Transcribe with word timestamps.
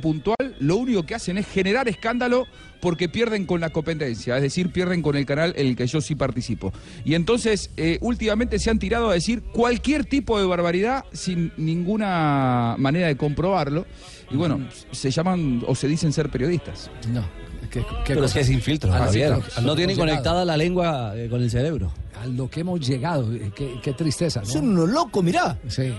Puntual, 0.00 0.56
lo 0.60 0.76
único 0.76 1.04
que 1.04 1.14
hacen 1.14 1.38
es 1.38 1.46
generar 1.46 1.88
escándalo 1.88 2.46
porque 2.82 3.08
pierden 3.08 3.46
con 3.46 3.62
la 3.62 3.70
competencia, 3.70 4.36
es 4.36 4.42
decir, 4.42 4.70
pierden 4.70 5.00
con 5.00 5.16
el 5.16 5.24
canal 5.24 5.54
en 5.56 5.68
el 5.68 5.76
que 5.76 5.86
yo 5.86 6.02
sí 6.02 6.14
participo. 6.14 6.70
Y 7.02 7.14
entonces, 7.14 7.70
eh, 7.78 7.96
últimamente 8.02 8.58
se 8.58 8.68
han 8.68 8.78
tirado 8.78 9.08
a 9.08 9.14
decir 9.14 9.40
cualquier 9.42 10.04
tipo 10.04 10.38
de 10.38 10.44
barbaridad 10.44 11.04
sin 11.12 11.52
ninguna 11.56 12.74
manera 12.78 13.06
de 13.06 13.16
comprobarlo. 13.16 13.86
Y 14.30 14.36
bueno, 14.36 14.60
se 14.92 15.10
llaman 15.10 15.62
o 15.66 15.74
se 15.74 15.88
dicen 15.88 16.12
ser 16.12 16.28
periodistas. 16.28 16.90
No. 17.10 17.24
¿qué- 17.70 17.80
qué 17.80 17.86
Pero 18.08 18.24
es 18.24 18.32
cosa? 18.32 18.40
que 18.40 18.44
sin 18.44 18.60
filtro, 18.60 18.90
No 18.90 19.06
que 19.10 19.76
tiene 19.76 19.92
hemos 19.94 19.98
conectada 19.98 20.44
la 20.44 20.56
lengua 20.58 21.12
eh, 21.16 21.28
con 21.30 21.40
el 21.42 21.50
cerebro. 21.50 21.90
A 22.20 22.26
lo 22.26 22.50
que 22.50 22.60
hemos 22.60 22.86
llegado. 22.86 23.32
eh, 23.32 23.50
Qué, 23.54 23.76
qué 23.82 23.92
tristeza, 23.94 24.40
¿no? 24.40 24.46
Son 24.46 24.68
unos 24.68 24.90
locos, 24.90 25.24
mirá. 25.24 25.56
Sí. 25.68 25.90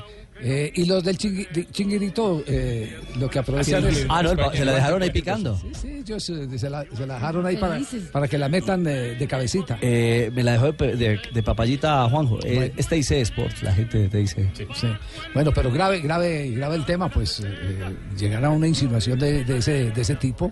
Eh, 0.43 0.71
y 0.75 0.85
los 0.85 1.03
del 1.03 1.17
chingui- 1.17 1.47
de- 1.51 1.67
chinguirito, 1.69 2.43
eh, 2.47 2.97
lo 3.19 3.29
que 3.29 3.39
aprovechan 3.39 3.85
es... 3.85 4.05
Ah, 4.09 4.23
no, 4.23 4.29
se 4.51 4.65
la 4.65 4.73
dejaron 4.73 5.01
ahí 5.03 5.11
picando. 5.11 5.55
Sí, 5.57 5.71
sí, 5.79 5.87
ellos 5.99 6.23
se 6.23 6.69
la, 6.69 6.83
se 6.95 7.05
la 7.05 7.13
dejaron 7.15 7.45
ahí 7.45 7.57
para, 7.57 7.79
para 8.11 8.27
que 8.27 8.37
la 8.39 8.49
metan 8.49 8.83
de, 8.83 9.15
de 9.15 9.27
cabecita. 9.27 9.77
Eh, 9.81 10.31
me 10.33 10.41
la 10.43 10.53
dejó 10.53 10.71
de, 10.71 10.95
de- 10.95 11.19
de 11.31 11.43
papayita 11.43 12.09
Juanjo. 12.09 12.39
Eh, 12.43 12.55
Bueno. 12.55 12.73
Es 12.77 12.87
TIC 12.87 13.11
Sports, 13.11 13.61
la 13.63 13.73
gente 13.73 14.07
de 14.07 14.09
TIC. 14.09 14.27
Sí. 14.55 14.87
Bueno, 15.33 15.51
pero 15.53 15.71
grave, 15.71 15.99
grave, 16.01 16.49
grave 16.51 16.75
el 16.75 16.85
tema, 16.85 17.07
pues 17.09 17.41
eh, 17.45 17.79
llegar 18.17 18.43
a 18.43 18.49
una 18.49 18.67
insinuación 18.67 19.19
de, 19.19 19.43
de 19.43 19.57
ese, 19.57 19.91
de 19.91 20.01
ese 20.01 20.15
tipo. 20.15 20.51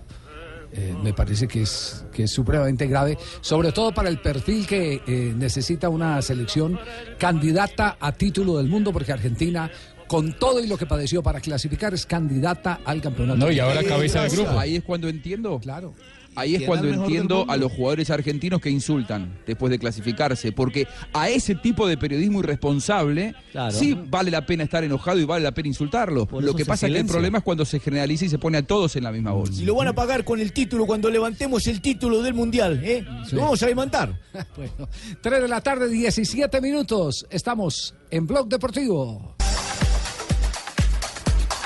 Eh, 0.72 0.94
me 1.02 1.12
parece 1.12 1.48
que 1.48 1.62
es, 1.62 2.04
que 2.12 2.24
es 2.24 2.30
supremamente 2.30 2.86
grave, 2.86 3.18
sobre 3.40 3.72
todo 3.72 3.92
para 3.92 4.08
el 4.08 4.20
perfil 4.20 4.66
que 4.66 5.02
eh, 5.06 5.34
necesita 5.36 5.88
una 5.88 6.20
selección 6.22 6.78
candidata 7.18 7.96
a 8.00 8.12
título 8.12 8.58
del 8.58 8.68
mundo, 8.68 8.92
porque 8.92 9.12
Argentina, 9.12 9.70
con 10.06 10.32
todo 10.38 10.60
y 10.60 10.66
lo 10.66 10.76
que 10.76 10.86
padeció 10.86 11.22
para 11.22 11.40
clasificar, 11.40 11.92
es 11.94 12.06
candidata 12.06 12.80
al 12.84 13.00
campeonato. 13.00 13.38
No, 13.38 13.50
y 13.50 13.58
ahora 13.58 13.82
cabeza 13.82 14.22
del 14.22 14.30
grupo. 14.30 14.58
Ahí 14.58 14.76
es 14.76 14.84
cuando 14.84 15.08
entiendo. 15.08 15.58
Claro. 15.58 15.94
Ahí 16.36 16.52
es 16.54 16.58
¿Quién 16.58 16.68
cuando 16.68 16.88
entiendo 16.88 17.44
a 17.48 17.56
los 17.56 17.72
jugadores 17.72 18.08
argentinos 18.10 18.60
que 18.60 18.70
insultan 18.70 19.38
después 19.46 19.70
de 19.70 19.78
clasificarse, 19.78 20.52
porque 20.52 20.86
a 21.12 21.28
ese 21.28 21.54
tipo 21.56 21.86
de 21.88 21.96
periodismo 21.96 22.40
irresponsable 22.40 23.34
Claro. 23.52 23.72
sí 23.76 23.98
vale 24.08 24.30
la 24.30 24.46
pena 24.46 24.62
estar 24.64 24.84
enojado 24.84 25.18
y 25.18 25.24
vale 25.24 25.42
la 25.42 25.52
pena 25.52 25.68
insultarlo. 25.68 26.26
Por 26.26 26.44
Lo 26.44 26.54
que 26.54 26.64
pasa 26.64 26.86
es 26.86 26.92
que 26.92 27.00
el 27.00 27.06
problema 27.06 27.38
es 27.38 27.44
cuando 27.44 27.64
se 27.64 27.80
generaliza 27.80 28.24
y 28.24 28.28
se 28.28 28.38
pone 28.38 28.58
a 28.58 28.62
todos 28.62 28.94
en 28.96 29.04
la 29.04 29.12
misma 29.12 29.32
bolsa. 29.32 29.60
Y 29.60 29.64
lo 29.64 29.74
van 29.74 29.88
a 29.88 29.92
pagar 29.92 30.24
con 30.24 30.38
el 30.40 30.52
título 30.52 30.86
cuando 30.86 31.10
levantemos 31.10 31.66
el 31.66 31.80
título 31.80 32.22
del 32.22 32.34
mundial, 32.34 32.80
¿eh? 32.84 33.04
Lo 33.32 33.40
vamos 33.42 33.62
a 33.62 33.66
levantar. 33.66 34.18
Bueno, 34.56 34.88
3 35.22 35.42
de 35.42 35.48
la 35.48 35.60
tarde, 35.60 35.88
17 35.88 36.60
minutos. 36.60 37.26
Estamos 37.30 37.94
en 38.10 38.26
Blog 38.26 38.48
Deportivo. 38.48 39.39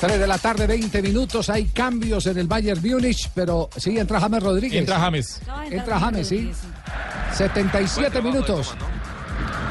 3 0.00 0.18
de 0.18 0.26
la 0.26 0.38
tarde, 0.38 0.66
20 0.66 1.02
minutos. 1.02 1.48
Hay 1.50 1.66
cambios 1.66 2.26
en 2.26 2.38
el 2.38 2.46
Bayern 2.46 2.80
Múnich, 2.82 3.30
pero 3.34 3.70
sí 3.76 3.98
entra 3.98 4.20
James 4.20 4.42
Rodríguez. 4.42 4.80
Entra 4.80 4.98
James. 5.00 5.40
Entra 5.70 6.00
James, 6.00 6.28
sí. 6.28 6.52
77 7.32 8.22
minutos. 8.22 8.74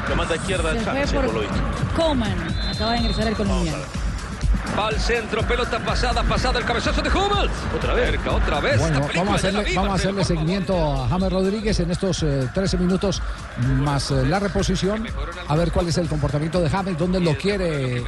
Se 0.06 1.06
fue 1.06 1.22
por 1.22 1.46
Coman. 1.96 2.56
Acaba 2.68 2.92
de 2.92 2.98
ingresar 2.98 3.28
el 3.28 3.34
colombiano. 3.34 4.03
Va 4.76 4.88
al 4.88 4.98
centro, 4.98 5.42
pelota 5.42 5.78
pasada, 5.78 6.22
pasada, 6.24 6.58
el 6.58 6.64
cabezazo 6.64 7.00
de 7.00 7.08
Hummels. 7.08 7.52
Otra 7.76 7.94
vez, 7.94 8.10
cerca, 8.10 8.32
otra 8.32 8.60
vez. 8.60 8.80
Bueno, 8.80 9.06
vamos 9.14 9.32
a 9.32 9.36
hacerle, 9.36 9.72
vamos 9.74 9.90
a 9.90 9.94
hacerle 9.94 10.24
seguimiento 10.24 11.04
a 11.04 11.08
James 11.08 11.32
Rodríguez 11.32 11.78
en 11.78 11.90
estos 11.92 12.22
eh, 12.24 12.48
13 12.52 12.78
minutos 12.78 13.22
más 13.78 14.10
eh, 14.10 14.24
la 14.26 14.40
reposición. 14.40 15.06
A 15.46 15.54
ver 15.54 15.70
cuál 15.70 15.88
es 15.88 15.98
el 15.98 16.08
comportamiento 16.08 16.60
de 16.60 16.68
James, 16.68 16.98
dónde 16.98 17.20
lo 17.20 17.36
quiere 17.36 17.98
eh, 17.98 18.04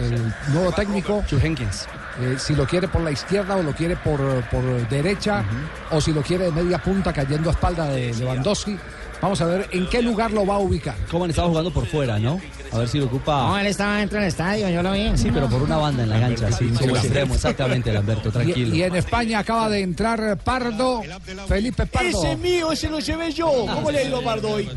el 0.00 0.34
nuevo 0.52 0.72
técnico. 0.72 1.24
Jenkins. 1.26 1.86
Eh, 2.20 2.36
si 2.38 2.54
lo 2.54 2.66
quiere 2.66 2.88
por 2.88 3.00
la 3.00 3.12
izquierda 3.12 3.56
o 3.56 3.62
lo 3.62 3.72
quiere 3.72 3.96
por, 3.96 4.20
por 4.50 4.62
derecha 4.88 5.42
o 5.90 6.00
si 6.00 6.12
lo 6.12 6.22
quiere 6.22 6.46
de 6.46 6.52
media 6.52 6.78
punta 6.78 7.12
cayendo 7.12 7.48
a 7.48 7.52
espalda 7.52 7.86
de 7.86 8.12
Lewandowski. 8.14 8.78
Vamos 9.22 9.40
a 9.42 9.44
ver 9.44 9.68
en 9.72 9.86
qué 9.88 10.00
lugar 10.00 10.30
lo 10.32 10.46
va 10.46 10.54
a 10.54 10.58
ubicar. 10.58 10.96
Coman 11.10 11.28
estaba 11.30 11.48
jugando 11.48 11.70
por 11.70 11.86
fuera, 11.86 12.18
¿no? 12.18 12.40
A 12.72 12.78
ver 12.78 12.88
si 12.88 12.98
lo 12.98 13.06
ocupa. 13.06 13.60
él 13.60 13.66
estaba 13.66 13.96
dentro 13.96 14.18
del 14.18 14.28
estadio, 14.28 14.68
yo 14.70 14.82
lo 14.82 14.92
vi. 14.92 15.10
Sí, 15.16 15.28
pero 15.34 15.48
por 15.48 15.60
una 15.62 15.76
banda 15.76 16.04
en 16.04 16.08
la 16.08 16.20
cancha, 16.20 16.50
sí, 16.52 16.68
como 16.78 16.96
extremo, 16.96 17.34
exactamente, 17.34 17.92
Lamberto, 17.92 18.28
Y, 18.28 18.32
tranquilo. 18.32 18.74
y 18.76 18.82
en 18.84 18.94
España 18.96 19.40
acaba 19.40 19.68
de 19.68 19.80
entrar 19.80 20.38
Pardo, 20.38 21.02
Felipe 21.48 21.84
Pardo. 21.86 22.08
Ese 22.08 22.32
es 22.32 22.38
mío, 22.38 22.72
ese 22.72 22.88
lo 22.88 23.00
llevé 23.00 23.32
yo. 23.32 23.50
¿Cómo 23.74 23.90
le 23.90 23.98
ha 23.98 24.04
ido 24.04 24.22
Pardo 24.22 24.50
hoy? 24.52 24.68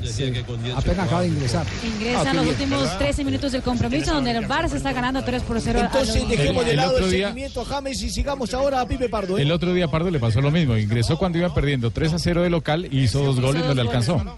Apenas 0.76 1.06
acaba 1.06 1.22
de 1.22 1.28
ingresar. 1.28 1.66
Ingresa 1.86 2.22
Ah, 2.30 2.34
los 2.34 2.44
bien. 2.44 2.56
últimos 2.56 2.98
13 2.98 3.24
minutos 3.24 3.52
del 3.52 3.62
compromiso, 3.62 4.14
donde 4.14 4.32
el 4.32 4.48
Barça 4.48 4.74
está 4.74 4.92
ganando 4.92 5.24
3 5.24 5.44
por 5.44 5.62
0 5.62 5.80
a 5.82 5.86
Entonces 5.86 6.16
los- 6.22 6.30
dejemos 6.30 6.66
de 6.66 6.72
El 6.72 6.78
lado 6.78 6.90
el 6.98 7.04
otro 7.04 7.08
día- 7.08 7.28
seguimiento 7.28 7.62
a 7.62 7.66
James 7.66 8.02
y 8.02 8.10
sigamos 8.10 8.54
ahora 8.54 8.82
a 8.82 8.88
Pipe 8.88 9.08
Pardo. 9.08 9.38
¿eh? 9.38 9.44
El 9.44 9.52
otro 9.52 9.72
día 9.74 9.88
Pardo 9.88 10.10
le 10.10 10.20
pasó 10.20 10.42
lo 10.42 10.52
mismo. 10.52 10.76
Ingresó 10.78 11.18
cuando 11.18 11.38
iba 11.38 11.54
perdiendo 11.54 11.92
3 11.92 12.12
a 12.14 12.20
0 12.20 12.42
de 12.42 12.50
local 12.50 12.88
y 12.92 13.02
hizo 13.04 13.24
dos 13.24 13.40
goles, 13.40 13.64
no 13.66 13.74
le 13.74 13.82
alcanzó. 13.82 14.33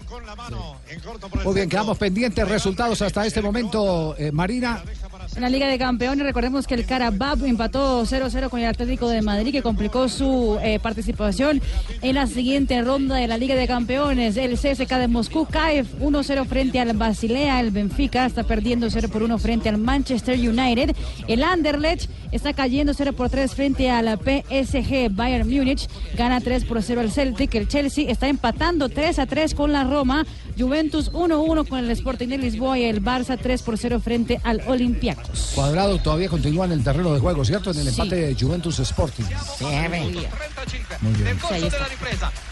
Muy 1.44 1.54
bien, 1.54 1.68
quedamos 1.68 1.98
pendientes. 1.98 2.48
Resultados 2.48 3.00
hasta 3.02 3.26
este 3.26 3.42
momento, 3.42 4.14
eh, 4.18 4.32
Marina. 4.32 4.82
En 5.36 5.42
la 5.42 5.50
Liga 5.50 5.68
de 5.68 5.76
Campeones, 5.76 6.24
recordemos 6.24 6.66
que 6.66 6.74
el 6.74 6.86
Carabab 6.86 7.44
empató 7.44 8.06
0-0 8.06 8.48
con 8.48 8.58
el 8.58 8.66
Atlético 8.68 9.10
de 9.10 9.20
Madrid, 9.20 9.52
que 9.52 9.60
complicó 9.60 10.08
su 10.08 10.58
eh, 10.62 10.78
participación 10.80 11.60
en 12.00 12.14
la 12.14 12.26
siguiente 12.26 12.80
ronda 12.80 13.16
de 13.16 13.28
la 13.28 13.36
Liga 13.36 13.54
de 13.54 13.66
Campeones. 13.66 14.38
El 14.38 14.54
CSK 14.54 14.90
de 14.94 15.08
Moscú 15.08 15.44
cae 15.44 15.84
1-0 15.84 16.46
frente 16.46 16.80
al 16.80 16.96
Basilea. 16.96 17.60
El 17.60 17.70
Benfica 17.70 18.24
está 18.24 18.44
perdiendo 18.44 18.88
0 18.88 19.10
por 19.12 19.22
1 19.22 19.36
frente 19.36 19.68
al 19.68 19.76
Manchester 19.76 20.38
United. 20.38 20.96
El 21.28 21.42
Anderlecht 21.42 22.08
está 22.32 22.54
cayendo 22.54 22.94
0 22.94 23.12
por 23.12 23.28
3 23.28 23.54
frente 23.54 23.90
a 23.90 24.00
la 24.00 24.16
PSG. 24.16 25.10
Bayern 25.10 25.50
Múnich 25.50 25.86
gana 26.16 26.40
3 26.40 26.64
por 26.64 26.82
0 26.82 27.02
al 27.02 27.12
Celtic. 27.12 27.54
El 27.54 27.68
Chelsea 27.68 28.10
está 28.10 28.28
empatando 28.28 28.88
3 28.88 29.18
a 29.18 29.26
3 29.26 29.54
con 29.54 29.70
la 29.70 29.84
Roma. 29.84 30.24
Juventus 30.58 31.12
1-1 31.12 31.68
con 31.68 31.78
el 31.80 31.90
Sporting 31.90 32.28
de 32.28 32.38
Lisboa 32.38 32.78
y 32.78 32.84
el 32.84 33.02
Barça 33.02 33.38
3 33.40 33.62
por 33.62 33.76
0 33.76 34.00
frente 34.00 34.40
al 34.42 34.62
Olympiacos. 34.66 35.52
Cuadrado 35.54 35.98
todavía 35.98 36.28
continúa 36.28 36.64
en 36.66 36.72
el 36.72 36.82
terreno 36.84 37.12
de 37.12 37.20
juego, 37.20 37.44
¿cierto? 37.44 37.70
En 37.72 37.78
el 37.78 37.84
Sí. 37.92 38.00
empate 38.00 38.16
de 38.16 38.34
Juventus 38.34 38.78
Sporting. 38.80 39.24
Muy 41.00 41.12
bien. 41.14 41.38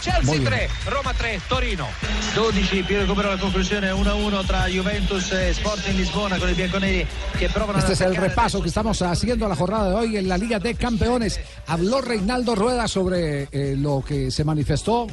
Chelsea 0.01 0.23
bien. 0.35 0.45
3, 0.45 0.71
Roma 0.87 1.15
3, 1.17 1.43
Torino. 1.49 1.87
12 2.35 2.85
più 2.85 2.99
recupero 2.99 3.31
la 3.35 3.39
conclusione 3.41 3.93
1-1 3.93 4.45
tra 4.47 4.67
Juventus 4.69 5.33
e 5.33 5.51
Sporting 5.51 5.95
Lisbona 5.97 6.39
con 6.39 6.49
i 6.51 6.55
bianconeri 6.55 7.07
che 7.39 7.49
provano 7.49 7.79
Este 7.79 7.93
es 7.95 8.01
el 8.03 8.15
repaso 8.17 8.61
que 8.61 8.69
estamos 8.69 9.01
haciendo 9.03 9.47
a 9.47 9.49
la 9.49 9.57
jornada 9.57 9.89
de 9.91 9.95
hoy 9.95 10.17
en 10.17 10.29
la 10.29 10.37
Liga 10.37 10.59
de 10.59 10.75
Campeones. 10.75 11.41
Habló 11.67 12.01
Reinaldo 12.01 12.55
Rueda 12.55 12.87
sobre 12.89 13.49
eh, 13.51 13.75
lo 13.77 14.05
que 14.07 14.31
se 14.31 14.45
manifestó 14.45 15.07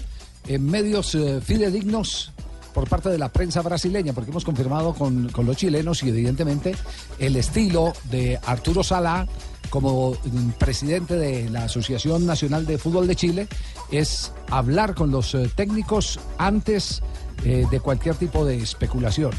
en 0.48 0.66
medios 0.70 1.16
eh, 1.16 1.40
fidedignos 1.42 2.32
por 2.74 2.88
parte 2.88 3.10
de 3.10 3.18
la 3.18 3.30
prensa 3.30 3.62
brasileña, 3.62 4.14
porque 4.14 4.32
hemos 4.32 4.46
confirmado 4.46 4.94
con, 4.94 5.30
con 5.30 5.46
los 5.46 5.58
chilenos 5.58 6.04
y 6.04 6.10
evidentemente 6.10 6.76
el 7.20 7.36
estilo 7.36 7.94
de 8.10 8.40
Arturo 8.46 8.84
Salá 8.84 9.28
como 9.70 10.12
mm, 10.12 10.50
presidente 10.60 11.16
de 11.16 11.50
la 11.50 11.64
Asociación 11.64 12.26
Nacional 12.26 12.66
de 12.66 12.78
Fútbol 12.78 13.08
de 13.08 13.16
Chile 13.16 13.48
es 13.90 14.34
hablar 14.50 14.94
con 14.94 15.12
los 15.12 15.34
eh, 15.34 15.50
técnicos 15.56 16.20
antes 16.38 17.02
eh, 17.44 17.66
de 17.72 17.80
cualquier 17.80 18.16
tipo 18.16 18.46
de 18.46 18.58
especulación. 18.58 19.32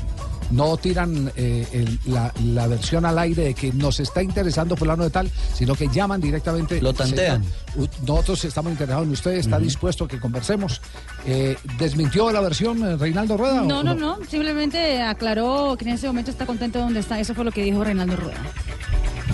No 0.52 0.76
tiran 0.76 1.32
eh, 1.36 1.66
el- 1.72 1.98
la, 2.06 2.32
la 2.44 2.66
versión 2.66 3.04
al 3.04 3.18
aire 3.18 3.42
de 3.44 3.54
que 3.54 3.72
nos 3.72 3.98
está 4.00 4.22
interesando 4.22 4.76
fulano 4.76 5.02
de 5.04 5.10
tal, 5.10 5.30
sino 5.54 5.74
que 5.74 5.88
llaman 5.88 6.20
directamente. 6.20 6.80
Lo 6.80 6.92
tantean. 6.94 7.42
"Señor, 7.72 7.88
u- 7.88 8.06
nosotros 8.06 8.44
estamos 8.44 8.70
interesados 8.72 9.06
en 9.06 9.12
usted, 9.12 9.32
está 9.32 9.58
dispuesto 9.58 10.04
a 10.04 10.08
que 10.08 10.20
conversemos. 10.20 10.80
Eh, 11.26 11.56
¿Desmintió 11.78 12.30
la 12.30 12.40
versión 12.40 12.82
eh, 12.86 12.96
Reinaldo 12.96 13.36
Rueda? 13.36 13.62
No, 13.62 13.82
no, 13.82 13.94
no. 13.94 14.18
Simplemente 14.28 15.02
aclaró 15.02 15.74
que 15.78 15.84
en 15.86 15.92
ese 15.94 16.06
momento 16.06 16.30
está 16.30 16.46
contento 16.46 16.78
donde 16.78 17.00
está. 17.00 17.18
Eso 17.18 17.34
fue 17.34 17.44
lo 17.44 17.50
que 17.50 17.62
dijo 17.64 17.82
Reinaldo 17.82 18.16
Rueda. 18.16 18.40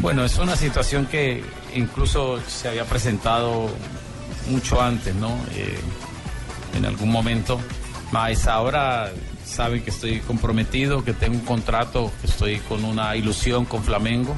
Bueno, 0.00 0.24
es 0.24 0.38
una 0.38 0.54
situación 0.54 1.06
que 1.06 1.42
incluso 1.74 2.38
se 2.46 2.68
había 2.68 2.84
presentado 2.84 3.68
mucho 4.48 4.80
antes, 4.80 5.14
¿no? 5.16 5.30
Eh, 5.54 5.78
en 6.76 6.84
algún 6.84 7.10
momento. 7.10 7.58
Más 8.12 8.46
ahora 8.46 9.10
saben 9.58 9.82
que 9.82 9.90
estoy 9.90 10.20
comprometido, 10.20 11.02
que 11.04 11.12
tengo 11.12 11.34
un 11.36 11.44
contrato, 11.44 12.12
que 12.20 12.28
estoy 12.28 12.58
con 12.68 12.84
una 12.84 13.16
ilusión 13.16 13.64
con 13.64 13.82
Flamengo. 13.82 14.32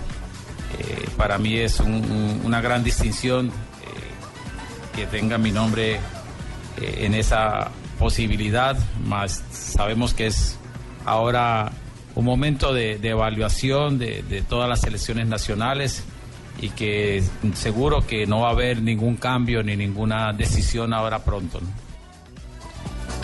Eh, 0.79 1.09
para 1.19 1.37
mí 1.37 1.57
es 1.59 1.79
un- 1.79 1.93
un- 2.11 2.41
una 2.43 2.63
gran 2.63 2.83
distinción 2.83 3.49
eh, 3.49 4.97
que 4.97 5.05
tenga 5.07 5.37
mi 5.37 5.53
nombre 5.53 5.97
eh, 6.81 7.01
en 7.05 7.13
esa 7.13 7.71
posibilidad, 7.99 8.79
más 9.05 9.43
sabemos 9.53 10.15
que 10.15 10.27
es 10.29 10.57
ahora 11.05 11.71
un 12.15 12.25
momento 12.25 12.73
de, 12.73 12.95
evaluación 13.03 13.99
de, 13.99 14.43
todas 14.49 14.71
las 14.71 14.81
selecciones 14.81 15.27
nacionales 15.27 16.03
y 16.63 16.71
que 16.71 17.23
seguro 17.53 18.07
que 18.07 18.27
no 18.27 18.41
va 18.41 18.49
a 18.49 18.53
haber 18.53 18.81
ningún 18.81 19.17
cambio 19.17 19.63
ni 19.63 19.77
ninguna 19.77 20.33
decisión 20.33 20.95
ahora 20.95 21.19
pronto. 21.25 21.61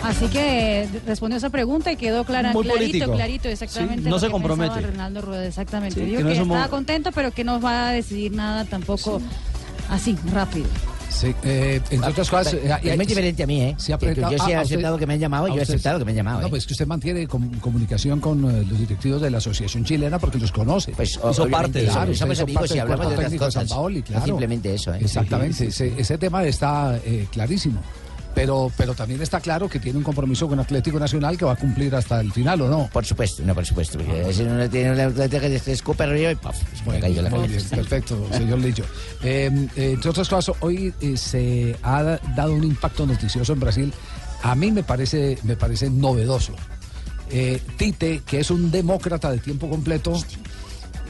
Así 0.07 0.27
que 0.27 0.87
respondió 1.05 1.37
esa 1.37 1.49
pregunta 1.49 1.91
y 1.91 1.95
quedó 1.97 2.23
clara, 2.23 2.53
Muy 2.53 2.63
clarito, 2.63 2.85
político. 2.87 3.13
clarito, 3.13 3.49
exactamente. 3.49 3.97
Sí, 3.97 4.03
no 4.05 4.09
lo 4.11 4.19
se 4.19 4.25
que 4.27 4.31
compromete. 4.31 4.81
Ronaldo 4.81 5.21
Rueda, 5.21 5.45
exactamente. 5.47 5.95
Sí, 5.99 6.05
Dijo 6.05 6.17
que 6.19 6.23
no 6.23 6.41
estaba 6.43 6.67
contento, 6.69 7.11
pero 7.11 7.31
que 7.31 7.43
no 7.43 7.59
va 7.59 7.89
a 7.89 7.91
decidir 7.91 8.31
nada 8.31 8.63
tampoco 8.65 9.21
así, 9.89 10.15
rápido. 10.33 10.67
Sí, 11.09 11.33
eh, 11.43 11.81
entre 11.89 12.09
otras 12.11 12.29
cosas. 12.29 12.53
eh, 12.53 12.77
es 12.83 12.95
muy 12.95 13.05
diferente 13.05 13.41
a 13.41 13.47
mí, 13.47 13.61
¿eh? 13.61 13.75
Se 13.79 13.97
Que- 13.97 14.13
yo 14.13 14.27
sí 14.27 14.51
he 14.51 14.55
ah, 14.55 14.59
a 14.59 14.61
usted- 14.61 14.75
aceptado 14.75 14.97
que 14.99 15.07
me 15.07 15.13
han 15.15 15.19
llamado 15.19 15.47
y 15.47 15.51
a 15.51 15.53
yo 15.55 15.59
he 15.61 15.63
aceptado 15.63 15.97
que 15.99 16.05
me 16.05 16.11
han 16.11 16.17
llamado, 16.17 16.41
No, 16.41 16.47
¿eh? 16.47 16.49
pues 16.49 16.67
que 16.67 16.73
usted 16.73 16.85
mantiene 16.85 17.25
com- 17.27 17.49
comunicación 17.59 18.19
con 18.19 18.43
eh, 18.45 18.63
los 18.69 18.77
directivos 18.77 19.21
de 19.21 19.31
la 19.31 19.39
Asociación 19.39 19.83
Chilena 19.83 20.19
porque 20.19 20.37
los 20.37 20.51
conoce. 20.51 20.91
Pues, 20.91 21.11
Hizo 21.11 21.21
obviamente, 21.29 21.51
parte 21.51 21.79
de 21.79 21.85
eso. 21.85 21.93
claro, 21.93 22.13
somos 22.15 22.35
hizo 22.35 22.43
amigos 22.43 22.61
parte 22.61 22.75
y 22.75 22.79
hablamos 22.79 23.07
de 23.09 23.13
otras 23.15 23.31
de 23.31 23.37
San 23.39 23.47
cosas. 23.47 23.69
Paoli, 23.69 23.99
No 23.99 24.05
claro. 24.05 24.25
simplemente 24.25 24.73
eso, 24.75 24.93
¿eh? 24.93 24.99
Exactamente, 25.01 25.53
Sí, 25.55 25.71
sí, 25.71 25.83
Ese, 25.85 26.01
ese 26.01 26.17
tema 26.19 26.43
está 26.43 26.99
eh, 27.03 27.25
clarísimo. 27.31 27.81
Pero, 28.37 28.71
pero 28.77 28.93
también 28.93 29.19
está 29.19 29.39
claro 29.39 29.67
que 29.67 29.79
tiene 29.79 29.97
un 29.97 30.03
compromiso 30.03 30.47
con 30.47 30.59
Atlético 30.59 30.99
Nacional 30.99 31.35
que 31.39 31.43
va 31.43 31.53
a 31.53 31.55
cumplir 31.55 31.95
hasta 31.95 32.21
el 32.21 32.31
final, 32.31 32.61
¿o 32.61 32.69
no? 32.69 32.87
Por 32.93 33.03
supuesto, 33.03 33.41
no, 33.43 33.55
por 33.55 33.65
supuesto. 33.65 33.97
porque 33.97 34.31
Si 34.31 34.43
uno 34.43 34.69
tiene 34.69 34.91
un 34.91 34.99
atleta 34.99 35.39
que 35.39 35.57
se 35.57 35.71
escupe 35.71 36.03
arriba 36.03 36.31
y 36.31 36.35
¡paf! 36.35 36.55
Me 36.85 36.99
cayó 36.99 37.23
la 37.23 37.29
bien, 37.29 37.63
perfecto, 37.67 38.27
señor 38.31 38.59
Lillo. 38.59 38.83
Eh, 39.23 39.49
eh, 39.75 39.91
entre 39.95 40.11
otras 40.11 40.29
cosas, 40.29 40.55
hoy 40.59 40.93
eh, 41.01 41.17
se 41.17 41.75
ha 41.81 42.03
da- 42.03 42.21
dado 42.35 42.53
un 42.53 42.63
impacto 42.63 43.07
noticioso 43.07 43.53
en 43.53 43.59
Brasil. 43.59 43.93
A 44.43 44.53
mí 44.53 44.71
me 44.71 44.83
parece, 44.83 45.39
me 45.41 45.55
parece 45.55 45.89
novedoso. 45.89 46.53
Eh, 47.31 47.59
Tite, 47.75 48.21
que 48.23 48.39
es 48.41 48.51
un 48.51 48.69
demócrata 48.69 49.31
de 49.31 49.39
tiempo 49.39 49.67
completo, 49.67 50.13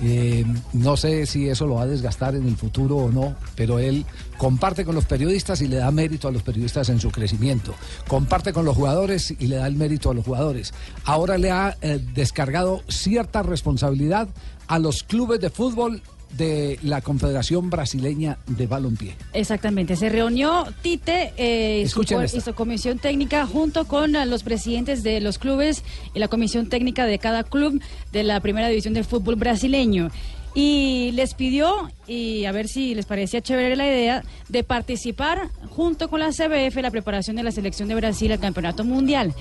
eh, 0.01 0.45
no 0.73 0.97
sé 0.97 1.25
si 1.25 1.49
eso 1.49 1.65
lo 1.65 1.75
va 1.75 1.83
a 1.83 1.87
desgastar 1.87 2.35
en 2.35 2.47
el 2.47 2.55
futuro 2.55 2.97
o 2.97 3.11
no, 3.11 3.35
pero 3.55 3.79
él 3.79 4.05
comparte 4.37 4.85
con 4.85 4.95
los 4.95 5.05
periodistas 5.05 5.61
y 5.61 5.67
le 5.67 5.77
da 5.77 5.91
mérito 5.91 6.27
a 6.27 6.31
los 6.31 6.43
periodistas 6.43 6.89
en 6.89 6.99
su 6.99 7.09
crecimiento. 7.09 7.73
Comparte 8.07 8.53
con 8.53 8.65
los 8.65 8.75
jugadores 8.75 9.33
y 9.37 9.47
le 9.47 9.57
da 9.57 9.67
el 9.67 9.75
mérito 9.75 10.11
a 10.11 10.13
los 10.13 10.25
jugadores. 10.25 10.73
Ahora 11.05 11.37
le 11.37 11.51
ha 11.51 11.77
eh, 11.81 11.99
descargado 12.13 12.81
cierta 12.87 13.43
responsabilidad 13.43 14.29
a 14.67 14.79
los 14.79 15.03
clubes 15.03 15.39
de 15.39 15.49
fútbol 15.49 16.01
de 16.31 16.79
la 16.83 17.01
Confederación 17.01 17.69
Brasileña 17.69 18.37
de 18.47 18.67
Balompié. 18.67 19.15
Exactamente, 19.33 19.95
se 19.95 20.09
reunió 20.09 20.65
Tite 20.81 21.33
eh, 21.37 21.83
y, 21.85 21.87
su, 21.87 22.01
y 22.01 22.53
comisión 22.53 22.99
técnica 22.99 23.45
junto 23.45 23.85
con 23.87 24.15
eh, 24.15 24.25
los 24.25 24.43
presidentes 24.43 25.03
de 25.03 25.21
los 25.21 25.37
clubes 25.37 25.83
y 26.13 26.19
la 26.19 26.27
comisión 26.27 26.69
técnica 26.69 27.05
de 27.05 27.19
cada 27.19 27.43
club 27.43 27.81
de 28.11 28.23
la 28.23 28.39
primera 28.39 28.67
división 28.67 28.93
del 28.93 29.05
fútbol 29.05 29.35
brasileño. 29.35 30.09
Y 30.55 31.11
les 31.13 31.35
pidió, 31.35 31.91
y 32.07 32.45
a 32.45 32.51
ver 32.51 32.67
si 32.67 32.95
les 32.95 33.05
parecía 33.05 33.41
chévere 33.41 33.75
la 33.75 33.85
idea, 33.85 34.23
de 34.49 34.63
participar 34.63 35.49
junto 35.69 36.09
con 36.09 36.19
la 36.19 36.31
CBF 36.31 36.77
en 36.77 36.83
la 36.83 36.91
preparación 36.91 37.35
de 37.35 37.43
la 37.43 37.51
selección 37.51 37.87
de 37.87 37.95
Brasil 37.95 38.31
al 38.31 38.39
Campeonato 38.39 38.83
Mundial. 38.83 39.35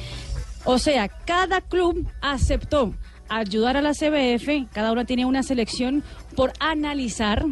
O 0.66 0.78
sea, 0.78 1.08
cada 1.08 1.62
club 1.62 2.06
aceptó 2.20 2.92
ayudar 3.28 3.76
a 3.76 3.82
la 3.82 3.92
CBF, 3.92 4.70
cada 4.72 4.92
uno 4.92 5.04
tiene 5.06 5.24
una 5.24 5.42
selección 5.42 6.02
por 6.36 6.52
analizar, 6.60 7.44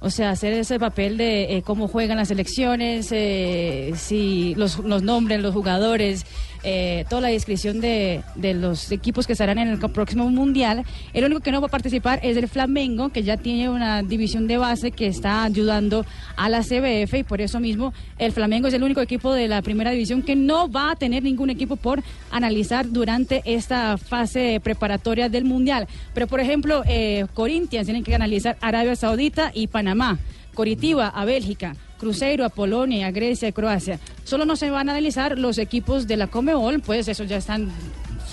o 0.00 0.08
sea, 0.08 0.30
hacer 0.30 0.54
ese 0.54 0.78
papel 0.78 1.18
de 1.18 1.56
eh, 1.56 1.62
cómo 1.62 1.88
juegan 1.88 2.16
las 2.16 2.28
selecciones, 2.28 3.08
eh, 3.12 3.92
si 3.96 4.54
los, 4.54 4.78
los 4.78 5.02
los 5.42 5.52
jugadores, 5.52 6.24
eh, 6.62 7.04
toda 7.08 7.22
la 7.22 7.28
descripción 7.28 7.80
de, 7.80 8.22
de 8.34 8.54
los 8.54 8.92
equipos 8.92 9.26
que 9.26 9.32
estarán 9.32 9.58
en 9.58 9.68
el 9.68 9.78
próximo 9.78 10.28
mundial. 10.30 10.84
El 11.12 11.24
único 11.24 11.40
que 11.40 11.52
no 11.52 11.60
va 11.60 11.68
a 11.68 11.70
participar 11.70 12.20
es 12.22 12.36
el 12.36 12.48
Flamengo, 12.48 13.10
que 13.10 13.22
ya 13.22 13.36
tiene 13.36 13.68
una 13.68 14.02
división 14.02 14.46
de 14.46 14.58
base 14.58 14.90
que 14.90 15.06
está 15.06 15.44
ayudando 15.44 16.04
a 16.36 16.48
la 16.48 16.62
CBF 16.62 17.14
y 17.14 17.22
por 17.22 17.40
eso 17.40 17.60
mismo 17.60 17.92
el 18.18 18.32
Flamengo 18.32 18.68
es 18.68 18.74
el 18.74 18.82
único 18.82 19.00
equipo 19.00 19.32
de 19.32 19.48
la 19.48 19.62
primera 19.62 19.90
división 19.90 20.22
que 20.22 20.36
no 20.36 20.70
va 20.70 20.92
a 20.92 20.96
tener 20.96 21.22
ningún 21.22 21.50
equipo 21.50 21.76
por 21.76 22.02
analizar 22.30 22.90
durante 22.90 23.42
esta 23.44 23.98
fase 23.98 24.60
preparatoria 24.62 25.28
del 25.28 25.44
mundial. 25.44 25.88
Pero 26.14 26.26
por 26.26 26.40
ejemplo, 26.40 26.82
eh, 26.86 27.26
Corinthians 27.34 27.86
tienen 27.86 28.04
que 28.04 28.14
analizar 28.14 28.56
Arabia 28.60 28.96
Saudita 28.96 29.50
y 29.54 29.66
Panamá. 29.66 30.18
Coritiba 30.54 31.08
a 31.08 31.24
Bélgica, 31.24 31.74
Cruzeiro 31.98 32.44
a 32.44 32.48
Polonia, 32.48 33.06
a 33.06 33.10
Grecia 33.10 33.48
y 33.48 33.52
Croacia. 33.52 33.98
Solo 34.24 34.44
no 34.44 34.56
se 34.56 34.70
van 34.70 34.88
a 34.88 34.92
analizar 34.92 35.38
los 35.38 35.58
equipos 35.58 36.06
de 36.06 36.16
la 36.16 36.26
Comebol, 36.28 36.80
pues 36.80 37.08
esos 37.08 37.28
ya 37.28 37.36
están 37.36 37.70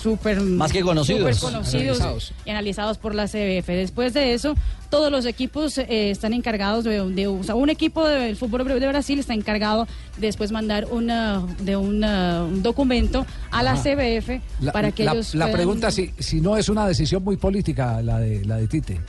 súper 0.00 0.40
Más 0.40 0.72
que 0.72 0.80
conocidos. 0.82 1.36
súper 1.38 1.52
conocidos 1.54 2.00
Analizados. 2.00 2.32
y 2.46 2.50
analizados 2.50 2.98
por 2.98 3.14
la 3.16 3.26
CBF. 3.26 3.66
Después 3.72 4.14
de 4.14 4.32
eso, 4.32 4.54
todos 4.90 5.10
los 5.10 5.26
equipos 5.26 5.76
eh, 5.76 6.10
están 6.10 6.32
encargados 6.34 6.84
de, 6.84 7.04
de- 7.10 7.26
o 7.26 7.42
sea, 7.42 7.56
un 7.56 7.68
equipo 7.68 8.06
del 8.06 8.36
fútbol 8.36 8.64
de 8.80 8.86
Brasil 8.86 9.18
está 9.18 9.34
encargado 9.34 9.88
de 10.16 10.28
después 10.28 10.52
mandar 10.52 10.86
una, 10.90 11.44
de 11.60 11.76
una- 11.76 12.44
un 12.44 12.62
documento 12.62 13.26
a 13.50 13.62
la 13.64 13.72
Ajá. 13.72 13.82
CBF 13.82 14.40
La, 14.60 14.70
para 14.72 14.92
que 14.92 15.02
la- 15.04 15.12
ellos 15.14 15.34
la 15.34 15.46
puedan- 15.46 15.56
pregunta 15.56 15.90
si, 15.90 16.12
si 16.20 16.40
no 16.40 16.56
es 16.56 16.68
una 16.68 16.86
decisión 16.86 17.24
muy 17.24 17.36
política 17.36 18.00
la 18.00 18.20
de, 18.20 18.44
la 18.44 18.56
de 18.58 18.68
Tite. 18.68 19.00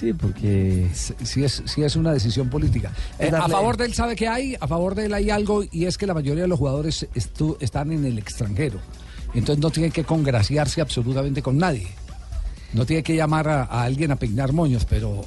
Sí, 0.00 0.14
porque... 0.14 0.88
Si 0.94 1.44
es, 1.44 1.62
si 1.66 1.82
es 1.82 1.94
una 1.94 2.12
decisión 2.12 2.48
política. 2.48 2.90
Eh, 3.18 3.30
a 3.34 3.46
favor 3.48 3.76
de 3.76 3.84
él 3.84 3.92
sabe 3.92 4.16
que 4.16 4.28
hay, 4.28 4.56
a 4.58 4.66
favor 4.66 4.94
de 4.94 5.04
él 5.06 5.12
hay 5.12 5.28
algo 5.28 5.62
y 5.70 5.84
es 5.84 5.98
que 5.98 6.06
la 6.06 6.14
mayoría 6.14 6.42
de 6.44 6.48
los 6.48 6.58
jugadores 6.58 7.06
estu- 7.14 7.58
están 7.60 7.92
en 7.92 8.06
el 8.06 8.16
extranjero. 8.18 8.78
Entonces 9.34 9.62
no 9.62 9.70
tienen 9.70 9.92
que 9.92 10.04
congraciarse 10.04 10.80
absolutamente 10.80 11.42
con 11.42 11.58
nadie. 11.58 11.88
No 12.72 12.86
tiene 12.86 13.02
que 13.02 13.14
llamar 13.14 13.46
a, 13.48 13.64
a 13.64 13.82
alguien 13.82 14.10
a 14.10 14.16
peinar 14.16 14.52
moños, 14.54 14.86
pero, 14.88 15.22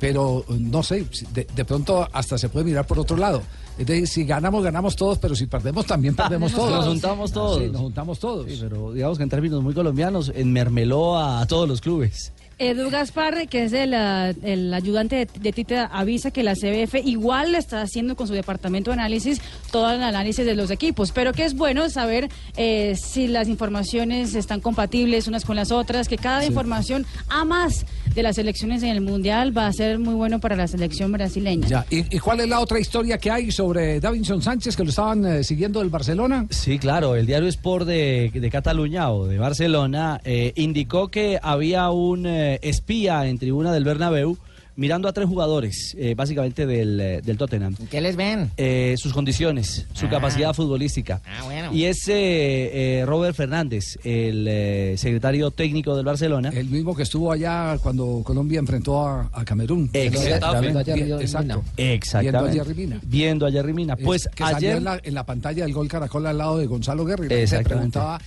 pero 0.00 0.44
no 0.48 0.82
sé, 0.82 1.04
de, 1.34 1.46
de 1.54 1.64
pronto 1.66 2.08
hasta 2.10 2.38
se 2.38 2.48
puede 2.48 2.64
mirar 2.64 2.86
por 2.86 2.98
otro 2.98 3.16
lado. 3.16 3.42
Es 3.78 3.86
decir, 3.86 4.08
si 4.08 4.24
ganamos, 4.24 4.64
ganamos 4.64 4.96
todos, 4.96 5.18
pero 5.18 5.36
si 5.36 5.46
perdemos, 5.46 5.84
también 5.86 6.16
perdemos 6.16 6.52
todos. 6.52 6.70
Nos 6.70 6.86
juntamos 6.86 7.30
todos. 7.30 7.58
Sí, 7.62 7.68
nos 7.70 7.80
juntamos 7.82 8.18
todos. 8.18 8.46
Sí, 8.50 8.56
pero 8.60 8.92
digamos 8.92 9.18
que 9.18 9.24
en 9.24 9.28
términos 9.30 9.62
muy 9.62 9.74
colombianos, 9.74 10.32
enmermeló 10.34 11.18
a 11.18 11.44
todos 11.46 11.68
los 11.68 11.80
clubes. 11.80 12.32
Edu 12.58 12.90
Gaspar, 12.90 13.46
que 13.48 13.64
es 13.64 13.72
el, 13.72 13.94
el 13.94 14.74
ayudante 14.74 15.16
de, 15.16 15.28
de 15.40 15.52
Tite, 15.52 15.78
avisa 15.78 16.30
que 16.30 16.42
la 16.42 16.54
CBF 16.54 16.96
igual 17.04 17.54
está 17.54 17.82
haciendo 17.82 18.16
con 18.16 18.26
su 18.26 18.34
departamento 18.34 18.90
de 18.90 18.94
análisis 18.94 19.40
todo 19.70 19.90
el 19.92 20.02
análisis 20.02 20.44
de 20.44 20.54
los 20.56 20.70
equipos, 20.70 21.12
pero 21.12 21.32
que 21.32 21.44
es 21.44 21.54
bueno 21.54 21.88
saber 21.88 22.28
eh, 22.56 22.96
si 22.96 23.28
las 23.28 23.48
informaciones 23.48 24.34
están 24.34 24.60
compatibles 24.60 25.28
unas 25.28 25.44
con 25.44 25.56
las 25.56 25.70
otras, 25.70 26.08
que 26.08 26.16
cada 26.18 26.40
Sí. 26.42 26.48
información 26.48 27.06
a 27.28 27.44
más 27.44 27.84
de 28.14 28.22
las 28.22 28.38
elecciones 28.38 28.82
en 28.82 28.88
el 28.90 29.00
Mundial 29.00 29.56
va 29.56 29.66
a 29.68 29.72
ser 29.72 29.98
muy 29.98 30.14
bueno 30.14 30.40
para 30.40 30.56
la 30.56 30.66
selección 30.66 31.12
brasileña. 31.12 31.68
Ya, 31.68 31.86
¿Y, 31.90 32.16
y 32.16 32.18
cuál 32.18 32.40
es 32.40 32.48
la 32.48 32.58
otra 32.60 32.80
historia 32.80 33.18
que 33.18 33.30
hay 33.30 33.50
sobre 33.52 34.00
Davinson 34.00 34.42
Sánchez 34.42 34.76
que 34.76 34.82
lo 34.82 34.90
estaban 34.90 35.24
eh, 35.26 35.44
siguiendo 35.44 35.78
del 35.80 35.90
Barcelona? 35.90 36.46
Sí, 36.50 36.78
claro, 36.78 37.14
el 37.14 37.26
diario 37.26 37.48
Sport 37.48 37.86
de, 37.86 38.30
de 38.34 38.50
Cataluña 38.50 39.10
o 39.12 39.26
de 39.26 39.38
Barcelona 39.38 40.20
eh, 40.24 40.52
indicó 40.56 41.08
que 41.08 41.38
había 41.42 41.90
un 41.90 42.26
eh, 42.54 42.58
espía 42.62 43.26
en 43.26 43.38
tribuna 43.38 43.72
del 43.72 43.84
Bernabéu 43.84 44.36
mirando 44.76 45.08
a 45.08 45.12
tres 45.12 45.26
jugadores, 45.26 45.96
eh, 45.98 46.14
básicamente 46.14 46.64
del, 46.64 47.00
eh, 47.00 47.20
del 47.20 47.36
Tottenham. 47.36 47.74
¿Qué 47.90 48.00
les 48.00 48.14
ven? 48.14 48.52
Eh, 48.56 48.94
sus 48.96 49.12
condiciones, 49.12 49.86
su 49.92 50.06
Ah. 50.06 50.10
capacidad 50.10 50.54
futbolística. 50.54 51.20
Ah, 51.26 51.42
bueno. 51.46 51.74
Y 51.74 51.82
es 51.86 51.98
eh, 52.06 53.02
Robert 53.04 53.34
Fernández, 53.34 53.98
el 54.04 54.46
eh, 54.48 54.94
secretario 54.96 55.50
técnico 55.50 55.96
del 55.96 56.04
Barcelona. 56.04 56.50
El 56.54 56.68
mismo 56.68 56.94
que 56.94 57.02
estuvo 57.02 57.32
allá 57.32 57.76
cuando 57.82 58.22
Colombia 58.24 58.60
enfrentó 58.60 59.04
a, 59.04 59.28
a 59.32 59.44
Camerún. 59.44 59.90
Exactamente. 59.92 60.92
Exacto. 61.22 61.64
Exactamente. 61.76 62.30
Viendo 62.30 62.62
a 62.62 62.64
Jerry 62.64 62.74
Mina. 62.74 63.00
Viendo 63.02 63.46
a 63.46 63.50
Jerry 63.50 63.72
Mina. 63.74 63.94
Es 63.98 64.04
Pues 64.04 64.28
que 64.32 64.44
salió 64.44 64.56
ayer... 64.58 64.76
en 64.76 64.84
la, 64.84 65.00
en 65.02 65.14
la 65.14 65.26
pantalla 65.26 65.64
del 65.64 65.72
gol 65.74 65.88
Caracol 65.88 66.24
al 66.24 66.38
lado 66.38 66.56
de 66.58 66.66
Gonzalo 66.66 67.04
gente 67.04 67.46
se 67.48 67.60
preguntaba 67.64 68.20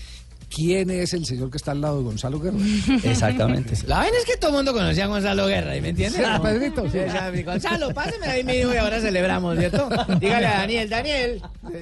quién 0.54 0.90
es 0.90 1.14
el 1.14 1.26
señor 1.26 1.50
que 1.50 1.58
está 1.58 1.72
al 1.72 1.82
lado 1.82 1.98
de 2.00 2.04
Gonzalo 2.04 2.40
Guerra. 2.40 2.58
Exactamente. 3.04 3.76
La 3.88 4.00
vaina 4.00 4.18
es 4.18 4.26
que 4.26 4.38
todo 4.38 4.52
el 4.52 4.58
mundo 4.58 4.74
conocía 4.74 5.06
a 5.06 5.08
Gonzalo 5.08 5.48
Guerra, 5.48 5.76
¿y 5.76 5.82
¿me 5.82 5.90
entiendes? 5.90 6.22
Sí, 6.22 6.30
a 6.30 6.42
Pedrito, 6.42 6.84
sí. 6.90 7.44
Gonzalo, 7.44 7.94
páseme 7.94 8.28
ahí 8.28 8.44
mi 8.44 8.54
hijo 8.54 8.74
y 8.74 8.78
ahora 8.78 9.00
celebramos, 9.00 9.58
¿cierto? 9.58 9.90
Dígale 10.20 10.48
a 10.48 10.58
Daniel, 10.60 10.90
Daniel, 10.90 11.42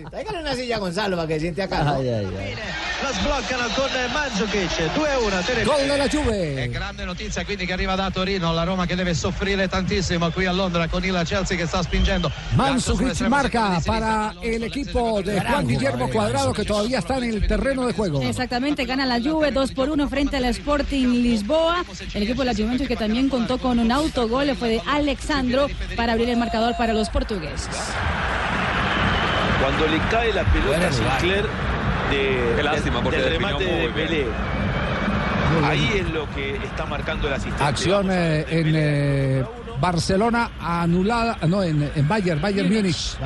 tráigale 0.09 0.39
una 0.39 0.55
silla 0.55 0.75
a 0.75 0.79
Gonzalo 0.79 1.15
para 1.15 1.27
que 1.27 1.33
se 1.35 1.39
siente 1.41 1.63
acá. 1.63 1.83
¿no? 1.83 1.95
Ay, 1.95 2.09
ay, 2.09 2.25
ay. 2.25 2.53
La 3.01 3.13
sbloccano 3.13 3.69
con 3.75 4.13
Mandzukic 4.13 4.71
2-1 4.93 5.45
Tenerife. 5.45 5.63
Gol 5.63 5.87
della 5.87 6.07
Juve. 6.07 6.63
E 6.63 6.69
grande 6.69 7.05
notizia 7.05 7.45
quindi 7.45 7.65
che 7.65 7.73
arriva 7.73 7.95
da 7.95 8.11
Torino, 8.11 8.53
la 8.53 8.63
Roma 8.63 8.85
che 8.85 8.95
deve 8.95 9.13
soffrire 9.13 9.67
tantissimo 9.67 10.29
qui 10.31 10.45
a 10.45 10.51
Londra 10.51 10.87
con 10.87 11.03
il 11.03 11.19
Chelsea 11.25 11.57
che 11.57 11.65
sta 11.65 11.81
spingendo. 11.81 12.29
Mandzukic 12.55 13.19
marca 13.21 13.81
para 13.85 14.35
el 14.41 14.63
equipo 14.63 15.21
de 15.21 15.39
Juan 15.39 15.65
Guillermo 15.65 16.09
Cuadrado 16.09 16.53
que 16.53 16.65
todavía 16.65 16.99
está 16.99 17.17
en 17.17 17.23
el 17.23 17.47
terreno 17.47 17.87
de 17.87 17.93
juego. 17.93 18.21
Exactamente. 18.21 18.58
Gana 18.59 19.05
la 19.05 19.21
Juve 19.21 19.51
2 19.51 19.71
por 19.71 19.89
1 19.89 20.09
frente 20.09 20.35
al 20.35 20.43
Sporting 20.45 21.07
Lisboa. 21.07 21.85
El 22.13 22.23
equipo 22.23 22.41
de 22.41 22.45
la 22.45 22.53
Juventus 22.53 22.89
que 22.89 22.97
también 22.97 23.29
contó 23.29 23.57
con 23.57 23.79
un 23.79 23.89
autogol 23.89 24.53
fue 24.57 24.67
de 24.67 24.81
Alexandro 24.85 25.67
para 25.95 26.11
abrir 26.11 26.29
el 26.29 26.37
marcador 26.37 26.75
para 26.77 26.91
los 26.91 27.09
portugueses. 27.09 27.69
Cuando 29.61 29.87
le 29.87 29.97
cae 30.11 30.33
la 30.33 30.43
pelota 30.43 30.87
a. 30.87 30.91
Sinclair 30.91 31.45
de, 32.11 32.53
Qué 32.57 32.63
lástima, 32.63 33.01
porque 33.01 33.17
del 33.17 33.31
remate 33.31 33.63
de. 33.63 33.89
Pelé. 33.89 34.25
Ahí 35.63 35.89
es 35.95 36.09
lo 36.09 36.29
que 36.35 36.57
está 36.57 36.85
marcando 36.85 37.27
el 37.27 37.35
asistente. 37.35 37.63
Acción 37.63 38.11
eh, 38.11 38.45
en 38.49 38.75
eh, 38.75 39.45
Barcelona 39.81 40.51
anulada, 40.59 41.37
no, 41.47 41.63
en, 41.63 41.89
en 41.95 42.07
Bayern, 42.07 42.41
Bayern 42.41 42.73
Múnich. 42.73 43.17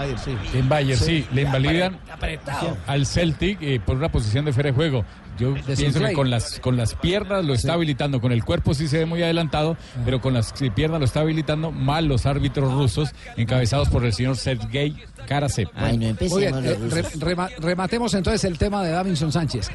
En 0.53 0.69
Bayern, 0.69 0.99
sí, 0.99 1.05
Sí. 1.05 1.25
le 1.33 1.41
invalidan 1.43 1.97
Apretado. 2.11 2.77
al 2.87 3.05
Celtic 3.05 3.57
eh, 3.61 3.79
por 3.83 3.97
una 3.97 4.11
posición 4.11 4.45
de 4.45 4.53
fuera 4.53 4.69
de 4.69 4.75
juego. 4.75 5.05
Yo 5.39 5.55
pienso 5.75 5.99
que 5.99 6.13
con 6.13 6.29
las, 6.29 6.59
con 6.59 6.77
las 6.77 6.93
piernas 6.93 7.43
lo 7.43 7.55
está 7.55 7.73
habilitando, 7.73 8.21
con 8.21 8.31
el 8.31 8.43
cuerpo 8.43 8.75
sí 8.75 8.87
se 8.87 8.99
ve 8.99 9.05
muy 9.07 9.23
adelantado, 9.23 9.77
pero 10.05 10.21
con 10.21 10.35
las 10.35 10.53
eh, 10.61 10.69
piernas 10.69 10.99
lo 10.99 11.05
está 11.05 11.21
habilitando 11.21 11.71
mal 11.71 12.05
los 12.05 12.27
árbitros 12.27 12.71
rusos, 12.71 13.15
encabezados 13.35 13.89
por 13.89 14.05
el 14.05 14.13
señor 14.13 14.37
Sergei 14.37 14.95
Karasev. 15.27 15.69
Eh, 15.75 16.15
re- 16.89 17.03
rema- 17.19 17.49
rematemos 17.57 18.13
entonces 18.13 18.43
el 18.43 18.59
tema 18.59 18.83
de 18.83 18.91
Davinson 18.91 19.31
Sánchez. 19.31 19.71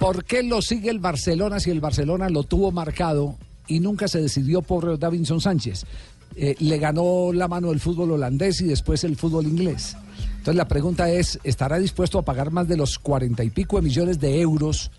¿Por 0.00 0.24
qué 0.24 0.42
lo 0.42 0.60
sigue 0.62 0.90
el 0.90 0.98
Barcelona 0.98 1.60
si 1.60 1.70
el 1.70 1.80
Barcelona 1.80 2.28
lo 2.28 2.42
tuvo 2.42 2.72
marcado 2.72 3.36
y 3.68 3.80
nunca 3.80 4.08
se 4.08 4.20
decidió 4.20 4.62
por 4.62 4.98
Davinson 4.98 5.40
Sánchez? 5.40 5.84
Eh, 6.36 6.54
le 6.58 6.78
ganó 6.78 7.32
la 7.32 7.48
mano 7.48 7.72
el 7.72 7.80
fútbol 7.80 8.12
holandés 8.12 8.60
y 8.60 8.64
después 8.64 9.02
el 9.04 9.16
fútbol 9.16 9.46
inglés. 9.46 9.96
Entonces 10.38 10.56
la 10.56 10.68
pregunta 10.68 11.10
es, 11.10 11.38
¿estará 11.42 11.78
dispuesto 11.78 12.18
a 12.18 12.24
pagar 12.24 12.50
más 12.50 12.68
de 12.68 12.76
los 12.76 12.98
cuarenta 12.98 13.44
y 13.44 13.50
pico 13.50 13.76
de 13.76 13.82
millones 13.82 14.20
de 14.20 14.40
euros 14.40 14.90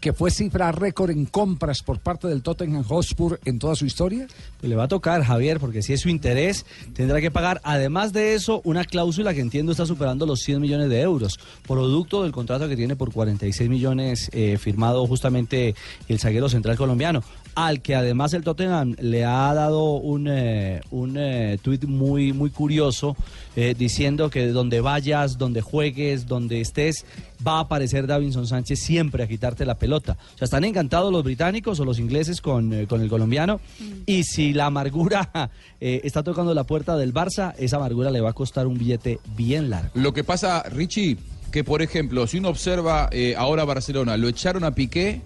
que 0.00 0.12
fue 0.12 0.30
cifra 0.30 0.72
récord 0.72 1.10
en 1.10 1.26
compras 1.26 1.82
por 1.82 2.00
parte 2.00 2.26
del 2.26 2.42
Tottenham 2.42 2.82
Hotspur 2.82 3.38
en 3.44 3.58
toda 3.58 3.76
su 3.76 3.84
historia? 3.84 4.26
Pues 4.58 4.68
le 4.68 4.76
va 4.76 4.84
a 4.84 4.88
tocar, 4.88 5.22
Javier, 5.22 5.60
porque 5.60 5.82
si 5.82 5.92
es 5.92 6.00
su 6.00 6.08
interés, 6.08 6.64
tendrá 6.94 7.20
que 7.20 7.30
pagar, 7.30 7.60
además 7.62 8.12
de 8.12 8.34
eso, 8.34 8.62
una 8.64 8.84
cláusula 8.84 9.34
que 9.34 9.40
entiendo 9.40 9.72
está 9.72 9.86
superando 9.86 10.26
los 10.26 10.40
100 10.40 10.60
millones 10.60 10.88
de 10.88 11.02
euros, 11.02 11.38
producto 11.66 12.22
del 12.22 12.32
contrato 12.32 12.68
que 12.68 12.76
tiene 12.76 12.96
por 12.96 13.12
46 13.12 13.68
millones 13.68 14.30
eh, 14.32 14.56
firmado 14.58 15.06
justamente 15.06 15.74
el 16.08 16.18
zaguero 16.18 16.48
central 16.48 16.76
colombiano, 16.76 17.22
al 17.54 17.82
que 17.82 17.94
además 17.94 18.34
el 18.34 18.42
Tottenham 18.42 18.96
le 19.00 19.24
ha 19.24 19.52
dado 19.54 19.94
un, 19.94 20.26
eh, 20.28 20.80
un 20.90 21.16
eh, 21.16 21.58
tuit 21.62 21.84
muy, 21.84 22.32
muy 22.32 22.50
curioso, 22.50 23.16
eh, 23.56 23.74
diciendo 23.76 24.30
que 24.30 24.48
donde 24.48 24.80
vayas, 24.80 25.38
donde 25.38 25.60
juegues, 25.60 26.26
donde 26.26 26.60
estés, 26.60 27.04
va 27.46 27.58
a 27.58 27.60
aparecer 27.60 28.06
Davinson 28.06 28.46
Sánchez 28.46 28.80
siempre 28.80 29.24
a 29.24 29.26
quitarte 29.26 29.64
la 29.64 29.76
pelota. 29.76 30.16
O 30.34 30.38
sea, 30.38 30.44
están 30.44 30.64
encantados 30.64 31.12
los 31.12 31.24
británicos 31.24 31.80
o 31.80 31.84
los 31.84 31.98
ingleses 31.98 32.40
con, 32.40 32.72
eh, 32.72 32.86
con 32.86 33.00
el 33.00 33.08
colombiano. 33.08 33.60
Y 34.06 34.24
si 34.24 34.52
la 34.52 34.66
amargura 34.66 35.50
eh, 35.80 36.00
está 36.04 36.22
tocando 36.22 36.54
la 36.54 36.64
puerta 36.64 36.96
del 36.96 37.12
Barça, 37.12 37.54
esa 37.58 37.76
amargura 37.76 38.10
le 38.10 38.20
va 38.20 38.30
a 38.30 38.34
costar 38.34 38.66
un 38.66 38.78
billete 38.78 39.18
bien 39.36 39.70
largo. 39.70 39.90
Lo 39.94 40.12
que 40.12 40.24
pasa, 40.24 40.62
Richie, 40.70 41.16
que 41.50 41.64
por 41.64 41.82
ejemplo, 41.82 42.26
si 42.26 42.38
uno 42.38 42.48
observa 42.48 43.08
eh, 43.12 43.34
ahora 43.36 43.64
Barcelona, 43.64 44.16
lo 44.16 44.28
echaron 44.28 44.64
a 44.64 44.72
Piqué 44.72 45.22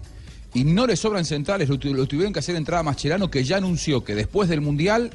y 0.55 0.65
no 0.65 0.87
le 0.87 0.97
sobran 0.97 1.25
centrales, 1.25 1.69
lo, 1.69 1.79
tu- 1.79 1.93
lo 1.93 2.07
tuvieron 2.07 2.33
que 2.33 2.39
hacer 2.39 2.57
entrar 2.57 2.81
a 2.81 2.83
Mascherano, 2.83 3.31
que 3.31 3.45
ya 3.45 3.57
anunció 3.59 4.03
que 4.05 4.15
después 4.15 4.49
del 4.49 4.61
Mundial 4.61 5.11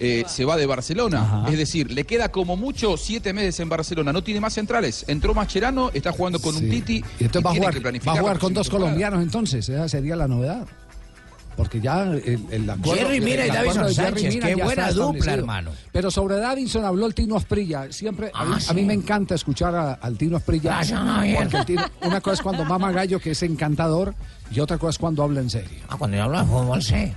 eh, 0.00 0.24
se 0.26 0.44
va 0.44 0.56
de 0.56 0.66
Barcelona. 0.66 1.44
Es 1.48 1.56
decir, 1.58 1.90
le 1.92 2.04
queda 2.04 2.30
como 2.30 2.56
mucho 2.56 2.96
siete 2.96 3.32
meses 3.32 3.60
en 3.60 3.68
Barcelona, 3.68 4.12
no 4.12 4.22
tiene 4.24 4.40
más 4.40 4.52
centrales. 4.54 5.04
Entró 5.08 5.34
Mascherano, 5.34 5.90
está 5.94 6.10
jugando 6.12 6.40
con 6.40 6.56
un 6.56 6.68
Titi 6.68 7.02
Y 7.20 7.24
entonces 7.24 7.44
va 7.46 7.50
a 7.50 7.52
tiene 7.52 7.66
jugar, 7.68 7.74
que 7.92 8.00
va 8.06 8.12
a 8.12 8.16
jugar 8.20 8.38
con 8.38 8.54
dos 8.54 8.66
temporada. 8.66 8.86
colombianos 8.90 9.22
entonces, 9.22 9.68
esa 9.68 9.88
sería 9.88 10.16
la 10.16 10.26
novedad. 10.28 10.66
Porque 11.56 11.80
ya 11.80 12.02
el, 12.02 12.40
el 12.50 12.68
acuerdo, 12.68 12.94
Jerry 13.04 13.20
Mina 13.20 13.46
y 13.46 13.48
Davinson 13.50 13.94
Sánchez, 13.94 14.34
Mina 14.34 14.46
qué 14.48 14.54
buena 14.56 14.90
dupla, 14.90 15.34
hermano. 15.34 15.70
Pero 15.92 16.10
sobre 16.10 16.36
Davinson 16.36 16.84
habló 16.84 17.06
el 17.06 17.14
Tino 17.14 17.36
Asprilla. 17.36 17.92
Siempre, 17.92 18.30
a, 18.34 18.44
mí, 18.44 18.50
Ah, 18.54 18.56
a 18.56 18.60
sí. 18.60 18.74
mí 18.74 18.82
me 18.82 18.94
encanta 18.94 19.34
escuchar 19.36 19.74
a- 19.74 19.92
al 19.94 20.16
Tino 20.18 20.36
Asprilla. 20.36 20.70
Gracias, 20.76 20.98
Javier. 20.98 21.38
porque 21.42 21.56
el 21.58 21.64
Tino- 21.66 21.90
una 22.02 22.20
cosa 22.20 22.34
es 22.34 22.42
cuando 22.42 22.64
mama 22.64 22.90
gallo, 22.90 23.20
que 23.20 23.30
es 23.30 23.42
encantador, 23.44 24.14
y 24.50 24.58
otra 24.60 24.78
cosa 24.78 24.90
es 24.90 24.98
cuando 24.98 25.22
habla 25.22 25.40
en 25.40 25.50
serio. 25.50 25.78
Ah, 25.88 25.96
cuando 25.96 26.16
yo 26.16 26.24
hablo 26.24 26.38
de 26.40 26.44
fútbol, 26.44 26.82
sí. 26.82 27.12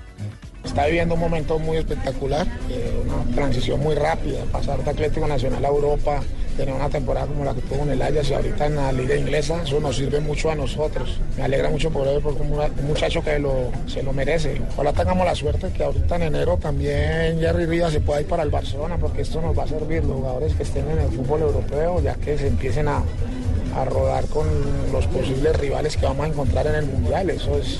Está 0.63 0.86
viviendo 0.86 1.13
un 1.15 1.22
momento 1.22 1.58
muy 1.60 1.77
espectacular, 1.77 2.46
eh, 2.70 3.01
una 3.06 3.36
transición 3.36 3.79
muy 3.79 3.96
rápida, 3.96 4.44
pasar 4.51 4.84
de 4.84 4.89
Atlético 4.91 5.25
Nacional 5.27 5.63
a 5.63 5.67
Europa, 5.70 6.22
tener 6.58 6.74
una 6.74 6.90
temporada 6.90 7.28
como 7.28 7.46
la 7.46 7.54
que 7.54 7.62
tuvo 7.62 7.84
en 7.84 7.92
el 7.92 8.02
Ajax 8.02 8.32
y 8.32 8.34
ahorita 8.34 8.66
en 8.66 8.76
la 8.76 8.92
liga 8.92 9.16
inglesa, 9.16 9.62
eso 9.64 9.80
nos 9.80 9.96
sirve 9.96 10.20
mucho 10.20 10.50
a 10.50 10.56
nosotros. 10.56 11.20
Me 11.38 11.44
alegra 11.44 11.70
mucho 11.70 11.92
por 11.92 12.08
él, 12.08 12.20
porque 12.22 12.42
un 12.42 12.88
muchacho 12.88 13.24
que 13.24 13.38
lo, 13.38 13.72
se 13.86 14.02
lo 14.02 14.12
merece. 14.12 14.60
Ojalá 14.74 14.92
tengamos 14.92 15.26
la 15.26 15.36
suerte 15.36 15.72
que 15.72 15.84
ahorita 15.84 16.16
en 16.16 16.24
enero 16.24 16.58
también 16.58 17.40
Jerry 17.40 17.68
Rivas 17.68 17.94
se 17.94 18.02
pueda 18.02 18.22
ir 18.22 18.28
para 18.28 18.44
el 18.44 18.50
Barcelona, 18.50 18.98
porque 18.98 19.22
esto 19.22 19.40
nos 19.40 19.58
va 19.58 19.64
a 19.64 19.68
servir, 19.68 20.04
los 20.04 20.18
jugadores 20.18 20.54
que 20.56 20.64
estén 20.64 20.90
en 20.90 21.00
el 21.00 21.10
fútbol 21.10 21.42
europeo, 21.42 22.02
ya 22.02 22.16
que 22.16 22.38
se 22.38 22.48
empiecen 22.48 22.88
a, 22.88 23.04
a 23.76 23.86
rodar 23.86 24.26
con 24.26 24.48
los 24.92 25.06
posibles 25.08 25.56
rivales 25.58 25.96
que 25.96 26.06
vamos 26.06 26.26
a 26.26 26.30
encontrar 26.30 26.66
en 26.68 26.76
el 26.76 26.86
Mundial. 26.88 27.30
Eso 27.30 27.56
es 27.58 27.80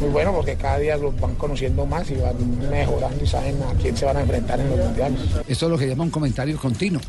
muy 0.00 0.10
bueno 0.10 0.32
porque 0.32 0.54
cada 0.56 0.78
día 0.78 0.96
los 0.96 1.18
van 1.18 1.34
conociendo 1.36 1.86
más 1.86 2.10
y 2.10 2.16
van 2.16 2.70
mejorando 2.70 3.24
y 3.24 3.26
saben 3.26 3.56
a 3.62 3.72
quién 3.80 3.96
se 3.96 4.04
van 4.04 4.18
a 4.18 4.20
enfrentar 4.20 4.60
en 4.60 4.70
los 4.70 4.78
Mundiales. 4.78 5.20
Esto 5.48 5.66
es 5.66 5.72
lo 5.72 5.78
que 5.78 5.88
llama 5.88 6.04
un 6.04 6.10
comentario 6.10 6.58
continuo. 6.58 7.00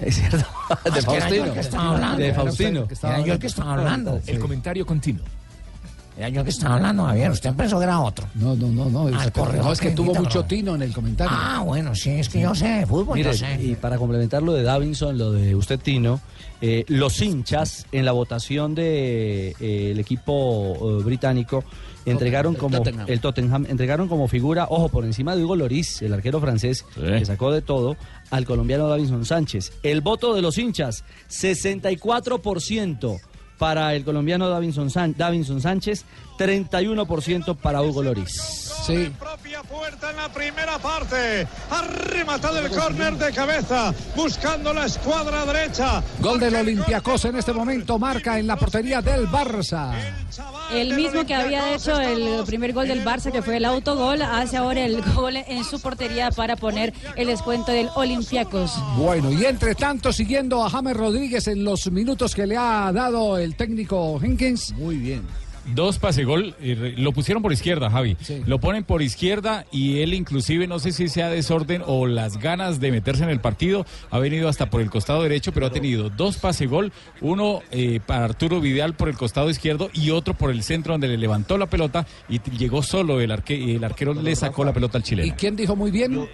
Es 0.00 0.16
cierto. 0.16 0.46
De 0.84 0.90
Es 0.90 0.96
era 0.96 1.00
yo 1.00 1.02
Faustino. 1.02 1.44
el 1.44 1.52
que 1.52 1.60
estaba 1.60 1.90
hablando. 1.90 2.18
De 2.18 2.34
Faustino. 2.34 2.88
Era 3.02 3.20
yo 3.20 3.32
el 3.34 3.38
que 3.38 3.46
estaba 3.46 3.74
hablando. 3.74 4.20
El 4.26 4.38
comentario 4.38 4.86
continuo. 4.86 5.24
Era 6.16 6.28
yo 6.28 6.40
el 6.40 6.44
que 6.44 6.50
estaba 6.50 6.76
hablando, 6.76 7.04
Javier. 7.04 7.30
Usted 7.32 7.52
pensó 7.54 7.78
que 7.78 7.84
era 7.84 8.00
otro. 8.00 8.26
No, 8.34 8.54
no, 8.54 8.68
no, 8.68 8.88
no. 8.88 9.08
Ah, 9.16 9.20
pero 9.32 9.46
correo 9.46 9.64
no, 9.64 9.72
es 9.72 9.80
que 9.80 9.90
tuvo 9.90 10.14
mucho 10.14 10.44
tino 10.44 10.76
en 10.76 10.82
el 10.82 10.92
comentario. 10.92 11.36
Ah, 11.36 11.62
bueno, 11.64 11.94
sí, 11.94 12.10
es 12.10 12.28
que 12.28 12.40
yo 12.40 12.54
sé 12.54 12.68
de 12.68 12.86
fútbol, 12.86 13.16
Mire, 13.16 13.32
yo 13.32 13.38
sé. 13.38 13.60
y 13.60 13.74
para 13.74 13.98
complementar 13.98 14.42
lo 14.42 14.52
de 14.52 14.62
Davinson, 14.62 15.18
lo 15.18 15.32
de 15.32 15.56
usted, 15.56 15.80
Tino, 15.80 16.20
eh, 16.60 16.84
los 16.86 17.20
hinchas 17.20 17.86
en 17.90 18.04
la 18.04 18.12
votación 18.12 18.76
del 18.76 18.84
de, 18.84 19.56
eh, 19.60 19.90
el 19.90 19.98
equipo 19.98 21.00
eh, 21.00 21.02
británico 21.02 21.64
entregaron 22.06 22.54
el 22.54 22.60
como 22.60 22.78
Tottenham. 22.78 23.06
el 23.08 23.20
Tottenham 23.20 23.66
entregaron 23.68 24.08
como 24.08 24.28
figura, 24.28 24.66
ojo, 24.68 24.88
por 24.88 25.04
encima 25.04 25.34
de 25.36 25.44
Hugo 25.44 25.56
Loris, 25.56 26.02
el 26.02 26.12
arquero 26.14 26.40
francés, 26.40 26.84
que 26.94 27.24
sacó 27.24 27.50
de 27.52 27.62
todo, 27.62 27.96
al 28.30 28.44
colombiano 28.44 28.88
Davinson 28.88 29.24
Sánchez. 29.24 29.72
El 29.82 30.00
voto 30.00 30.34
de 30.34 30.42
los 30.42 30.58
hinchas, 30.58 31.04
64% 31.28 33.20
para 33.58 33.94
el 33.94 34.04
colombiano 34.04 34.48
Davinson, 34.48 34.90
San- 34.90 35.14
Davinson 35.16 35.60
Sánchez, 35.60 36.04
31% 36.38 37.56
para 37.56 37.82
Hugo 37.82 38.02
Loris. 38.02 38.32
Sí. 38.84 39.08
Puerta 39.62 40.10
en 40.10 40.16
la 40.16 40.28
primera 40.28 40.78
parte. 40.78 41.46
Ha 41.70 41.82
rematado 41.82 42.58
el 42.58 42.70
córner 42.70 43.14
de 43.14 43.32
cabeza, 43.32 43.94
buscando 44.16 44.72
la 44.72 44.86
escuadra 44.86 45.44
derecha. 45.46 46.02
Gol 46.20 46.40
del 46.40 46.56
Olympiacos 46.56 47.24
en 47.26 47.36
este 47.36 47.52
momento 47.52 47.98
marca 47.98 48.38
en 48.38 48.46
la 48.46 48.56
portería 48.56 49.00
del 49.00 49.28
Barça. 49.28 49.92
El 50.72 50.94
mismo 50.94 51.24
que 51.26 51.34
había 51.34 51.74
hecho 51.74 52.00
el 52.00 52.44
primer 52.44 52.72
gol 52.72 52.88
del 52.88 53.04
Barça, 53.04 53.30
que 53.30 53.42
fue 53.42 53.58
el 53.58 53.64
autogol, 53.64 54.22
hace 54.22 54.56
ahora 54.56 54.84
el 54.84 55.02
gol 55.14 55.36
en 55.36 55.64
su 55.64 55.80
portería 55.80 56.30
para 56.30 56.56
poner 56.56 56.92
el 57.16 57.26
descuento 57.26 57.72
del 57.72 57.88
Olympiacos. 57.94 58.72
Bueno, 58.96 59.30
y 59.32 59.44
entre 59.44 59.74
tanto, 59.74 60.12
siguiendo 60.12 60.64
a 60.64 60.70
James 60.70 60.96
Rodríguez 60.96 61.46
en 61.48 61.64
los 61.64 61.90
minutos 61.90 62.34
que 62.34 62.46
le 62.46 62.56
ha 62.56 62.90
dado 62.92 63.38
el 63.38 63.56
técnico 63.56 64.18
Jenkins. 64.18 64.72
Muy 64.72 64.96
bien. 64.96 65.44
Dos 65.66 65.98
pase 65.98 66.24
gol, 66.24 66.54
lo 66.60 67.12
pusieron 67.12 67.42
por 67.42 67.52
izquierda, 67.52 67.88
Javi. 67.90 68.16
Lo 68.46 68.60
ponen 68.60 68.84
por 68.84 69.00
izquierda 69.00 69.64
y 69.72 70.00
él 70.00 70.12
inclusive 70.12 70.66
no 70.66 70.78
sé 70.78 70.92
si 70.92 71.08
sea 71.08 71.30
desorden 71.30 71.82
o 71.86 72.06
las 72.06 72.36
ganas 72.38 72.80
de 72.80 72.90
meterse 72.92 73.24
en 73.24 73.30
el 73.30 73.40
partido, 73.40 73.86
ha 74.10 74.18
venido 74.18 74.48
hasta 74.50 74.68
por 74.68 74.82
el 74.82 74.90
costado 74.90 75.22
derecho, 75.22 75.52
pero 75.52 75.66
ha 75.66 75.70
tenido 75.70 76.10
dos 76.10 76.36
pase 76.36 76.66
gol, 76.66 76.92
uno 77.22 77.62
eh, 77.70 78.00
para 78.04 78.26
Arturo 78.26 78.60
Vidal 78.60 78.94
por 78.94 79.08
el 79.08 79.16
costado 79.16 79.48
izquierdo 79.48 79.88
y 79.94 80.10
otro 80.10 80.34
por 80.34 80.50
el 80.50 80.62
centro 80.62 80.92
donde 80.94 81.08
le 81.08 81.16
levantó 81.16 81.56
la 81.56 81.66
pelota 81.66 82.06
y 82.28 82.40
llegó 82.58 82.82
solo 82.82 83.20
el, 83.20 83.30
arque- 83.30 83.74
el 83.76 83.82
arquero 83.84 84.12
le 84.12 84.36
sacó 84.36 84.64
la 84.64 84.72
pelota 84.74 84.98
al 84.98 85.02
¿Y 85.02 85.06
chileno. 85.06 85.34
quién 85.38 85.56
dijo 85.56 85.74
muy 85.76 85.90
bien? 85.90 86.28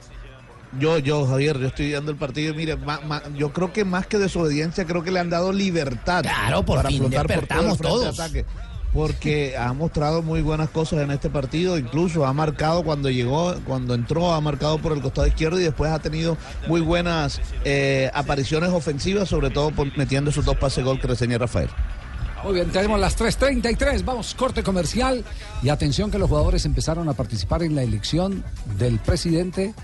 Yo, 0.78 0.98
yo, 0.98 1.26
Javier, 1.26 1.58
yo 1.58 1.66
estoy 1.66 1.86
viendo 1.88 2.12
el 2.12 2.16
partido 2.16 2.52
y 2.52 2.56
mire, 2.56 2.76
ma- 2.76 3.00
ma- 3.06 3.22
yo 3.36 3.52
creo 3.52 3.72
que 3.72 3.84
más 3.84 4.06
que 4.06 4.18
desobediencia, 4.18 4.84
creo 4.84 5.02
que 5.02 5.10
le 5.10 5.18
han 5.18 5.28
dado 5.28 5.52
libertad. 5.52 6.22
Claro, 6.22 6.64
por 6.64 6.76
para 6.76 6.88
fin 6.90 6.98
flotar 6.98 7.26
por 7.26 7.46
todo 7.46 7.60
el 7.60 7.64
frente 7.66 7.82
de 7.82 7.88
todos. 7.88 8.20
ataque. 8.20 8.44
Porque 8.92 9.56
ha 9.56 9.72
mostrado 9.72 10.22
muy 10.22 10.42
buenas 10.42 10.68
cosas 10.70 11.00
en 11.00 11.12
este 11.12 11.30
partido, 11.30 11.78
incluso 11.78 12.26
ha 12.26 12.32
marcado 12.32 12.82
cuando 12.82 13.08
llegó, 13.08 13.54
cuando 13.64 13.94
entró, 13.94 14.32
ha 14.32 14.40
marcado 14.40 14.78
por 14.78 14.92
el 14.92 15.00
costado 15.00 15.28
izquierdo 15.28 15.60
y 15.60 15.64
después 15.64 15.92
ha 15.92 16.00
tenido 16.00 16.36
muy 16.66 16.80
buenas 16.80 17.40
eh, 17.64 18.10
apariciones 18.14 18.70
ofensivas, 18.70 19.28
sobre 19.28 19.50
todo 19.50 19.72
metiendo 19.96 20.30
esos 20.30 20.44
dos 20.44 20.56
pases 20.56 20.84
gol 20.84 21.00
que 21.00 21.06
reseña 21.06 21.38
Rafael. 21.38 21.70
Muy 22.42 22.54
bien, 22.54 22.70
tenemos 22.70 22.98
las 22.98 23.18
3.33, 23.18 24.02
vamos, 24.04 24.34
corte 24.34 24.62
comercial. 24.62 25.24
Y 25.62 25.68
atención 25.68 26.10
que 26.10 26.18
los 26.18 26.28
jugadores 26.28 26.64
empezaron 26.64 27.08
a 27.08 27.12
participar 27.12 27.62
en 27.62 27.74
la 27.74 27.82
elección 27.82 28.42
del 28.78 28.98
presidente 28.98 29.74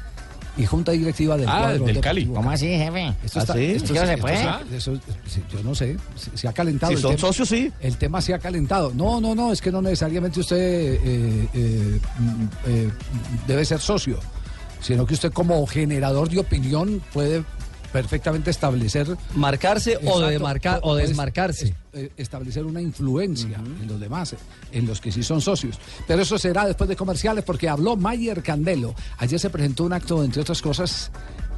y 0.56 0.64
junta 0.66 0.92
directiva 0.92 1.36
del 1.36 1.48
Ah, 1.48 1.58
cuadro 1.60 1.84
del 1.84 2.00
Cali. 2.00 2.26
¿Cómo 2.26 2.50
así, 2.50 2.66
jefe? 2.68 3.12
Esto 3.24 3.38
¿Ah, 3.38 3.42
está- 3.42 3.52
sí? 3.54 3.64
esto 3.64 3.86
¿Sí 3.88 3.94
es- 3.94 4.00
se 4.00 4.12
esto 4.14 4.22
puede? 4.22 4.34
es- 4.36 4.72
eso- 4.88 5.00
sí, 5.26 5.42
yo 5.52 5.62
no 5.62 5.74
sé, 5.74 5.96
se, 6.16 6.36
se 6.36 6.48
ha 6.48 6.52
calentado. 6.52 6.90
Si 6.90 6.96
el 6.96 7.02
son 7.02 7.10
tema. 7.16 7.20
socios, 7.28 7.48
sí. 7.48 7.72
El 7.80 7.96
tema 7.98 8.20
se 8.20 8.32
ha 8.34 8.38
calentado. 8.38 8.92
No, 8.94 9.20
no, 9.20 9.34
no, 9.34 9.52
es 9.52 9.60
que 9.60 9.70
no 9.70 9.82
necesariamente 9.82 10.40
usted 10.40 10.56
eh, 10.58 11.48
eh, 11.54 12.00
mm, 12.18 12.44
eh, 12.66 12.90
debe 13.46 13.64
ser 13.64 13.80
socio, 13.80 14.18
sino 14.80 15.04
que 15.06 15.14
usted 15.14 15.32
como 15.32 15.66
generador 15.66 16.28
de 16.30 16.38
opinión 16.40 17.02
puede 17.12 17.44
perfectamente 17.92 18.50
establecer 18.50 19.16
Marcarse 19.34 19.98
o, 20.04 20.20
demarcar, 20.20 20.80
o 20.82 20.94
desmarcarse. 20.94 21.74
eh, 21.92 22.10
establecer 22.16 22.64
una 22.64 22.80
influencia 22.80 23.58
en 23.58 23.88
los 23.88 24.00
demás, 24.00 24.34
en 24.72 24.86
los 24.86 25.00
que 25.00 25.12
sí 25.12 25.22
son 25.22 25.40
socios. 25.40 25.78
Pero 26.06 26.22
eso 26.22 26.38
será 26.38 26.66
después 26.66 26.88
de 26.88 26.96
comerciales 26.96 27.44
porque 27.44 27.68
habló 27.68 27.96
Mayer 27.96 28.42
Candelo. 28.42 28.94
Ayer 29.18 29.38
se 29.40 29.50
presentó 29.50 29.84
un 29.84 29.92
acto, 29.92 30.22
entre 30.22 30.42
otras 30.42 30.60
cosas, 30.62 31.10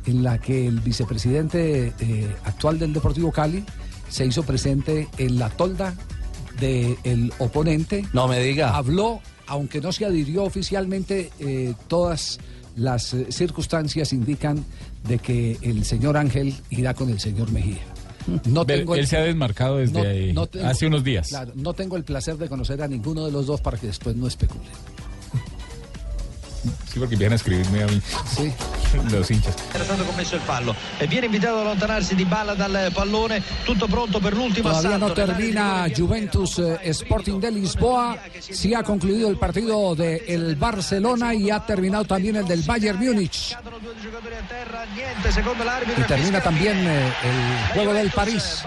en 0.07 0.23
la 0.23 0.39
que 0.39 0.67
el 0.67 0.81
vicepresidente 0.81 1.93
eh, 2.01 2.37
actual 2.45 2.79
del 2.79 2.93
Deportivo 2.93 3.31
Cali 3.33 3.65
se 4.09 4.25
hizo 4.25 4.43
presente 4.43 5.09
en 5.19 5.39
la 5.39 5.51
tolda 5.51 5.95
del 6.61 7.33
oponente. 7.39 8.05
No 8.13 8.27
me 8.27 8.41
diga. 8.41 8.77
Habló, 8.77 9.21
aunque 9.47 9.81
no 9.81 9.93
se 9.93 10.05
adhirió 10.05 10.45
oficialmente, 10.45 11.31
eh, 11.39 11.75
todas 11.87 12.39
las 12.79 13.13
eh, 13.15 13.27
circunstancias 13.31 14.13
indican 14.13 14.65
de 15.07 15.19
que 15.19 15.59
el 15.63 15.85
señor 15.85 16.17
Ángel 16.17 16.55
irá 16.71 16.95
con 16.95 17.11
el 17.11 17.21
señor 17.21 17.51
Mejía. 17.53 17.83
No 18.47 18.65
tengo 18.67 18.95
el- 18.95 19.01
él 19.01 19.07
se 19.07 19.17
ha 19.17 19.23
desmarcado 19.23 19.79
desde 19.79 20.03
no- 20.03 20.09
ahí, 20.09 20.33
no 20.33 20.47
tengo- 20.47 20.67
hace 20.67 20.87
unos 20.87 21.03
días. 21.03 21.29
Claro, 21.29 21.53
no 21.55 21.73
tengo 21.73 21.97
el 21.97 22.05
placer 22.05 22.37
de 22.37 22.49
conocer 22.49 22.83
a 22.83 22.89
ninguno 22.89 23.25
de 23.25 23.33
los 23.33 23.47
dos 23.47 23.61
para 23.61 23.79
que 23.79 23.87
después 23.87 24.15
no 24.17 24.27
especulen. 24.27 24.63
Sí, 26.93 26.99
porque 26.99 27.17
vienen 27.17 27.33
a 27.35 27.37
escribirme 27.37 27.83
a 27.83 27.87
mí. 27.87 28.01
Sí. 28.37 28.53
Los 29.11 29.31
hinchas. 29.31 29.55
Era 29.73 29.85
stato 29.85 30.05
commesso 30.05 30.35
il 30.37 30.41
fallo 30.41 30.75
e 30.99 31.07
viene 31.07 31.27
invitato 31.27 31.57
ad 31.57 31.67
allontanarsi 31.67 32.15
di 32.15 32.25
balla 32.25 32.55
dal 32.55 32.91
pallone, 32.93 33.43
tutto 33.65 33.87
pronto 33.87 34.19
per 34.19 34.35
l'ultimo 34.35 34.69
Todavía 34.69 34.97
no 34.97 35.13
termina 35.13 35.87
Juventus 35.89 36.59
eh, 36.59 36.93
Sporting 36.93 37.41
de 37.41 37.51
Lisboa. 37.51 38.17
Sí 38.39 38.75
ha 38.75 38.83
concluido 38.83 39.29
el 39.29 39.37
partido 39.37 39.95
del 39.95 40.57
Barcelona 40.57 41.35
y 41.35 41.51
ha 41.51 41.61
terminado 41.61 42.05
también 42.05 42.37
el 42.37 42.47
del 42.47 42.63
Bayern 42.63 42.99
Múnich. 42.99 43.57
Y 45.97 46.03
termina 46.03 46.41
también 46.41 46.77
eh, 46.87 47.13
el 47.25 47.73
juego 47.75 47.93
del 47.93 48.11
París 48.11 48.63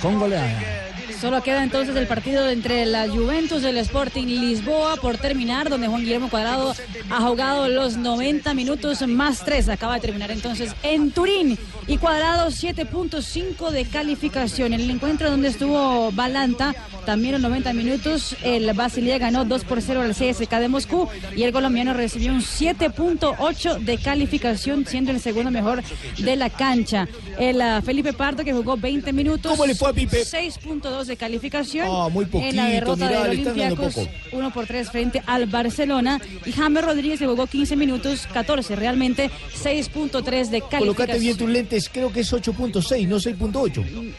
con 0.00 0.18
goleada. 0.18 0.79
Solo 1.20 1.42
queda 1.42 1.62
entonces 1.62 1.94
el 1.96 2.06
partido 2.06 2.48
entre 2.48 2.86
la 2.86 3.06
Juventus 3.06 3.62
y 3.62 3.66
el 3.66 3.76
Sporting 3.76 4.24
Lisboa 4.24 4.96
por 4.96 5.18
terminar, 5.18 5.68
donde 5.68 5.86
Juan 5.86 6.00
Guillermo 6.00 6.30
Cuadrado 6.30 6.74
ha 7.10 7.20
jugado 7.20 7.68
los 7.68 7.98
90 7.98 8.54
minutos 8.54 9.06
más 9.06 9.44
3. 9.44 9.68
Acaba 9.68 9.96
de 9.96 10.00
terminar 10.00 10.30
entonces 10.30 10.74
en 10.82 11.10
Turín 11.10 11.58
y 11.86 11.98
Cuadrado 11.98 12.48
7.5 12.48 13.70
de 13.70 13.84
calificación. 13.84 14.72
En 14.72 14.80
el 14.80 14.88
encuentro 14.88 15.30
donde 15.30 15.48
estuvo 15.48 16.10
Balanta, 16.12 16.74
también 17.04 17.32
los 17.32 17.42
90 17.42 17.74
minutos, 17.74 18.34
el 18.42 18.72
Basilea 18.72 19.18
ganó 19.18 19.44
2 19.44 19.64
por 19.64 19.82
0 19.82 20.00
al 20.00 20.14
CSK 20.14 20.50
de 20.54 20.68
Moscú 20.68 21.06
y 21.36 21.42
el 21.42 21.52
colombiano 21.52 21.92
recibió 21.92 22.32
un 22.32 22.40
7.8 22.40 23.78
de 23.78 23.98
calificación, 23.98 24.86
siendo 24.86 25.10
el 25.10 25.20
segundo 25.20 25.50
mejor 25.50 25.82
de 26.16 26.36
la 26.36 26.48
cancha. 26.48 27.06
El 27.38 27.60
ah, 27.60 27.82
Felipe 27.82 28.14
Pardo, 28.14 28.42
que 28.42 28.54
jugó 28.54 28.78
20 28.78 29.12
minutos. 29.12 29.52
¿Cómo 29.52 29.66
le 29.66 29.74
fue 29.74 29.90
a 29.90 29.92
Pipe? 29.92 30.22
6.2 30.22 31.09
de 31.10 31.16
calificación. 31.16 31.86
Ah, 31.90 32.08
muy 32.08 32.24
En 32.24 32.30
la 32.30 32.62
poquito, 32.62 32.62
derrota 32.62 33.06
mirá, 33.06 33.20
dando 33.20 33.30
Olympiacos, 33.30 33.94
poco. 33.94 34.10
1 34.32 34.52
por 34.52 34.66
3 34.66 34.90
frente 34.90 35.22
al 35.26 35.46
Barcelona. 35.46 36.20
Y 36.46 36.52
James 36.52 36.84
Rodríguez 36.84 37.18
que 37.18 37.26
jugó 37.26 37.46
15 37.46 37.76
minutos, 37.76 38.26
14 38.32 38.76
realmente, 38.76 39.30
6.3 39.62 40.48
de 40.48 40.60
Colocate 40.62 41.18
bien 41.18 41.36
calificación. 41.36 41.36
tus 41.36 41.48
lentes, 41.50 41.88
creo 41.88 42.12
que 42.12 42.20
es 42.20 42.32
8.6, 42.32 43.06
no 43.06 43.16
6.8. 43.16 44.14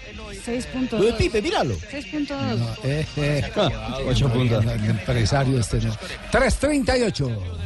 6.2. 0.46 0.92
Lo 0.92 1.06
de 1.06 1.14
Pipe, 1.14 1.42
míralo. 1.42 1.76
6.2. 1.76 2.78
Eh, 2.84 3.06
eh, 3.18 3.52
Ocho 4.08 4.30
puntos. 4.30 4.64
el 4.66 4.86
empresario 4.86 5.60
este. 5.60 5.78
¿no? 5.82 5.94
3.38. 6.32 7.62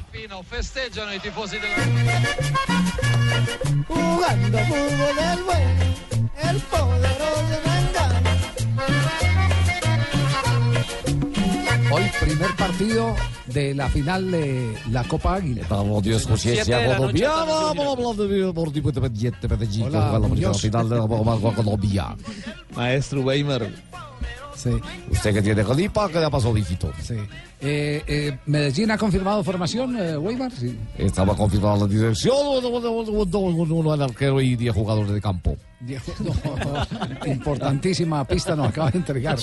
Festeggiano 0.50 1.14
i 1.14 1.20
tifosi 1.20 1.58
del 1.60 1.72
Jugando 3.88 4.58
fútbol 4.58 5.18
el 5.34 5.44
bueno, 5.44 5.84
el 6.50 6.58
poderoso 6.62 8.25
Hoy 11.92 12.04
primer 12.20 12.56
partido 12.56 13.16
de 13.48 13.74
la 13.74 13.90
final 13.90 14.32
de 14.32 14.78
la 14.92 15.04
Copa 15.04 15.36
Águila. 15.36 15.66
Vamos, 15.70 16.04
Dios, 16.04 16.26
justicia 16.26 16.98
colombiana. 16.98 17.46
Vamos 17.46 17.88
a 17.88 17.92
hablar 17.92 18.16
de 18.16 18.46
Deportivo 18.46 18.90
Independiente 18.90 19.48
Medellín. 19.48 19.86
Hola, 19.86 20.20
con 20.20 20.42
la 20.42 20.54
final 20.54 20.90
de 20.90 20.96
la 20.96 21.08
Copa 21.08 21.54
Colombia. 21.56 22.16
Maestro 22.76 23.22
Weimar. 23.22 23.70
Sí. 24.56 24.72
Usted 25.12 25.34
que 25.34 25.42
tiene 25.42 25.64
gripa, 25.64 26.10
¿qué 26.10 26.20
le 26.20 26.30
pasó, 26.30 26.52
viejito? 26.52 26.92
Sí. 27.02 27.16
Eh, 27.62 28.04
eh, 28.06 28.38
Medellín 28.46 28.92
ha 28.92 28.98
confirmado 28.98 29.44
formación, 29.44 29.98
eh, 29.98 30.18
Weimar. 30.18 30.52
Estaba 30.98 31.36
confirmada 31.36 31.78
la 31.78 31.88
dirección, 31.88 32.36
uno 32.36 33.94
al 33.94 34.02
arquero 34.02 34.42
y 34.42 34.56
10 34.56 34.74
jugadores 34.74 35.12
de 35.12 35.22
campo. 35.22 35.58
No, 36.20 37.28
importantísima 37.28 38.26
pista 38.26 38.56
nos 38.56 38.70
acaba 38.70 38.90
de 38.90 38.98
entregar. 38.98 39.38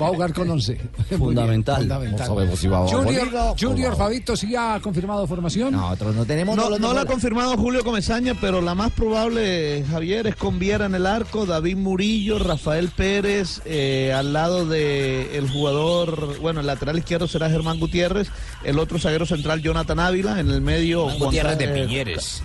Va, 0.00 0.06
a 0.06 0.08
jugar 0.10 0.32
con 0.32 0.48
11. 0.50 0.72
Muy 0.72 0.80
bien, 0.80 1.18
Fundamental. 1.18 1.88
No 1.88 2.18
sabemos 2.18 2.60
si 2.60 2.68
va 2.68 2.84
a 2.84 2.86
Junior, 2.86 3.28
Junior 3.58 3.96
Fabito, 3.96 4.36
¿sí 4.36 4.54
ha 4.54 4.78
confirmado 4.80 5.26
formación? 5.26 5.72
Nosotros 5.72 6.14
no 6.14 6.24
tenemos 6.24 6.56
No, 6.56 6.78
no 6.78 6.92
la 6.92 7.02
ha 7.02 7.06
confirmado 7.06 7.56
Julio 7.56 7.82
Comesaña, 7.82 8.34
pero 8.40 8.60
la 8.60 8.74
más 8.74 8.92
probable, 8.92 9.84
Javier, 9.90 10.28
es 10.28 10.36
con 10.36 10.58
Viera 10.58 10.86
en 10.86 10.94
el 10.94 11.06
arco, 11.06 11.46
David 11.46 11.76
Murillo, 11.76 12.38
Rafael 12.38 12.90
Pérez, 12.90 13.60
eh, 13.64 14.12
al 14.12 14.32
lado 14.32 14.66
de 14.66 15.38
el 15.38 15.50
jugador, 15.50 16.38
bueno, 16.40 16.60
el 16.60 16.66
lateral 16.66 16.98
izquierdo 16.98 17.26
será 17.26 17.49
Germán 17.50 17.78
Gutiérrez, 17.78 18.28
el 18.64 18.78
otro 18.78 18.98
zaguero 18.98 19.26
central 19.26 19.62
Jonathan 19.62 20.00
Ávila, 20.00 20.40
en 20.40 20.50
el 20.50 20.60
medio 20.60 21.04
Juan 21.04 21.18
Gutiérrez 21.18 21.58
de 21.58 21.68
Piñeres. 21.68 22.42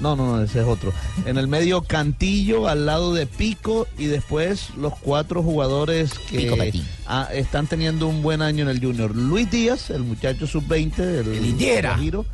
No, 0.00 0.16
no, 0.16 0.36
no, 0.36 0.42
ese 0.42 0.60
es 0.60 0.66
otro. 0.66 0.92
En 1.26 1.38
el 1.38 1.46
medio 1.46 1.82
Cantillo, 1.82 2.66
al 2.66 2.86
lado 2.86 3.14
de 3.14 3.26
Pico 3.26 3.86
y 3.96 4.06
después 4.06 4.70
los 4.76 4.98
cuatro 4.98 5.44
jugadores 5.44 6.12
que 6.28 6.72
ah, 7.06 7.28
están 7.32 7.68
teniendo 7.68 8.08
un 8.08 8.20
buen 8.20 8.42
año 8.42 8.64
en 8.64 8.68
el 8.68 8.80
Junior. 8.84 9.14
Luis 9.14 9.48
Díaz, 9.48 9.90
el 9.90 10.02
muchacho 10.02 10.48
sub-20, 10.48 10.98
el, 10.98 11.46
Indiera. 11.46 11.90
Guajiro. 11.90 12.26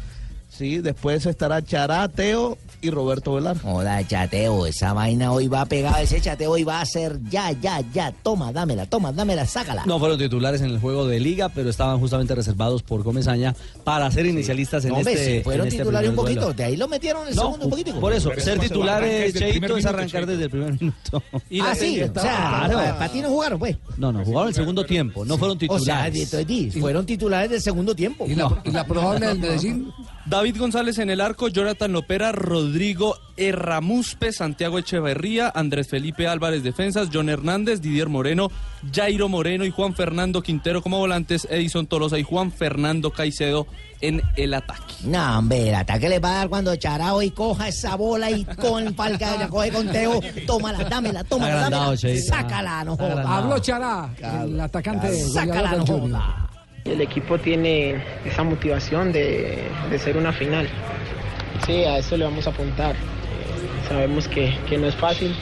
Sí, 0.49 0.79
después 0.79 1.27
estará 1.27 1.63
Chará, 1.63 2.09
Teo 2.09 2.57
y 2.81 2.91
Roberto 2.91 3.35
Velar. 3.35 3.57
Hola, 3.65 4.07
chateo, 4.07 4.67
esa 4.67 4.93
vaina 4.93 5.33
hoy 5.33 5.49
va 5.49 5.63
a 5.63 5.67
pegar, 5.67 6.03
ese 6.03 6.21
chateo 6.21 6.53
hoy 6.53 6.65
va 6.65 6.81
a 6.81 6.87
ser 6.87 7.19
ya, 7.31 7.51
ya, 7.53 7.81
ya, 7.93 8.13
toma, 8.23 8.53
dámela, 8.53 8.87
toma, 8.87 9.13
dámela, 9.13 9.47
sácala. 9.47 9.85
No 9.87 9.99
fueron 9.99 10.19
titulares 10.19 10.61
en 10.61 10.71
el 10.71 10.79
juego 10.79 11.07
de 11.07 11.21
liga, 11.21 11.49
pero 11.49 11.71
estaban 11.71 11.99
justamente 11.99 12.35
reservados 12.35 12.83
por 12.83 13.03
Comesaña 13.05 13.55
para 13.85 14.11
ser 14.11 14.27
inicialistas 14.27 14.85
en 14.85 14.93
Hombre, 14.93 15.13
este 15.13 15.37
sí, 15.39 15.43
fueron 15.45 15.67
en 15.67 15.73
este 15.73 15.79
titulares 15.83 16.11
un 16.11 16.17
poquito, 16.17 16.41
duelo. 16.41 16.55
de 16.55 16.65
ahí 16.65 16.77
lo 16.77 16.89
metieron 16.89 17.23
en 17.23 17.29
el 17.29 17.35
No, 17.37 17.43
segundo 17.43 17.65
un 17.65 17.71
poquitico. 17.71 18.01
Por 18.01 18.13
eso, 18.13 18.29
Pero 18.31 18.41
ser 18.43 18.53
eso 18.55 18.63
pasó, 18.63 18.69
titular 18.75 18.97
arranca 18.97 19.13
de 19.15 19.21
desde 19.33 19.39
el 19.47 19.53
Cheito 19.53 19.77
es 19.77 19.87
arrancar 19.87 20.27
desde 20.27 20.45
el 20.45 20.51
primer 20.51 20.73
minuto. 20.81 21.23
ah, 21.63 21.75
sí, 21.75 22.01
o 22.03 22.13
sea, 22.21 22.67
Claro. 22.69 22.79
para 22.99 23.09
ti 23.13 23.21
no 23.21 23.29
jugaron, 23.29 23.59
pues. 23.59 23.77
No, 23.97 24.13
no, 24.13 24.25
jugaron 24.25 24.49
el 24.49 24.55
segundo 24.55 24.85
tiempo, 24.85 25.25
no 25.25 25.37
fueron 25.39 25.57
O 25.69 25.79
sea, 25.79 26.05
titulares. 26.11 26.23
entonces, 26.33 26.47
di, 26.47 26.71
fueron 26.81 27.07
titulares 27.07 27.51
del 27.51 27.61
segundo 27.61 27.95
tiempo. 27.95 28.27
¿Y 28.29 28.35
la, 28.35 28.61
y 28.65 28.71
la 28.71 28.87
probable 28.87 29.27
del 29.27 29.39
Medellín? 29.41 29.93
David 30.29 30.59
González 30.59 30.99
en 30.99 31.09
el 31.09 31.23
arco, 31.23 31.49
Jonathan 31.49 31.91
Lopera, 31.91 32.33
Rodrigo 32.33 33.17
Erramuspe, 33.39 34.31
Santiago 34.31 34.79
Echeverría, 34.79 35.51
Andrés 35.55 35.89
Felipe 35.89 36.29
Álvarez 36.29 36.63
defensas, 36.63 37.09
John 37.11 37.31
Hernández, 37.31 37.81
Didier 37.81 38.11
Moreno, 38.11 38.51
Jairo 38.95 39.31
Moreno 39.31 39.65
y 39.65 39.71
Juan 39.71 39.95
Fernando 39.95 40.43
Quintero 40.43 40.83
como 40.83 40.99
volantes, 40.99 41.49
Edison 41.51 41.87
Tolosa 41.87 42.19
y 42.19 42.25
Juan 42.25 42.53
Fernando 42.53 43.11
Caicedo 43.11 43.67
en 44.03 44.21
el 44.37 44.53
ataque. 44.53 44.95
No, 45.05 45.39
hombre, 45.39 45.71
el 45.71 45.75
ataque 45.75 46.11
le 46.11 46.19
va 46.19 46.33
a 46.33 46.35
dar 46.35 46.49
cuando 46.51 46.77
Charao 46.77 47.23
y 47.23 47.31
coja 47.31 47.69
esa 47.69 47.97
bola 47.97 48.31
y 48.31 48.45
con 48.45 48.93
palca 48.97 49.35
la 49.39 49.49
coge 49.49 49.73
con 49.73 49.89
Teo. 49.91 50.21
Tómala, 50.47 50.85
dámela, 50.85 51.25
tómala, 51.25 51.71
dámela. 51.71 51.97
Sácala, 52.21 52.85
no 52.85 52.99
jodas. 52.99 53.27
Habló 53.27 53.59
Chará, 53.61 54.11
el 54.45 54.61
atacante 54.61 55.11
Sácala, 55.11 55.73
no 55.77 55.87
jodas. 55.87 56.48
El 56.91 57.01
equipo 57.01 57.39
tiene 57.39 58.03
esa 58.25 58.43
motivación 58.43 59.13
de, 59.13 59.59
de 59.91 59.99
ser 59.99 60.17
una 60.17 60.33
final. 60.33 60.69
Sí, 61.67 61.85
a 61.85 61.99
eso 61.99 62.17
le 62.17 62.25
vamos 62.25 62.47
a 62.47 62.51
apuntar. 62.51 62.95
Sabemos 63.89 64.29
que, 64.29 64.57
que 64.69 64.79
no 64.79 64.87
es 64.87 64.95
fácil. 64.95 65.35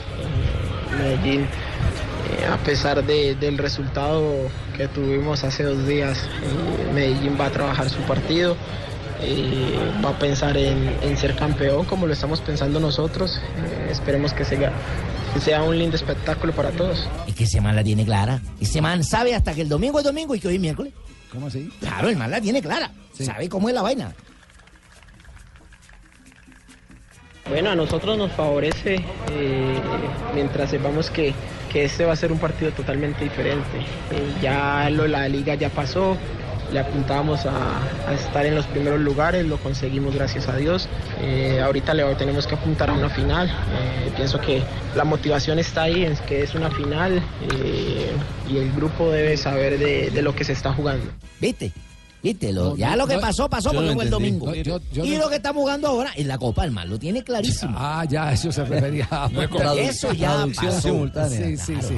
Medellín, 0.97 1.41
eh, 1.41 2.45
a 2.51 2.57
pesar 2.57 3.03
de- 3.03 3.35
del 3.35 3.57
resultado 3.57 4.49
que 4.75 4.87
tuvimos 4.87 5.43
hace 5.43 5.63
dos 5.63 5.85
días, 5.87 6.17
eh, 6.19 6.93
Medellín 6.93 7.37
va 7.39 7.47
a 7.47 7.49
trabajar 7.51 7.89
su 7.89 7.99
partido. 8.01 8.55
eh, 9.19 9.75
va 10.05 10.11
a 10.11 10.19
pensar 10.19 10.55
en, 10.57 11.17
ser 11.17 11.35
campeón 11.35 11.85
como 11.85 12.05
lo 12.05 12.13
estamos 12.13 12.39
pensando 12.39 12.79
nosotros. 12.79 13.41
Esperemos 13.89 14.31
que 14.31 14.45
sea, 14.45 14.71
sea 15.43 15.63
un 15.63 15.75
lindo 15.79 15.95
espectáculo 15.95 16.53
para 16.53 16.69
todos. 16.69 17.07
Es 17.27 17.33
que 17.33 17.45
ese 17.45 17.59
man 17.59 17.75
la 17.75 17.83
tiene 17.83 18.05
clara. 18.05 18.39
Ese 18.61 18.79
man 18.79 19.03
sabe 19.03 19.33
hasta 19.33 19.55
que 19.55 19.61
el 19.61 19.69
domingo 19.69 19.97
es 19.97 20.05
domingo 20.05 20.35
y 20.35 20.39
que 20.39 20.47
hoy 20.49 20.55
es 20.55 20.61
miércoles. 20.61 20.93
¿Cómo 21.31 21.47
así? 21.47 21.71
Claro, 21.79 22.09
el 22.09 22.17
man 22.17 22.31
la 22.31 22.41
tiene 22.41 22.61
clara. 22.61 22.91
Sabe 23.13 23.49
cómo 23.49 23.69
es 23.69 23.75
la 23.75 23.81
vaina. 23.81 24.13
Bueno, 27.49 27.69
a 27.69 27.75
nosotros 27.75 28.17
nos 28.17 28.31
favorece 28.33 28.95
eh, 29.31 29.79
mientras 30.35 30.69
sepamos 30.69 31.09
que, 31.09 31.33
que 31.71 31.85
este 31.85 32.03
va 32.03 32.13
a 32.13 32.15
ser 32.17 32.31
un 32.31 32.39
partido 32.39 32.71
totalmente 32.71 33.23
diferente. 33.23 33.77
Eh, 34.11 34.33
ya 34.41 34.89
lo, 34.89 35.07
la 35.07 35.29
liga 35.29 35.55
ya 35.55 35.69
pasó, 35.69 36.17
le 36.71 36.79
apuntábamos 36.79 37.45
a, 37.45 38.13
estar 38.13 38.45
en 38.45 38.55
los 38.55 38.65
primeros 38.67 38.99
lugares, 38.99 39.45
lo 39.45 39.57
conseguimos 39.57 40.15
gracias 40.15 40.47
a 40.47 40.55
Dios. 40.55 40.87
Eh, 41.21 41.61
ahorita 41.63 41.93
le 41.93 42.03
tenemos 42.15 42.47
que 42.47 42.55
apuntar 42.55 42.89
a 42.89 42.93
una 42.93 43.09
final. 43.09 43.47
Eh, 43.47 44.11
pienso 44.15 44.39
que 44.39 44.61
la 44.95 45.03
motivación 45.03 45.59
está 45.59 45.83
ahí, 45.83 46.03
es 46.03 46.21
que 46.21 46.43
es 46.43 46.55
una 46.55 46.71
final 46.71 47.21
eh, 47.53 48.11
y 48.49 48.57
el 48.57 48.71
grupo 48.71 49.11
debe 49.11 49.37
saber 49.37 49.77
de, 49.77 50.09
de 50.09 50.21
lo 50.21 50.35
que 50.35 50.43
se 50.43 50.53
está 50.53 50.73
jugando. 50.73 51.05
¿Viste? 51.39 51.71
Ya 52.77 52.95
lo 52.95 53.07
que 53.07 53.17
pasó, 53.17 53.49
pasó 53.49 53.71
porque 53.71 53.93
fue 53.93 54.03
el 54.05 54.09
domingo. 54.09 54.53
Yo- 54.53 54.79
yo 54.93 55.05
y 55.05 55.11
no- 55.11 55.19
lo 55.19 55.29
que 55.29 55.35
estamos 55.37 55.61
jugando 55.61 55.87
ahora 55.87 56.11
en 56.15 56.27
la 56.27 56.37
Copa 56.37 56.63
del 56.63 56.71
Mar, 56.71 56.87
lo 56.87 56.97
tiene 56.99 57.23
clarísimo. 57.23 57.73
Ah, 57.75 58.05
ya, 58.09 58.31
eso 58.33 58.51
se 58.51 58.63
refería 58.65 59.07
a... 59.11 59.29
Eso 59.89 60.13
ya 60.13 60.45
pasó. 60.55 60.87
Sí, 61.29 61.57
sí, 61.57 61.75
sí. 61.81 61.93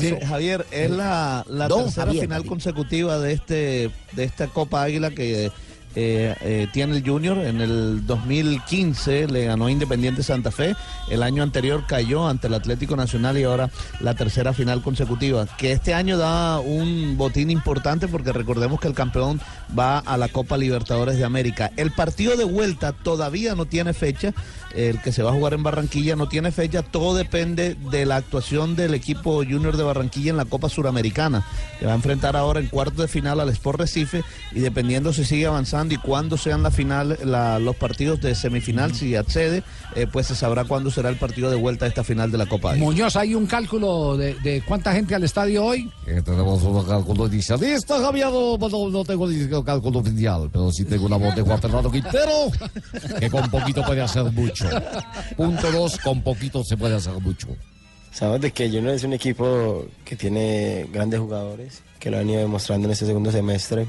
Sí, 0.00 0.26
Javier, 0.26 0.66
es 0.70 0.90
la, 0.90 1.44
tercera 1.84 2.06
Javier, 2.06 2.24
final 2.24 2.36
Javier. 2.38 2.48
consecutiva 2.48 3.18
de 3.18 3.32
este 3.32 3.90
de 4.12 4.24
esta 4.24 4.46
Copa 4.48 4.82
Águila 4.82 5.10
que 5.10 5.50
eh, 5.94 6.34
eh, 6.40 6.68
tiene 6.72 6.96
el 6.96 7.08
Junior. 7.08 7.38
En 7.38 7.60
el 7.60 8.06
2015 8.06 9.28
le 9.28 9.44
ganó 9.44 9.68
Independiente 9.68 10.22
Santa 10.22 10.50
Fe. 10.50 10.74
El 11.10 11.22
año 11.22 11.42
anterior 11.42 11.84
cayó 11.86 12.26
ante 12.26 12.46
el 12.46 12.54
Atlético 12.54 12.96
Nacional 12.96 13.36
y 13.38 13.44
ahora 13.44 13.70
la 14.00 14.14
tercera 14.14 14.52
final 14.52 14.82
consecutiva. 14.82 15.46
Que 15.58 15.72
este 15.72 15.94
año 15.94 16.16
da 16.16 16.60
un 16.60 17.16
botín 17.16 17.50
importante 17.50 18.08
porque 18.08 18.32
recordemos 18.32 18.80
que 18.80 18.88
el 18.88 18.94
campeón 18.94 19.40
va 19.78 19.98
a 19.98 20.16
la 20.16 20.28
Copa 20.28 20.56
Libertadores 20.56 21.18
de 21.18 21.24
América. 21.24 21.70
El 21.76 21.90
partido 21.90 22.36
de 22.36 22.44
vuelta 22.44 22.92
todavía 22.92 23.54
no 23.54 23.66
tiene 23.66 23.92
fecha. 23.92 24.32
El 24.74 25.02
que 25.02 25.12
se 25.12 25.22
va 25.22 25.30
a 25.30 25.34
jugar 25.34 25.52
en 25.52 25.62
Barranquilla 25.62 26.16
no 26.16 26.28
tiene 26.28 26.50
fecha. 26.50 26.82
Todo 26.82 27.14
depende 27.14 27.76
de 27.90 28.06
la 28.06 28.16
actuación 28.16 28.74
del 28.76 28.94
equipo 28.94 29.36
Junior 29.44 29.76
de 29.76 29.82
Barranquilla 29.82 30.30
en 30.30 30.38
la 30.38 30.46
Copa 30.46 30.70
Suramericana. 30.70 31.44
Que 31.78 31.84
va 31.84 31.92
a 31.92 31.96
enfrentar 31.96 32.36
ahora 32.36 32.60
en 32.60 32.68
cuartos 32.68 32.96
de 32.96 33.08
final 33.08 33.40
al 33.40 33.50
Sport 33.50 33.80
Recife. 33.80 34.24
Y 34.52 34.60
dependiendo 34.60 35.12
si 35.12 35.24
sigue 35.24 35.46
avanzando 35.46 35.81
y 35.90 35.96
cuándo 35.96 36.36
sean 36.36 36.62
la 36.62 36.70
final, 36.70 37.18
la- 37.24 37.58
los 37.58 37.74
partidos 37.76 38.20
de 38.20 38.34
semifinal, 38.34 38.94
si 38.94 39.16
accede, 39.16 39.62
eh, 39.96 40.06
pues 40.10 40.26
se 40.26 40.34
sabrá 40.34 40.64
cuándo 40.64 40.90
será 40.90 41.08
el 41.08 41.16
partido 41.16 41.50
de 41.50 41.56
vuelta 41.56 41.84
de 41.84 41.88
esta 41.90 42.04
final 42.04 42.30
de 42.30 42.38
la 42.38 42.46
Copa. 42.46 42.74
Muñoz, 42.74 43.16
¿hay 43.16 43.34
un 43.34 43.46
cálculo 43.46 44.16
de, 44.16 44.34
de 44.40 44.62
cuánta 44.62 44.92
gente 44.92 45.14
al 45.14 45.24
estadio 45.24 45.64
hoy? 45.64 45.90
Eh, 46.06 46.20
tenemos 46.24 46.62
un 46.62 46.84
cálculo 46.84 47.26
inicialista, 47.26 47.98
Javier. 48.00 48.28
No, 48.28 48.56
no, 48.58 48.88
no 48.90 49.04
tengo 49.04 49.24
un 49.24 49.62
cálculo 49.64 49.98
oficial, 50.00 50.48
pero 50.52 50.70
sí 50.70 50.84
tengo 50.84 51.06
una 51.06 51.16
voz 51.16 51.34
de 51.34 51.42
Juan 51.42 51.60
Fernando 51.60 51.90
Quintero, 51.90 52.50
que 53.18 53.30
con 53.30 53.50
poquito 53.50 53.82
puede 53.84 54.02
hacer 54.02 54.24
mucho. 54.32 54.66
Punto 55.36 55.72
dos, 55.72 55.98
con 55.98 56.22
poquito 56.22 56.62
se 56.64 56.76
puede 56.76 56.96
hacer 56.96 57.14
mucho. 57.20 57.48
Sabemos 58.12 58.42
de 58.42 58.50
que 58.52 58.68
Junior 58.68 58.94
es 58.94 59.04
un 59.04 59.14
equipo 59.14 59.86
que 60.04 60.16
tiene 60.16 60.86
grandes 60.92 61.18
jugadores, 61.18 61.82
que 61.98 62.10
lo 62.10 62.18
han 62.18 62.28
ido 62.28 62.40
demostrando 62.40 62.86
en 62.86 62.92
este 62.92 63.06
segundo 63.06 63.32
semestre. 63.32 63.86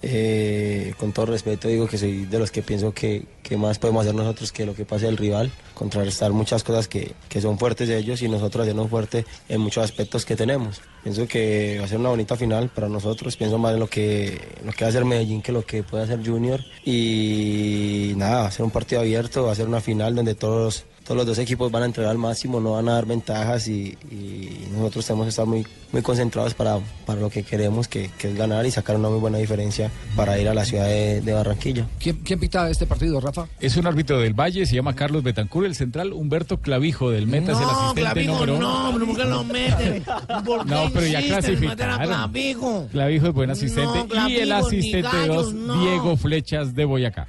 Eh, 0.00 0.94
con 0.96 1.12
todo 1.12 1.26
respeto 1.26 1.66
digo 1.66 1.88
que 1.88 1.98
soy 1.98 2.26
de 2.26 2.38
los 2.38 2.52
que 2.52 2.62
pienso 2.62 2.92
que, 2.92 3.24
que 3.42 3.56
más 3.56 3.80
podemos 3.80 4.02
hacer 4.02 4.14
nosotros 4.14 4.52
que 4.52 4.64
lo 4.64 4.74
que 4.74 4.84
pase 4.84 5.08
el 5.08 5.16
rival, 5.16 5.50
contrarrestar 5.74 6.32
muchas 6.32 6.62
cosas 6.62 6.86
que, 6.86 7.14
que 7.28 7.40
son 7.40 7.58
fuertes 7.58 7.88
de 7.88 7.98
ellos 7.98 8.22
y 8.22 8.28
nosotros 8.28 8.62
hacernos 8.62 8.88
fuertes 8.90 9.24
en 9.48 9.60
muchos 9.60 9.82
aspectos 9.82 10.24
que 10.24 10.36
tenemos. 10.36 10.80
Pienso 11.02 11.26
que 11.26 11.78
va 11.78 11.86
a 11.86 11.88
ser 11.88 11.98
una 11.98 12.10
bonita 12.10 12.36
final 12.36 12.68
para 12.68 12.88
nosotros, 12.88 13.36
pienso 13.36 13.58
más 13.58 13.74
en 13.74 13.80
lo 13.80 13.88
que, 13.88 14.40
lo 14.64 14.72
que 14.72 14.84
va 14.84 14.86
a 14.86 14.90
hacer 14.90 15.04
Medellín 15.04 15.42
que 15.42 15.52
lo 15.52 15.64
que 15.64 15.82
puede 15.82 16.04
hacer 16.04 16.24
Junior 16.24 16.60
y 16.84 18.12
nada, 18.16 18.42
va 18.42 18.48
a 18.48 18.50
ser 18.50 18.64
un 18.64 18.70
partido 18.70 19.00
abierto, 19.00 19.44
va 19.44 19.52
a 19.52 19.56
ser 19.56 19.66
una 19.66 19.80
final 19.80 20.14
donde 20.14 20.34
todos 20.34 20.84
todos 21.08 21.16
los 21.16 21.26
dos 21.26 21.38
equipos 21.38 21.72
van 21.72 21.84
a 21.84 21.86
entregar 21.86 22.10
al 22.10 22.18
máximo, 22.18 22.60
no 22.60 22.72
van 22.72 22.86
a 22.90 22.92
dar 22.92 23.06
ventajas 23.06 23.66
y, 23.66 23.96
y 24.10 24.68
nosotros 24.72 25.06
tenemos 25.06 25.24
que 25.24 25.30
estar 25.30 25.46
muy, 25.46 25.66
muy 25.90 26.02
concentrados 26.02 26.52
para, 26.52 26.80
para 27.06 27.18
lo 27.18 27.30
que 27.30 27.44
queremos, 27.44 27.88
que, 27.88 28.10
que 28.18 28.28
es 28.28 28.36
ganar 28.36 28.66
y 28.66 28.70
sacar 28.70 28.96
una 28.96 29.08
muy 29.08 29.18
buena 29.18 29.38
diferencia 29.38 29.90
para 30.14 30.38
ir 30.38 30.46
a 30.50 30.52
la 30.52 30.66
ciudad 30.66 30.84
de, 30.84 31.22
de 31.22 31.32
Barranquilla. 31.32 31.86
¿Quién, 31.98 32.16
quién 32.16 32.38
pita 32.38 32.68
este 32.68 32.84
partido, 32.84 33.18
Rafa? 33.22 33.46
Es 33.58 33.78
un 33.78 33.86
árbitro 33.86 34.18
del 34.20 34.34
Valle, 34.34 34.66
se 34.66 34.74
llama 34.74 34.94
Carlos 34.94 35.22
Betancur, 35.22 35.64
el 35.64 35.74
central 35.74 36.12
Humberto 36.12 36.58
Clavijo 36.60 37.10
del 37.10 37.26
Meta 37.26 37.52
es 37.52 37.58
el 37.58 37.64
No, 37.64 37.70
asistente 37.70 38.02
Clavijo, 38.02 38.32
número 38.46 38.58
no, 38.58 38.90
pero 38.92 39.06
¿por 39.06 39.16
qué 39.16 39.24
lo 39.24 39.44
meten? 39.44 40.04
¿Por 40.44 40.66
qué 40.66 40.70
No, 40.74 40.90
pero 40.92 41.06
ya 41.06 41.22
clasificaron. 41.22 42.06
Clavijo? 42.06 42.88
Clavijo 42.92 43.26
es 43.28 43.32
buen 43.32 43.50
asistente 43.50 44.14
No, 44.14 44.28
y 44.28 44.36
el 44.36 44.52
asistente 44.52 45.08
gallos, 45.10 45.36
dos, 45.46 45.54
no. 45.54 45.80
Diego 45.80 46.18
Flechas 46.18 46.74
de 46.74 46.84
Boyacá. 46.84 47.28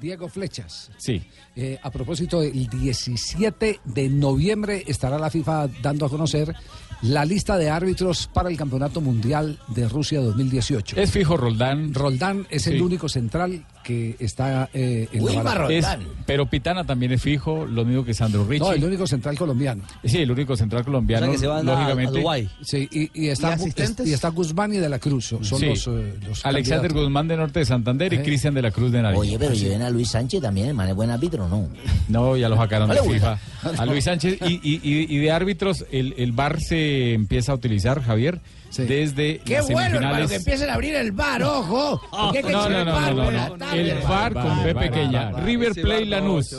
Diego 0.00 0.28
Flechas. 0.28 0.90
Sí. 0.98 1.22
Eh, 1.56 1.78
a 1.82 1.90
propósito, 1.90 2.42
el 2.42 2.68
17 2.68 3.80
de 3.84 4.08
noviembre 4.08 4.84
estará 4.86 5.18
la 5.18 5.30
FIFA 5.30 5.68
dando 5.82 6.06
a 6.06 6.08
conocer 6.08 6.54
la 7.02 7.24
lista 7.24 7.56
de 7.56 7.70
árbitros 7.70 8.28
para 8.32 8.50
el 8.50 8.56
Campeonato 8.58 9.00
Mundial 9.00 9.58
de 9.68 9.88
Rusia 9.88 10.20
2018. 10.20 10.96
Es 11.00 11.10
fijo 11.10 11.36
Roldán. 11.36 11.94
Roldán 11.94 12.46
es 12.50 12.66
el 12.66 12.80
único 12.82 13.08
central 13.08 13.64
que 13.82 14.14
está 14.18 14.68
eh, 14.74 15.08
en 15.10 15.24
la 15.24 15.42
baraja. 15.42 15.72
Es- 15.72 15.86
pero 16.26 16.44
Pitana 16.50 16.84
también 16.84 17.12
es 17.12 17.22
fijo, 17.22 17.64
lo 17.64 17.86
mismo 17.86 18.04
que 18.04 18.12
Sandro 18.12 18.44
Ricci. 18.46 18.62
No, 18.66 18.72
el 18.72 18.84
único 18.84 19.06
central 19.06 19.36
colombiano. 19.38 19.82
Sí, 20.04 20.18
el 20.18 20.30
único 20.30 20.54
central 20.56 20.84
colombiano, 20.84 21.26
lógicamente. 21.26 22.22
Sí, 22.62 22.86
y, 22.92 23.10
y 23.14 23.28
está, 23.28 23.50
¿Y 23.50 23.52
asistentes? 23.54 24.06
y 24.06 24.12
está 24.12 24.28
Guzmán 24.28 24.74
y 24.74 24.76
de 24.76 24.88
la 24.90 24.98
Cruz. 24.98 25.24
Son 25.26 25.42
Sí. 25.44 25.66
los, 25.66 25.86
eh, 25.86 26.14
los 26.28 26.44
Alexander 26.44 26.82
candidatos. 26.88 26.92
Guzmán 27.02 27.28
de 27.28 27.36
Norte 27.38 27.58
de 27.60 27.64
Santander 27.64 28.12
y 28.12 28.16
Eh. 28.16 28.22
Cristian 28.22 28.52
de 28.52 28.62
la 28.62 28.70
Cruz 28.70 28.92
de 28.92 29.00
Nariño. 29.00 29.20
Oye, 29.22 29.38
pero 29.38 29.54
lleven 29.54 29.80
a 29.82 29.89
Luis 29.90 30.10
Sánchez 30.10 30.40
también, 30.40 30.68
el 30.68 30.74
man 30.74 30.88
es 30.88 30.94
buen 30.94 31.10
árbitro, 31.10 31.48
¿no? 31.48 31.68
No, 32.08 32.36
ya 32.36 32.48
lo 32.48 32.56
sacaron 32.56 32.88
No 32.88 32.94
de 32.94 33.02
FIFA. 33.02 33.38
A 33.78 33.86
Luis 33.86 34.04
Sánchez. 34.04 34.38
Y, 34.46 34.54
y- 34.62 34.80
y- 34.82 35.06
y 35.16 35.18
de 35.18 35.30
árbitros, 35.30 35.84
el, 35.90 36.14
el 36.16 36.32
VAR 36.32 36.60
se 36.60 37.12
empieza 37.14 37.52
a 37.52 37.54
utilizar, 37.54 38.02
Javier, 38.02 38.40
desde 38.76 39.38
Qué 39.38 39.54
las 39.54 39.68
bueno, 39.70 39.96
hermano, 39.96 40.28
que 40.28 40.36
empiecen 40.36 40.70
a 40.70 40.74
abrir 40.74 40.94
el 40.94 41.12
bar, 41.12 41.42
ojo. 41.42 42.00
Que 42.32 42.42
No, 42.42 42.48
echar 42.48 42.70
no, 42.70 42.84
no, 42.84 42.92
bar 42.92 43.14
no, 43.14 43.22
por 43.24 43.32
no, 43.32 43.38
la 43.38 43.48
no. 43.48 43.56
tarde. 43.56 43.90
El 43.90 43.98
VAR 44.00 44.32
con 44.32 44.64
B 44.64 44.74
pequeña. 44.74 45.32
River 45.32 45.72
no, 45.84 46.00
Lanús. 46.06 46.56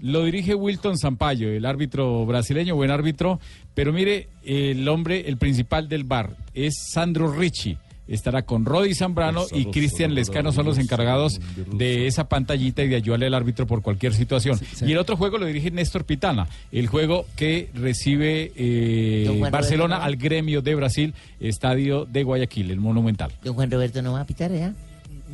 Lo 0.00 0.24
dirige 0.24 0.54
Wilton 0.54 0.96
Sampaio, 0.96 1.48
el 1.50 1.66
árbitro 1.66 2.24
brasileño, 2.24 2.76
buen 2.76 2.90
árbitro. 2.92 3.40
Pero 3.74 3.92
mire, 3.92 4.28
el 4.44 4.88
hombre, 4.88 5.24
el 5.28 5.36
principal 5.38 5.88
del 5.88 6.04
VAR 6.04 6.36
es 6.54 6.74
Sandro 6.92 7.32
Ricci. 7.32 7.76
Estará 8.08 8.42
con 8.42 8.64
Rodi 8.64 8.94
Zambrano 8.94 9.44
y 9.52 9.66
Cristian 9.66 10.14
Lescano 10.14 10.50
son 10.52 10.64
los 10.66 10.78
encargados 10.78 11.40
de 11.72 12.06
esa 12.06 12.28
pantallita 12.28 12.82
y 12.82 12.88
de 12.88 12.96
ayudarle 12.96 13.26
al 13.26 13.34
árbitro 13.34 13.66
por 13.66 13.82
cualquier 13.82 14.14
situación. 14.14 14.58
Y 14.80 14.92
el 14.92 14.98
otro 14.98 15.16
juego 15.16 15.36
lo 15.38 15.46
dirige 15.46 15.70
Néstor 15.70 16.04
Pitana, 16.04 16.48
el 16.72 16.86
juego 16.86 17.26
que 17.36 17.68
recibe 17.74 18.52
eh, 18.56 19.48
Barcelona 19.50 19.98
al 19.98 20.16
gremio 20.16 20.62
de 20.62 20.74
Brasil, 20.74 21.14
estadio 21.38 22.04
de 22.06 22.22
Guayaquil, 22.24 22.70
el 22.70 22.80
Monumental. 22.80 23.30
Don 23.44 23.54
Juan 23.54 23.70
Roberto 23.70 24.00
no 24.02 24.14
va 24.14 24.22
a 24.22 24.24
pitar, 24.24 24.50
¿ya? 24.52 24.72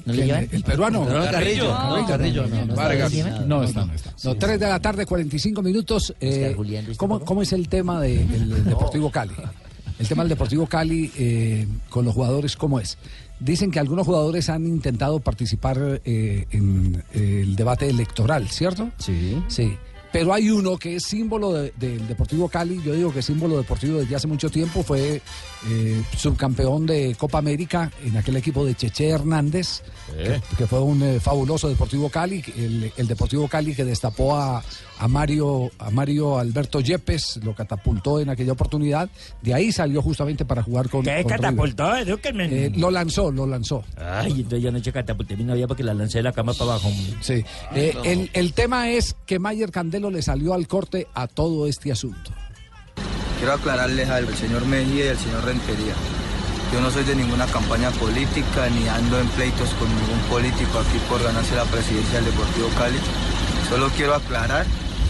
¿No 0.06 0.12
le 0.12 0.14
¿Quién? 0.14 0.26
llevan? 0.26 0.48
El 0.52 0.62
peruano. 0.64 1.04
No, 1.08 1.30
Carrillo. 1.30 1.68
No, 1.72 2.06
Carrillo, 2.06 2.46
no, 2.46 2.66
no. 2.66 2.74
Vargas. 2.74 3.12
¿No 3.46 3.62
está, 3.62 3.86
no 3.86 3.94
está. 3.94 4.12
No, 4.24 4.34
3 4.34 4.60
de 4.60 4.66
la 4.66 4.80
tarde, 4.80 5.06
45 5.06 5.62
minutos. 5.62 6.14
Eh, 6.20 6.54
¿cómo, 6.96 7.20
cómo 7.20 7.40
es 7.42 7.52
el 7.52 7.68
tema 7.68 8.00
de- 8.00 8.24
del 8.24 8.64
Deportivo 8.64 9.10
Cali? 9.10 9.32
El 9.98 10.08
tema 10.08 10.22
del 10.22 10.30
Deportivo 10.30 10.66
Cali 10.66 11.10
eh, 11.16 11.66
con 11.88 12.04
los 12.04 12.14
jugadores, 12.14 12.56
¿cómo 12.56 12.80
es? 12.80 12.98
Dicen 13.38 13.70
que 13.70 13.78
algunos 13.78 14.06
jugadores 14.06 14.48
han 14.48 14.66
intentado 14.66 15.20
participar 15.20 16.00
eh, 16.04 16.46
en 16.50 17.02
eh, 17.14 17.42
el 17.44 17.54
debate 17.56 17.88
electoral, 17.88 18.48
¿cierto? 18.48 18.90
Sí. 18.98 19.42
Sí. 19.48 19.76
Pero 20.12 20.32
hay 20.32 20.50
uno 20.50 20.76
que 20.78 20.96
es 20.96 21.04
símbolo 21.04 21.52
de- 21.52 21.72
del 21.78 22.06
Deportivo 22.06 22.48
Cali, 22.48 22.80
yo 22.84 22.92
digo 22.94 23.12
que 23.12 23.18
es 23.20 23.24
símbolo 23.26 23.56
deportivo 23.58 23.98
desde 23.98 24.14
hace 24.14 24.28
mucho 24.28 24.48
tiempo, 24.50 24.82
fue 24.84 25.20
eh, 25.68 26.02
subcampeón 26.16 26.86
de 26.86 27.14
Copa 27.16 27.38
América 27.38 27.90
en 28.04 28.16
aquel 28.16 28.36
equipo 28.36 28.64
de 28.64 28.74
Cheche 28.74 29.08
Hernández, 29.08 29.82
Eh. 30.16 30.40
que, 30.50 30.56
que 30.56 30.66
fue 30.66 30.80
un 30.80 31.02
eh, 31.02 31.18
fabuloso 31.20 31.68
Deportivo 31.68 32.08
Cali, 32.10 32.44
el, 32.56 32.92
el 32.96 33.06
Deportivo 33.08 33.48
Cali 33.48 33.74
que 33.74 33.84
destapó 33.84 34.36
a, 34.36 34.62
a 34.98 35.08
Mario 35.08 35.70
a 35.78 35.90
Mario 35.90 36.38
Alberto 36.38 36.80
Yepes, 36.80 37.40
lo 37.42 37.54
catapultó 37.54 38.20
en 38.20 38.28
aquella 38.28 38.52
oportunidad, 38.52 39.08
de 39.42 39.54
ahí 39.54 39.72
salió 39.72 40.02
justamente 40.02 40.44
para 40.44 40.62
jugar 40.62 40.88
con, 40.90 41.02
¿Qué 41.04 41.22
con 41.22 41.32
catapultó? 41.32 41.96
Eh, 41.96 42.72
lo 42.76 42.90
lanzó, 42.90 43.32
lo 43.32 43.46
lanzó. 43.46 43.82
Ay, 43.96 44.32
entonces 44.32 44.62
yo 44.62 44.68
anoche 44.68 44.92
catapulté 44.92 45.36
mi 45.36 45.44
novia 45.44 45.66
porque 45.66 45.82
la 45.82 45.94
lancé 45.94 46.18
de 46.18 46.24
la 46.24 46.32
cama 46.32 46.52
para 46.52 46.72
abajo. 46.72 46.90
Sí. 47.20 47.42
Eh, 47.74 47.94
el, 48.04 48.30
el 48.34 48.52
tema 48.52 48.90
es 48.90 49.16
que 49.26 49.38
Mayer 49.38 49.70
Candelo 49.70 50.10
le 50.10 50.22
salió 50.22 50.52
al 50.54 50.68
corte 50.68 51.08
a 51.14 51.26
todo 51.26 51.66
este 51.66 51.90
asunto. 51.90 52.30
Quiero 53.44 53.58
aclararles 53.58 54.08
el 54.08 54.36
señor 54.38 54.64
Mejía 54.64 55.04
y 55.04 55.08
el 55.08 55.18
señor 55.18 55.44
Rentería. 55.44 55.92
Yo 56.72 56.80
no 56.80 56.90
soy 56.90 57.04
de 57.04 57.14
ninguna 57.14 57.44
campaña 57.44 57.90
política 57.90 58.70
ni 58.70 58.88
ando 58.88 59.20
en 59.20 59.28
pleitos 59.28 59.68
con 59.78 59.86
ningún 59.86 60.18
político 60.30 60.78
aquí 60.78 60.98
por 61.10 61.22
ganarse 61.22 61.54
la 61.54 61.64
presidencia 61.64 62.22
del 62.22 62.32
Deportivo 62.32 62.70
Cali. 62.78 62.96
Solo 63.68 63.90
quiero 63.98 64.14
aclarar 64.14 64.64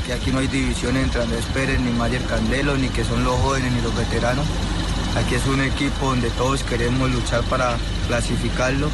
que 0.04 0.14
aquí 0.14 0.32
no 0.32 0.40
hay 0.40 0.48
división 0.48 0.96
entre 0.96 1.22
Andrés 1.22 1.44
Pérez 1.54 1.78
ni 1.78 1.92
Mayer 1.92 2.24
Candelo, 2.24 2.76
ni 2.76 2.88
que 2.88 3.04
son 3.04 3.22
los 3.22 3.38
jóvenes 3.38 3.70
ni 3.70 3.80
los 3.82 3.94
veteranos. 3.94 4.46
Aquí 5.14 5.36
es 5.36 5.46
un 5.46 5.60
equipo 5.60 6.06
donde 6.06 6.30
todos 6.30 6.64
queremos 6.64 7.08
luchar 7.12 7.42
para 7.42 7.76
clasificarlo, 8.08 8.88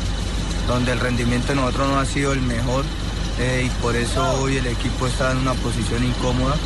donde 0.68 0.92
el 0.92 1.00
rendimiento 1.00 1.48
de 1.48 1.54
nosotros 1.54 1.88
no 1.88 1.98
ha 1.98 2.04
sido 2.04 2.34
el 2.34 2.42
mejor 2.42 2.84
eh, 3.38 3.62
y 3.64 3.70
por 3.80 3.96
eso 3.96 4.22
hoy 4.42 4.58
el 4.58 4.66
equipo 4.66 5.06
está 5.06 5.32
en 5.32 5.38
una 5.38 5.54
posición 5.54 6.04
incómoda. 6.04 6.56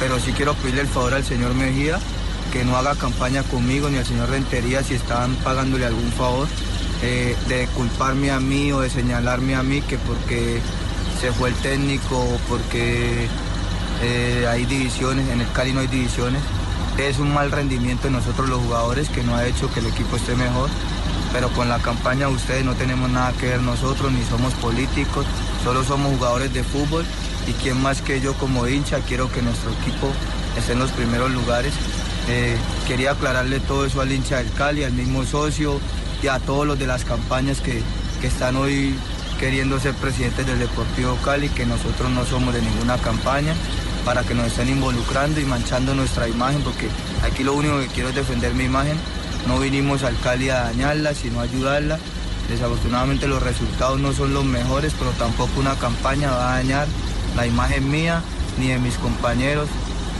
Pero 0.00 0.18
sí 0.18 0.32
quiero 0.32 0.54
pedirle 0.54 0.80
el 0.80 0.88
favor 0.88 1.14
al 1.14 1.24
señor 1.24 1.54
Mejía 1.54 2.00
que 2.50 2.64
no 2.64 2.76
haga 2.76 2.96
campaña 2.96 3.42
conmigo 3.44 3.88
ni 3.88 3.98
al 3.98 4.06
señor 4.06 4.28
Rentería 4.28 4.82
si 4.82 4.94
están 4.94 5.34
pagándole 5.36 5.86
algún 5.86 6.10
favor, 6.12 6.48
eh, 7.02 7.36
de 7.48 7.66
culparme 7.68 8.30
a 8.32 8.40
mí 8.40 8.72
o 8.72 8.80
de 8.80 8.90
señalarme 8.90 9.54
a 9.54 9.62
mí 9.62 9.80
que 9.82 9.98
porque 9.98 10.60
se 11.20 11.32
fue 11.32 11.50
el 11.50 11.54
técnico 11.56 12.18
o 12.18 12.38
porque 12.48 13.28
eh, 14.02 14.46
hay 14.48 14.64
divisiones, 14.64 15.28
en 15.28 15.40
el 15.40 15.52
Cali 15.52 15.72
no 15.72 15.80
hay 15.80 15.86
divisiones. 15.86 16.42
Es 16.98 17.18
un 17.18 17.32
mal 17.32 17.52
rendimiento 17.52 18.04
de 18.04 18.10
nosotros 18.10 18.48
los 18.48 18.58
jugadores 18.60 19.08
que 19.08 19.22
no 19.22 19.36
ha 19.36 19.46
hecho 19.46 19.72
que 19.72 19.80
el 19.80 19.86
equipo 19.86 20.16
esté 20.16 20.34
mejor, 20.34 20.68
pero 21.32 21.48
con 21.50 21.68
la 21.68 21.78
campaña 21.78 22.26
de 22.26 22.34
ustedes 22.34 22.64
no 22.64 22.74
tenemos 22.74 23.08
nada 23.10 23.32
que 23.32 23.46
ver 23.46 23.60
nosotros, 23.60 24.10
ni 24.10 24.24
somos 24.24 24.52
políticos, 24.54 25.24
solo 25.62 25.84
somos 25.84 26.12
jugadores 26.14 26.52
de 26.52 26.64
fútbol 26.64 27.06
y 27.50 27.52
quien 27.54 27.80
más 27.82 28.00
que 28.00 28.20
yo 28.20 28.34
como 28.34 28.66
hincha 28.68 29.00
quiero 29.00 29.30
que 29.30 29.42
nuestro 29.42 29.70
equipo 29.72 30.12
esté 30.56 30.72
en 30.72 30.78
los 30.78 30.90
primeros 30.92 31.30
lugares. 31.32 31.72
Eh, 32.28 32.56
quería 32.86 33.12
aclararle 33.12 33.58
todo 33.60 33.84
eso 33.86 34.00
al 34.00 34.12
hincha 34.12 34.36
del 34.36 34.52
Cali, 34.52 34.84
al 34.84 34.92
mismo 34.92 35.24
socio 35.24 35.80
y 36.22 36.28
a 36.28 36.38
todos 36.38 36.66
los 36.66 36.78
de 36.78 36.86
las 36.86 37.04
campañas 37.04 37.60
que, 37.60 37.82
que 38.20 38.26
están 38.28 38.56
hoy 38.56 38.94
queriendo 39.40 39.80
ser 39.80 39.94
presidentes 39.94 40.46
del 40.46 40.58
Deportivo 40.60 41.16
Cali, 41.24 41.48
que 41.48 41.66
nosotros 41.66 42.10
no 42.10 42.24
somos 42.24 42.54
de 42.54 42.62
ninguna 42.62 42.98
campaña, 42.98 43.54
para 44.04 44.22
que 44.22 44.34
nos 44.34 44.46
estén 44.46 44.68
involucrando 44.68 45.40
y 45.40 45.44
manchando 45.44 45.94
nuestra 45.94 46.28
imagen, 46.28 46.62
porque 46.62 46.88
aquí 47.24 47.42
lo 47.42 47.54
único 47.54 47.80
que 47.80 47.86
quiero 47.88 48.10
es 48.10 48.14
defender 48.14 48.54
mi 48.54 48.64
imagen. 48.64 48.96
No 49.48 49.58
vinimos 49.58 50.04
al 50.04 50.18
Cali 50.20 50.50
a 50.50 50.64
dañarla, 50.64 51.14
sino 51.14 51.40
a 51.40 51.44
ayudarla. 51.44 51.98
Desafortunadamente 52.48 53.26
los 53.26 53.42
resultados 53.42 53.98
no 53.98 54.12
son 54.12 54.34
los 54.34 54.44
mejores, 54.44 54.92
pero 54.98 55.10
tampoco 55.12 55.58
una 55.58 55.74
campaña 55.76 56.30
va 56.30 56.52
a 56.52 56.56
dañar 56.56 56.86
la 57.36 57.46
imagen 57.46 57.90
mía 57.90 58.22
ni 58.58 58.68
de 58.68 58.78
mis 58.78 58.94
compañeros. 58.96 59.68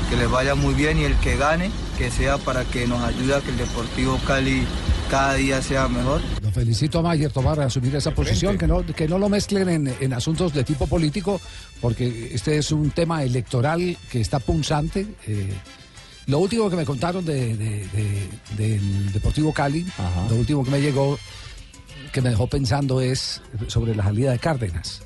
Que 0.09 0.17
les 0.17 0.29
vaya 0.29 0.55
muy 0.57 0.75
bien 0.75 0.99
y 0.99 1.05
el 1.05 1.15
que 1.21 1.37
gane, 1.37 1.71
que 1.97 2.11
sea 2.11 2.37
para 2.39 2.65
que 2.65 2.87
nos 2.89 3.01
ayude 3.03 3.35
a 3.37 3.41
que 3.41 3.51
el 3.51 3.59
Deportivo 3.59 4.19
Cali 4.27 4.65
cada 5.09 5.35
día 5.35 5.63
sea 5.63 5.87
mejor. 5.87 6.21
Lo 6.43 6.51
felicito 6.51 6.99
a 6.99 7.03
Mayer 7.03 7.31
Tomar 7.31 7.61
a 7.61 7.67
asumir 7.67 7.95
esa 7.95 8.11
posición, 8.13 8.59
que 8.59 8.67
no, 8.67 8.85
que 8.85 9.07
no 9.07 9.19
lo 9.19 9.29
mezclen 9.29 9.69
en, 9.69 9.95
en 10.01 10.13
asuntos 10.13 10.53
de 10.53 10.65
tipo 10.65 10.89
político, 10.89 11.41
porque 11.81 12.31
este 12.33 12.59
es 12.59 12.73
un 12.73 12.91
tema 12.91 13.23
electoral 13.23 13.97
que 14.11 14.21
está 14.21 14.41
punzante. 14.41 15.07
eh, 15.29 15.53
lo 16.27 16.39
último 16.39 16.69
que 16.71 16.77
me 16.77 16.85
contaron 16.85 17.25
de, 17.25 17.57
de- 17.57 17.87
de- 17.89 18.29
del 18.57 19.13
Deportivo 19.13 19.53
Cali, 19.53 19.87
lo 20.29 20.35
último 20.37 20.65
que 20.65 20.71
me 20.73 20.81
llegó, 20.81 21.19
que 22.13 22.21
me 22.21 22.31
dejó 22.31 22.47
pensando 22.49 23.01
es 23.01 23.41
sobre 23.69 23.95
la 23.95 24.05
salida 24.05 24.33
de 24.33 24.39
Cárdenas. 24.41 25.03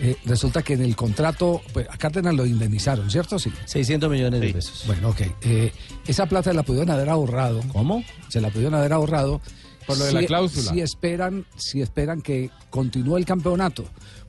Eh, 0.00 0.16
resulta 0.24 0.62
que 0.62 0.74
en 0.74 0.82
el 0.82 0.94
contrato, 0.94 1.60
pues, 1.72 1.88
a 1.90 1.96
Cárdenas 1.96 2.34
lo 2.34 2.46
indemnizaron, 2.46 3.10
¿cierto? 3.10 3.38
Sí. 3.38 3.52
600 3.64 4.10
millones 4.10 4.40
de 4.40 4.52
pesos. 4.52 4.84
Bueno, 4.86 5.08
ok. 5.10 5.22
Eh, 5.42 5.72
esa 6.06 6.26
plata 6.26 6.52
la 6.52 6.62
pudieron 6.62 6.90
haber 6.90 7.08
ahorrado. 7.08 7.62
¿Cómo? 7.72 8.04
Se 8.28 8.40
la 8.40 8.50
pudieron 8.50 8.74
haber 8.74 8.92
ahorrado. 8.92 9.40
Por 9.86 9.98
lo 9.98 10.04
de 10.04 10.12
la 10.12 10.24
cláusula. 10.24 10.72
Si 10.72 10.80
esperan, 10.80 11.46
si 11.56 11.80
esperan 11.80 12.20
que 12.20 12.50
continúe 12.70 13.16
el 13.16 13.24
campeonato. 13.24 13.86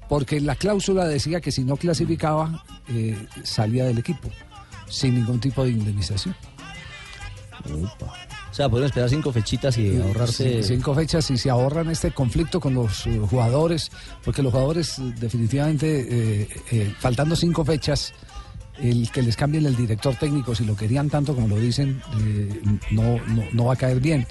Porque 0.07 0.41
la 0.41 0.55
cláusula 0.55 1.05
decía 1.05 1.39
que 1.39 1.51
si 1.51 1.63
no 1.63 1.77
clasificaba, 1.77 2.63
eh, 2.87 3.27
salía 3.43 3.85
del 3.85 3.99
equipo. 3.99 4.29
Sin 4.87 5.15
ningún 5.15 5.39
tipo 5.39 5.63
de 5.63 5.69
indemnización. 5.69 6.35
O 8.49 8.53
sea, 8.53 8.67
podemos 8.67 8.89
esperar 8.89 9.09
cinco 9.09 9.31
fechitas 9.31 9.77
y 9.77 10.01
ahorrarse. 10.01 10.63
Cinco 10.63 10.93
fechas 10.95 11.29
y 11.31 11.37
se 11.37 11.49
ahorran 11.49 11.89
este 11.89 12.11
conflicto 12.11 12.59
con 12.59 12.73
los 12.73 13.05
eh, 13.05 13.19
jugadores, 13.29 13.91
porque 14.23 14.41
los 14.41 14.51
jugadores 14.51 14.97
eh, 14.99 15.13
definitivamente, 15.19 16.47
eh, 16.71 16.95
faltando 16.99 17.35
cinco 17.35 17.63
fechas, 17.63 18.13
el 18.79 19.11
que 19.11 19.21
les 19.21 19.35
cambien 19.35 19.65
el 19.65 19.75
director 19.75 20.15
técnico, 20.15 20.55
si 20.55 20.65
lo 20.65 20.75
querían 20.75 21.09
tanto 21.09 21.35
como 21.35 21.47
lo 21.47 21.57
dicen, 21.57 22.01
no, 22.91 23.19
no, 23.27 23.43
no 23.51 23.65
va 23.65 23.73
a 23.73 23.75
caer 23.75 23.99
bien. 23.99 24.25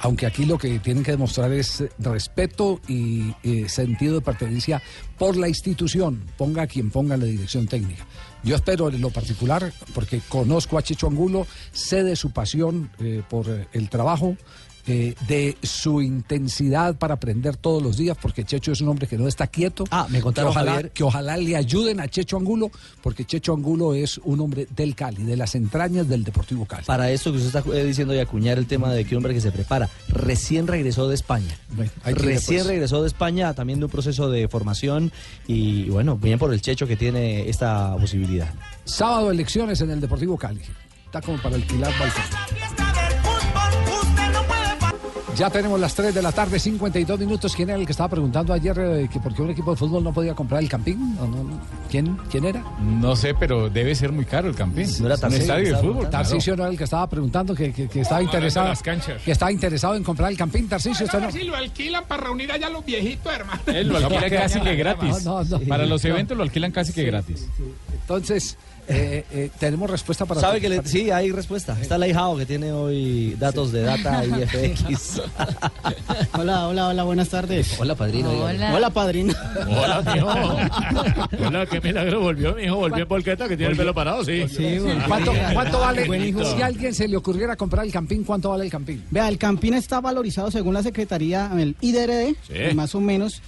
Aunque 0.00 0.26
aquí 0.26 0.44
lo 0.44 0.58
que 0.58 0.78
tienen 0.78 1.02
que 1.02 1.12
demostrar 1.12 1.52
es 1.52 1.80
eh, 1.80 1.90
respeto 1.98 2.80
y 2.86 3.34
eh, 3.42 3.68
sentido 3.68 4.14
de 4.14 4.20
pertenencia 4.20 4.82
por 5.18 5.36
la 5.36 5.48
institución, 5.48 6.22
ponga 6.36 6.66
quien 6.66 6.90
ponga 6.90 7.16
la 7.16 7.24
dirección 7.24 7.66
técnica. 7.66 8.06
Yo 8.44 8.54
espero 8.54 8.88
en 8.88 9.00
lo 9.00 9.10
particular, 9.10 9.72
porque 9.94 10.20
conozco 10.28 10.78
a 10.78 10.82
Checho 10.82 11.08
Angulo, 11.08 11.46
sé 11.72 12.04
de 12.04 12.14
su 12.14 12.30
pasión 12.30 12.90
eh, 13.00 13.22
por 13.28 13.66
el 13.72 13.88
trabajo, 13.88 14.36
eh, 14.88 15.14
de 15.26 15.56
su 15.62 16.00
intensidad 16.00 16.96
para 16.96 17.14
aprender 17.14 17.56
todos 17.56 17.82
los 17.82 17.98
días, 17.98 18.16
porque 18.20 18.44
Checho 18.44 18.72
es 18.72 18.80
un 18.80 18.88
hombre 18.88 19.06
que 19.06 19.18
no 19.18 19.28
está 19.28 19.46
quieto. 19.46 19.84
Ah, 19.90 20.06
me 20.08 20.22
contaron, 20.22 20.52
que 20.52 20.58
ojalá, 20.58 20.72
Javier. 20.72 20.90
que 20.92 21.02
ojalá 21.04 21.36
le 21.36 21.56
ayuden 21.56 22.00
a 22.00 22.08
Checho 22.08 22.38
Angulo, 22.38 22.70
porque 23.02 23.26
Checho 23.26 23.52
Angulo 23.52 23.92
es 23.92 24.18
un 24.24 24.40
hombre 24.40 24.66
del 24.74 24.94
Cali, 24.94 25.24
de 25.24 25.36
las 25.36 25.54
entrañas 25.54 26.08
del 26.08 26.24
Deportivo 26.24 26.64
Cali. 26.64 26.84
Para 26.86 27.10
esto 27.10 27.30
que 27.30 27.38
usted 27.38 27.58
está 27.58 27.70
eh, 27.70 27.84
diciendo 27.84 28.14
y 28.14 28.18
acuñar 28.18 28.56
el 28.56 28.66
tema 28.66 28.90
de 28.92 29.04
que 29.04 29.14
un 29.14 29.18
hombre 29.18 29.34
que 29.34 29.40
se 29.40 29.52
prepara, 29.52 29.90
recién 30.08 30.66
regresó 30.66 31.06
de 31.06 31.14
España. 31.14 31.54
ir 31.76 31.90
recién 32.14 32.34
después. 32.34 32.66
regresó 32.66 33.02
de 33.02 33.08
España 33.08 33.52
también 33.52 33.78
de 33.80 33.84
un 33.84 33.90
proceso 33.90 34.30
de 34.30 34.48
formación 34.48 35.12
y 35.46 35.90
bueno, 35.90 36.16
bien 36.16 36.38
por 36.38 36.52
el 36.52 36.62
Checho 36.62 36.86
que 36.86 36.96
tiene 36.96 37.48
esta 37.48 37.94
posibilidad. 37.96 38.48
Sábado 38.84 39.30
elecciones 39.30 39.80
en 39.82 39.90
el 39.90 40.00
Deportivo 40.00 40.38
Cali. 40.38 40.62
Está 41.04 41.20
como 41.20 41.38
para 41.38 41.56
alquilar 41.56 41.92
balcón. 41.98 42.97
Ya 45.38 45.48
tenemos 45.50 45.78
las 45.78 45.94
3 45.94 46.12
de 46.12 46.20
la 46.20 46.32
tarde, 46.32 46.58
52 46.58 47.16
minutos. 47.20 47.54
¿Quién 47.54 47.70
era 47.70 47.78
el 47.78 47.86
que 47.86 47.92
estaba 47.92 48.08
preguntando 48.08 48.52
ayer 48.52 48.76
eh, 48.80 49.08
que 49.12 49.20
por 49.20 49.32
qué 49.32 49.42
un 49.42 49.50
equipo 49.50 49.70
de 49.70 49.76
fútbol 49.76 50.02
no 50.02 50.12
podía 50.12 50.34
comprar 50.34 50.60
el 50.60 50.68
campín? 50.68 51.16
¿O 51.20 51.26
no, 51.28 51.44
no? 51.44 51.60
¿Quién, 51.88 52.16
¿Quién 52.28 52.44
era? 52.44 52.64
No 52.80 53.14
sé, 53.14 53.34
pero 53.34 53.70
debe 53.70 53.94
ser 53.94 54.10
muy 54.10 54.24
caro 54.24 54.48
el 54.48 54.56
campín. 54.56 54.88
No 54.98 55.06
era 55.06 55.14
un 55.14 55.20
Tarcisio, 55.20 55.42
estadio 55.44 55.68
de 55.76 55.80
fútbol. 55.80 55.94
claro. 55.98 56.10
Tarcisio 56.10 56.56
no 56.56 56.62
era 56.64 56.72
el 56.72 56.76
que 56.78 56.82
estaba 56.84 57.06
preguntando 57.08 57.54
que, 57.54 57.72
que- 57.72 57.88
que 57.88 58.00
estaba 58.00 58.20
interesado. 58.20 58.66
las 58.66 58.82
canchas. 58.82 59.22
Que 59.22 59.30
estaba 59.30 59.52
interesado 59.52 59.94
en 59.94 60.02
comprar 60.02 60.28
el 60.32 60.36
campín, 60.36 60.68
Tarcisio. 60.68 61.06
Usted 61.06 61.20
no. 61.20 61.30
Si 61.30 61.44
lo 61.44 61.54
alquilan 61.54 62.04
para 62.08 62.24
reunir 62.24 62.50
allá 62.50 62.68
los 62.68 62.84
viejitos, 62.84 63.32
hermano. 63.32 63.60
Él 63.66 63.88
lo 63.88 63.96
alquila 63.98 64.28
casi 64.28 64.60
que 64.60 64.74
gratis. 64.74 65.24
No, 65.24 65.44
no, 65.44 65.58
no. 65.58 65.64
Para 65.66 65.86
los 65.86 66.04
eventos 66.04 66.36
lo 66.36 66.42
alquilan 66.42 66.72
casi 66.72 66.92
que 66.92 67.04
gratis. 67.04 67.46
Entonces, 67.92 68.56
eh, 68.88 69.24
eh, 69.30 69.50
tenemos 69.58 69.90
respuesta 69.90 70.24
para. 70.26 70.40
¿Sabe 70.40 70.60
que 70.60 70.68
le- 70.68 70.82
sí, 70.84 71.10
hay 71.10 71.30
respuesta? 71.30 71.76
Está 71.80 71.98
la 71.98 72.08
hijao 72.08 72.36
que 72.36 72.46
tiene 72.46 72.72
hoy 72.72 73.36
datos 73.38 73.70
de 73.72 73.82
data 73.82 74.24
IFX. 74.26 75.20
Hola, 76.32 76.68
hola, 76.68 76.88
hola, 76.88 77.02
buenas 77.04 77.28
tardes. 77.28 77.76
Hola, 77.78 77.94
padrino. 77.94 78.30
Hola, 78.30 78.74
hola 78.74 78.90
padrino. 78.90 79.34
Hola, 79.68 80.02
mijo. 80.14 80.28
Hola, 81.46 81.66
qué 81.66 81.80
milagro 81.80 82.20
volvió, 82.20 82.54
mijo. 82.54 82.76
Volvió 82.76 83.02
en 83.02 83.08
volqueta, 83.08 83.48
que 83.48 83.56
tiene 83.56 83.72
el 83.72 83.76
pelo 83.78 83.94
parado, 83.94 84.24
sí. 84.24 84.44
¿Cuánto, 85.06 85.32
cuánto 85.52 85.80
vale? 85.80 86.06
Buen 86.06 86.24
hijo. 86.24 86.44
Si 86.44 86.62
a 86.62 86.66
alguien 86.66 86.94
se 86.94 87.06
le 87.08 87.16
ocurriera 87.16 87.56
comprar 87.56 87.84
el 87.84 87.92
campín, 87.92 88.24
¿cuánto 88.24 88.50
vale 88.50 88.64
el 88.64 88.70
campín? 88.70 89.04
Vea, 89.10 89.28
el 89.28 89.38
Campín 89.38 89.74
está 89.74 90.00
valorizado 90.00 90.50
según 90.50 90.74
la 90.74 90.82
Secretaría, 90.82 91.50
el 91.58 91.76
IDRD, 91.80 92.34
Sí. 92.46 92.74
más 92.74 92.94
o 92.94 93.00
menos. 93.00 93.40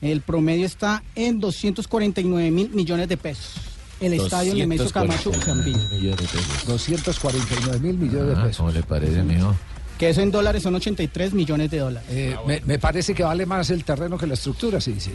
El 0.00 0.20
promedio 0.20 0.66
está 0.66 1.02
en 1.14 1.40
249 1.40 2.50
mil 2.50 2.70
millones 2.70 3.08
de 3.08 3.16
pesos. 3.16 3.54
El 4.00 4.12
estadio 4.14 4.54
Nemesio 4.54 4.90
Camacho 4.90 5.30
Campín. 5.44 5.78
249 6.66 7.78
mil 7.80 7.96
millones 7.98 8.28
de 8.28 8.34
Ah, 8.34 8.42
pesos. 8.44 8.56
¿Cómo 8.58 8.70
le 8.70 8.82
parece, 8.82 9.22
mijo? 9.22 9.54
Que 9.98 10.10
eso 10.10 10.20
en 10.20 10.30
dólares 10.30 10.62
son 10.62 10.74
83 10.74 11.32
millones 11.32 11.70
de 11.70 11.78
dólares. 11.78 12.08
Eh, 12.12 12.36
me, 12.46 12.60
me 12.66 12.78
parece 12.78 13.14
que 13.14 13.22
vale 13.22 13.46
más 13.46 13.70
el 13.70 13.82
terreno 13.84 14.18
que 14.18 14.26
la 14.26 14.34
estructura, 14.34 14.80
sí, 14.80 14.96
sí. 14.98 15.12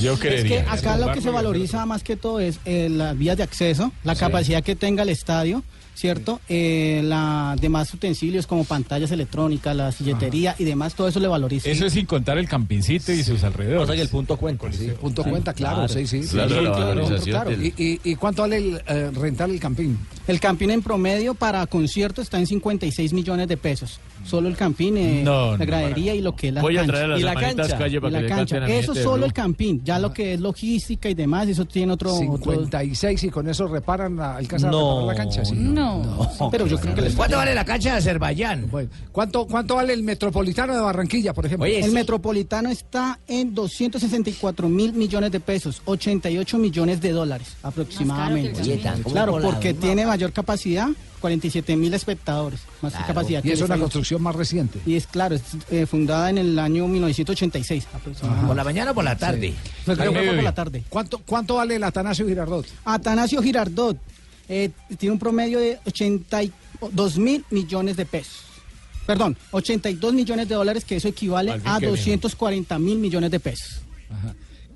Yo 0.00 0.14
Es 0.14 0.44
que 0.44 0.60
acá 0.68 0.96
lo 0.96 1.12
que 1.12 1.20
se 1.20 1.30
valoriza 1.30 1.86
más 1.86 2.02
que 2.02 2.16
todo 2.16 2.40
es 2.40 2.58
eh, 2.64 2.88
las 2.90 3.16
vías 3.16 3.36
de 3.36 3.44
acceso, 3.44 3.92
la 4.04 4.14
Sí. 4.14 4.20
capacidad 4.20 4.62
que 4.62 4.74
tenga 4.76 5.02
el 5.04 5.08
estadio, 5.10 5.62
¿cierto? 5.96 6.40
Eh, 6.48 7.00
la 7.02 7.56
demás 7.60 7.92
utensilios 7.94 8.46
como 8.46 8.64
pantallas 8.64 9.10
electrónicas, 9.10 9.74
la 9.74 9.90
silletería 9.90 10.54
y 10.58 10.64
demás, 10.64 10.94
todo 10.94 11.08
eso 11.08 11.18
le 11.20 11.26
valoriza. 11.26 11.68
Eso 11.70 11.86
es 11.86 11.94
sin 11.94 12.04
contar 12.06 12.36
el 12.38 12.46
campincito 12.48 13.12
y 13.12 13.24
sus 13.24 13.42
alrededores. 13.42 13.82
O 13.82 13.86
sea 13.86 13.96
que 13.96 14.02
el 14.02 14.08
punto 14.08 14.36
cuenta. 14.36 14.70
Sí, 14.70 14.90
punto 15.00 15.24
cuenta, 15.24 15.54
claro, 15.54 15.88
sí, 15.88 16.06
sí. 16.06 16.20
Claro, 16.20 16.50
sí, 16.50 16.54
la 16.56 16.60
claro, 16.72 16.86
valorización 16.86 17.30
claro. 17.34 17.50
del- 17.50 17.64
¿Y, 17.66 17.74
y, 17.78 18.00
y 18.12 18.14
cuánto 18.16 18.42
vale 18.42 18.56
el, 18.58 18.82
eh, 18.86 19.10
rentar 19.14 19.48
el 19.50 19.58
campín? 19.58 19.98
El 20.26 20.40
campín 20.40 20.70
en 20.70 20.82
promedio 20.82 21.34
para 21.34 21.64
conciertos 21.66 22.24
está 22.24 22.38
en 22.38 22.46
56 22.48 23.12
millones 23.12 23.46
de 23.48 23.56
pesos. 23.56 24.00
Solo 24.24 24.48
el 24.48 24.56
campín, 24.56 24.96
eh, 24.96 25.22
No, 25.22 25.52
la 25.52 25.58
no, 25.58 25.66
gradería 25.66 26.14
y 26.16 26.20
lo 26.20 26.34
que 26.34 26.48
es 26.48 26.54
la 26.54 26.62
Voy 26.62 26.76
a 26.76 26.80
cancha. 26.80 26.92
traer 26.92 27.04
a 27.04 27.08
las 27.10 27.20
y 27.20 27.22
la 27.22 27.34
cancha. 27.34 27.78
calle 27.78 28.00
para 28.00 28.18
y 28.18 28.22
la 28.22 28.28
cancha. 28.36 28.56
a 28.56 28.66
Eso 28.68 28.94
solo 28.94 29.24
el 29.24 29.32
campín. 29.32 29.82
Ya 29.84 30.00
lo 30.00 30.12
que 30.12 30.34
es 30.34 30.40
logística 30.40 31.08
y 31.08 31.14
demás, 31.14 31.46
eso 31.46 31.64
tiene 31.64 31.92
otro... 31.92 32.12
otro- 32.12 32.52
56 32.52 33.22
y 33.22 33.30
con 33.30 33.48
eso 33.48 33.68
reparan, 33.68 34.16
la, 34.16 34.36
alcanzan 34.36 34.72
No, 34.72 34.78
a 34.78 35.00
reparar 35.02 35.06
la 35.06 35.14
cancha. 35.22 35.44
Sí. 35.44 35.54
no. 35.54 36.28
Pero 36.50 36.66
yo 36.66 36.76
creo 36.80 36.94
que 36.96 37.02
les 37.02 37.14
¿Cuánto 37.14 37.36
vale 37.36 37.54
la 37.54 37.64
cancha 37.64 37.92
de 37.92 37.98
Azerbaiyán? 37.98 38.68
¿cuánto, 39.12 39.46
¿Cuánto 39.46 39.76
vale 39.76 39.92
el 39.92 40.02
Metropolitano 40.02 40.74
de 40.74 40.80
Barranquilla, 40.80 41.32
por 41.32 41.46
ejemplo? 41.46 41.66
el 41.66 41.92
Metropolitano 41.92 42.68
está 42.68 43.20
en 43.28 43.54
264 43.54 44.68
mil 44.68 44.92
millones 44.92 45.30
de 45.30 45.38
pesos, 45.38 45.82
88 45.84 46.58
millones 46.58 47.00
de 47.00 47.12
dólares 47.12 47.56
aproximadamente. 47.62 48.60
Oye, 48.60 48.78
tan 48.78 49.02
como 49.04 49.12
claro, 49.14 49.38
porque 49.40 49.72
¿no? 49.72 49.80
tiene 49.80 50.04
mayor 50.16 50.32
capacidad, 50.32 50.88
47 51.20 51.76
mil 51.76 51.92
espectadores, 51.92 52.60
más 52.80 52.92
Claro. 52.92 53.06
capacidad. 53.06 53.44
Y 53.44 53.50
es 53.50 53.60
una 53.60 53.76
construcción 53.76 54.22
más 54.22 54.34
reciente. 54.34 54.80
Y 54.86 54.96
es 54.96 55.06
claro, 55.06 55.34
es 55.34 55.42
eh, 55.70 55.84
fundada 55.86 56.30
en 56.30 56.38
el 56.38 56.58
año 56.58 56.88
1986 56.88 57.86
aproximadamente. 57.92 58.46
¿Por 58.46 58.56
la 58.56 58.64
mañana 58.64 58.90
o 58.92 58.94
por 58.94 59.04
la 59.04 59.16
tarde? 59.16 59.54
Pues 59.84 59.98
fue 59.98 60.10
por 60.10 60.42
la 60.42 60.54
tarde. 60.54 60.84
¿Cuánto, 60.88 61.18
¿Cuánto 61.18 61.56
vale 61.56 61.76
el 61.76 61.84
Atanasio 61.84 62.26
Girardot? 62.26 62.66
Atanasio 62.84 63.42
Girardot 63.42 63.98
eh, 64.48 64.70
tiene 64.98 65.12
un 65.12 65.18
promedio 65.18 65.58
de 65.58 65.78
82 65.84 67.18
mil 67.18 67.44
millones 67.50 67.96
de 67.96 68.06
pesos. 68.06 68.44
Perdón, 69.06 69.36
82 69.52 70.14
millones 70.14 70.48
de 70.48 70.54
dólares, 70.54 70.84
que 70.84 70.96
eso 70.96 71.08
equivale 71.08 71.52
a 71.52 71.54
que 71.58 71.60
viene. 71.86 71.86
240 71.88 72.78
mil 72.78 72.98
millones 72.98 73.30
de 73.30 73.38
pesos. 73.38 73.80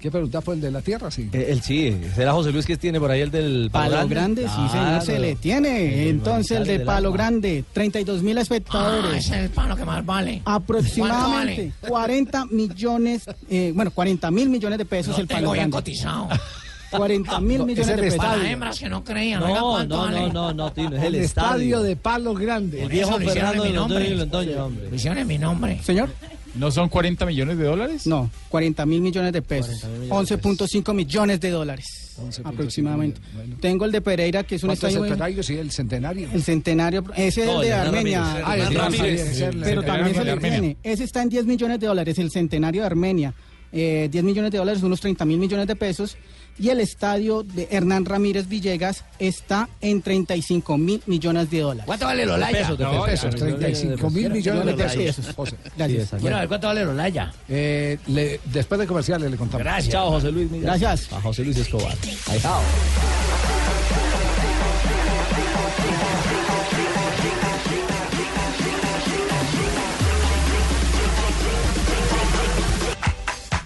¿Qué 0.01 0.11
pregunta 0.11 0.41
fue 0.41 0.55
el 0.55 0.61
de 0.63 0.71
la 0.71 0.81
tierra? 0.81 1.11
Sí. 1.11 1.29
Eh, 1.33 1.49
Él 1.51 1.61
sí, 1.63 1.95
será 2.15 2.33
José 2.33 2.53
Luis 2.53 2.65
que 2.65 2.77
tiene 2.79 2.99
por 2.99 3.11
ahí 3.11 3.21
el 3.21 3.31
del 3.31 3.69
Palo 3.71 4.09
Grande, 4.09 4.45
sí 4.49 4.69
señor, 4.73 5.03
se 5.03 5.19
le 5.19 5.35
tiene. 5.37 6.09
Entonces 6.09 6.59
el 6.59 6.67
de 6.67 6.81
Palo. 6.81 7.13
Grande, 7.13 7.65
32 7.73 8.23
mil 8.23 8.39
Ah, 8.39 8.41
espectadores. 8.41 9.27
ese 9.27 9.35
es 9.37 9.43
el 9.45 9.51
palo 9.51 9.77
que 9.77 9.85
más 9.85 10.05
vale. 10.07 10.41
Aproximadamente 10.45 11.73
40 11.87 12.47
millones, 12.51 13.25
eh, 13.51 13.73
bueno, 13.75 13.91
40 13.91 14.31
mil 14.31 14.49
millones 14.49 14.79
de 14.79 14.85
pesos 14.85 15.17
Lo 15.17 15.23
el 15.23 15.29
Palo 15.29 15.51
Grande. 15.51 15.71
cotizado. 15.77 16.29
40 16.91 17.41
mil 17.41 17.59
No, 17.59 17.67
millones 17.67 17.87
de 17.87 17.93
es 17.93 17.99
el 17.99 18.05
pesos. 18.05 18.19
Para 18.27 18.51
hembras 18.51 18.79
que 18.81 18.89
no 18.89 19.05
creían, 19.05 19.39
No, 19.41 19.47
oiga, 19.47 19.61
¿cuánto 19.61 19.97
no, 19.97 20.03
vale? 20.03 20.21
no, 20.21 20.33
no, 20.33 20.53
no, 20.55 20.73
Tino, 20.73 20.97
es 20.97 21.03
El, 21.05 21.15
el 21.15 21.21
estadio 21.23 21.53
estadio. 21.77 21.83
de 21.83 21.95
Palo 21.97 22.35
Grande. 22.35 22.83
El 22.83 22.89
viejo 22.89 23.17
Fernando 23.19 23.53
en 23.53 23.61
mi 23.63 23.69
de 23.69 23.75
Londoño 23.75 24.01
y 24.01 24.09
nombre. 24.09 24.17
Londoño, 24.17 24.65
hombre. 24.67 24.89
Lo 24.91 24.97
hicieron 24.97 25.19
en 25.19 25.27
mi 25.29 25.39
nombre. 25.39 25.81
Señor. 25.85 26.11
¿No 26.55 26.71
son 26.71 26.89
40 26.89 27.27
millones 27.27 27.59
de 27.59 27.65
dólares? 27.65 28.07
No, 28.07 28.31
40 28.49 28.87
mil 28.87 29.01
millones 29.01 29.33
de 29.33 29.43
pesos. 29.43 29.85
11.5 30.09 30.95
millones 30.95 31.41
de 31.41 31.51
dólares 31.51 32.11
aproximadamente. 32.45 33.21
Tengo 33.61 33.85
el 33.85 33.93
de 33.93 34.01
Pereira, 34.01 34.43
que 34.43 34.57
es 34.57 34.63
un 34.63 34.69
¿Cuánto 34.69 34.87
es 34.87 34.95
estadio... 34.95 35.39
el? 35.39 35.45
Sí, 35.45 35.57
el 35.57 35.71
centenario. 35.71 36.29
El 36.33 36.43
centenario, 36.43 37.05
ese 37.17 37.43
es 37.43 37.49
el 37.49 37.61
de 37.61 37.73
Armenia. 37.73 38.43
Ah, 38.45 38.57
el 38.57 38.69
de 38.69 38.79
Ramírez, 38.79 39.45
Pero 39.63 39.83
también 39.83 40.15
se 40.15 40.25
le 40.25 40.37
tiene. 40.37 40.77
Ese 40.83 41.05
está 41.05 41.23
en 41.23 41.29
10 41.29 41.47
millones 41.47 41.81
de 41.81 41.87
dólares, 41.87 42.19
el 42.19 42.31
centenario 42.31 42.83
de 42.83 42.87
Armenia. 42.87 43.35
Eh, 43.73 44.09
10 44.11 44.25
millones 44.25 44.51
de 44.51 44.59
dólares, 44.59 44.83
unos 44.83 45.01
30 45.01 45.25
mil 45.25 45.39
millones 45.39 45.67
de 45.67 45.77
pesos. 45.77 46.17
Y 46.59 46.69
el 46.69 46.81
estadio 46.81 47.43
de 47.43 47.69
Hernán 47.71 48.05
Ramírez 48.05 48.47
Villegas 48.47 49.05
está 49.19 49.69
en 49.81 50.03
35 50.03 50.77
mil 50.77 51.01
millones 51.07 51.49
de 51.51 51.61
dólares. 51.61 51.85
¿Cuánto 51.87 52.05
vale 52.05 52.25
el 52.25 52.31
Olaya? 52.31 52.59
Pesos, 52.59 52.77
de 52.79 52.85
No, 52.85 53.05
pesos, 53.05 53.31
ya, 53.35 53.39
35 53.39 54.11
mil 54.11 54.31
millones 54.31 54.77
de 54.77 54.85
pesos. 54.85 55.35
José. 55.35 55.57
Gracias. 55.77 56.11
Quiero 56.21 56.37
ver 56.37 56.49
cuánto 56.49 56.67
vale 56.67 56.83
el 56.83 56.89
Olaya. 56.89 57.33
Eh, 57.49 57.97
le- 58.09 58.41
después 58.53 58.79
de 58.81 58.87
comerciales 58.87 59.31
le 59.31 59.37
contamos. 59.39 59.65
Gracias. 59.65 59.93
Chao, 59.93 60.11
José 60.11 60.33
Luis. 60.33 60.51
Miguel. 60.51 60.67
Gracias. 60.67 61.11
A 61.13 61.21
José 61.23 61.45
Luis 61.45 61.57
Escobar. 61.57 61.97
Ahí 62.29 62.41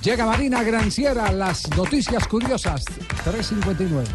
Llega 0.05 0.27
Marina 0.27 0.63
Granciera, 0.63 1.33
las 1.33 1.67
noticias 1.79 2.29
curiosas. 2.29 2.85
359. 3.25 4.07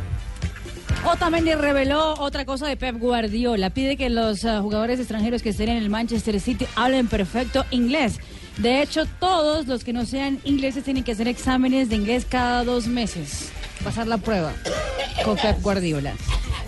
Otamendi 1.04 1.56
reveló 1.56 2.14
otra 2.20 2.46
cosa 2.46 2.68
de 2.68 2.78
Pep 2.78 3.00
Guardiola. 3.00 3.72
Pide 3.72 3.98
que 3.98 4.12
los 4.12 4.46
ah, 4.46 4.62
jugadores 4.62 5.00
extranjeros 5.00 5.42
que 5.42 5.50
estén 5.50 5.70
en 5.70 5.78
el 5.78 5.90
Manchester 5.90 6.40
City 6.40 6.68
hablen 6.76 7.08
perfecto 7.08 7.66
inglés. 7.72 8.20
De 8.58 8.84
hecho, 8.84 9.08
todos 9.20 9.66
los 9.66 9.84
que 9.84 9.92
no 9.92 10.06
sean 10.06 10.40
ingleses 10.44 10.84
tienen 10.84 11.04
que 11.04 11.14
hacer 11.14 11.28
exámenes 11.28 11.90
de 11.90 11.96
inglés 11.96 12.28
cada 12.30 12.64
dos 12.64 12.86
meses. 12.86 13.50
Pasar 13.84 14.06
la 14.06 14.20
prueba 14.20 14.54
con 15.26 15.38
Pep 15.38 15.60
Guardiola. 15.60 16.14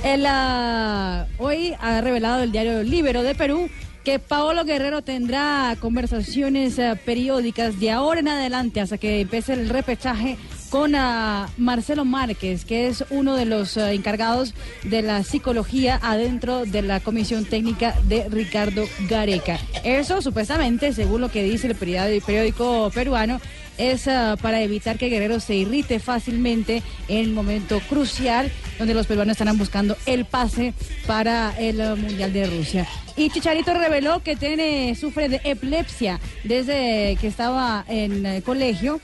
Ah, 0.03 1.27
hoy 1.37 1.75
ha 1.79 2.01
revelado 2.01 2.41
el 2.41 2.51
diario 2.51 2.81
Libero 2.81 3.21
de 3.21 3.35
Perú 3.35 3.69
que 4.03 4.19
Paolo 4.19 4.65
Guerrero 4.65 5.01
tendrá 5.01 5.75
conversaciones 5.79 6.79
ah, 6.79 6.97
periódicas 7.05 7.79
de 7.79 7.91
ahora 7.91 8.19
en 8.19 8.27
adelante 8.27 8.81
hasta 8.81 8.97
que 8.97 9.21
empiece 9.21 9.53
el 9.53 9.69
repechaje 9.69 10.37
con 10.69 10.95
ah, 10.95 11.49
Marcelo 11.57 12.05
Márquez, 12.05 12.65
que 12.65 12.87
es 12.87 13.03
uno 13.09 13.35
de 13.35 13.45
los 13.45 13.77
ah, 13.77 13.91
encargados 13.91 14.53
de 14.83 15.01
la 15.01 15.23
psicología 15.23 15.99
adentro 16.01 16.65
de 16.65 16.81
la 16.81 16.99
comisión 16.99 17.45
técnica 17.45 17.95
de 18.05 18.27
Ricardo 18.29 18.85
Gareca. 19.07 19.59
Eso 19.83 20.21
supuestamente, 20.21 20.93
según 20.93 21.21
lo 21.21 21.29
que 21.29 21.43
dice 21.43 21.67
el 21.67 21.75
periódico 21.75 22.89
peruano, 22.93 23.39
es 23.81 24.07
ah, 24.07 24.37
para 24.39 24.61
evitar 24.61 24.97
que 24.97 25.09
Guerrero 25.09 25.39
se 25.39 25.55
irrite 25.55 25.99
fácilmente 25.99 26.83
en 27.07 27.17
el 27.17 27.31
momento 27.31 27.79
crucial 27.89 28.51
donde 28.77 28.93
los 28.93 29.07
peruanos 29.07 29.33
estarán 29.33 29.57
buscando 29.57 29.97
el 30.05 30.25
pase 30.25 30.73
para 31.07 31.53
el 31.57 31.81
ah, 31.81 31.95
Mundial 31.95 32.31
de 32.31 32.45
Rusia. 32.45 32.87
Y 33.17 33.29
Chicharito 33.29 33.73
reveló 33.73 34.21
que 34.21 34.35
tiene, 34.35 34.95
sufre 34.95 35.29
de 35.29 35.41
epilepsia 35.43 36.19
desde 36.43 37.17
que 37.19 37.27
estaba 37.27 37.83
en 37.87 38.25
el 38.25 38.43
colegio 38.43 39.01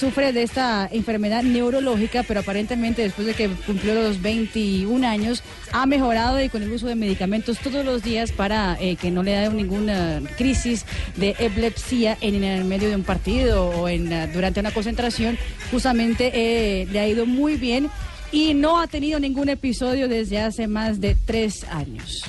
sufre 0.00 0.32
de 0.32 0.42
esta 0.42 0.88
enfermedad 0.90 1.42
neurológica, 1.42 2.22
pero 2.22 2.40
aparentemente 2.40 3.02
después 3.02 3.26
de 3.26 3.34
que 3.34 3.48
cumplió 3.48 3.92
los 3.92 4.22
21 4.22 5.06
años, 5.06 5.42
ha 5.72 5.84
mejorado 5.84 6.40
y 6.42 6.48
con 6.48 6.62
el 6.62 6.72
uso 6.72 6.86
de 6.86 6.94
medicamentos 6.94 7.58
todos 7.58 7.84
los 7.84 8.02
días 8.02 8.32
para 8.32 8.78
eh, 8.80 8.96
que 8.96 9.10
no 9.10 9.22
le 9.22 9.32
dé 9.32 9.50
ninguna 9.50 10.22
crisis 10.38 10.86
de 11.16 11.36
epilepsia 11.38 12.16
en 12.22 12.42
el 12.42 12.64
medio 12.64 12.88
de 12.88 12.96
un 12.96 13.04
partido 13.04 13.68
o 13.68 13.88
en, 13.88 14.10
eh, 14.10 14.30
durante 14.32 14.60
una 14.60 14.70
concentración, 14.70 15.36
justamente 15.70 16.30
eh, 16.32 16.86
le 16.90 16.98
ha 16.98 17.06
ido 17.06 17.26
muy 17.26 17.56
bien 17.56 17.90
y 18.32 18.54
no 18.54 18.80
ha 18.80 18.86
tenido 18.86 19.20
ningún 19.20 19.50
episodio 19.50 20.08
desde 20.08 20.40
hace 20.40 20.66
más 20.66 21.00
de 21.02 21.14
tres 21.26 21.64
años. 21.64 22.24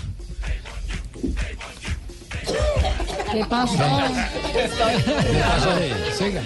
¿Qué 3.31 3.45
pasó? 3.45 3.73
Siga. 6.17 6.41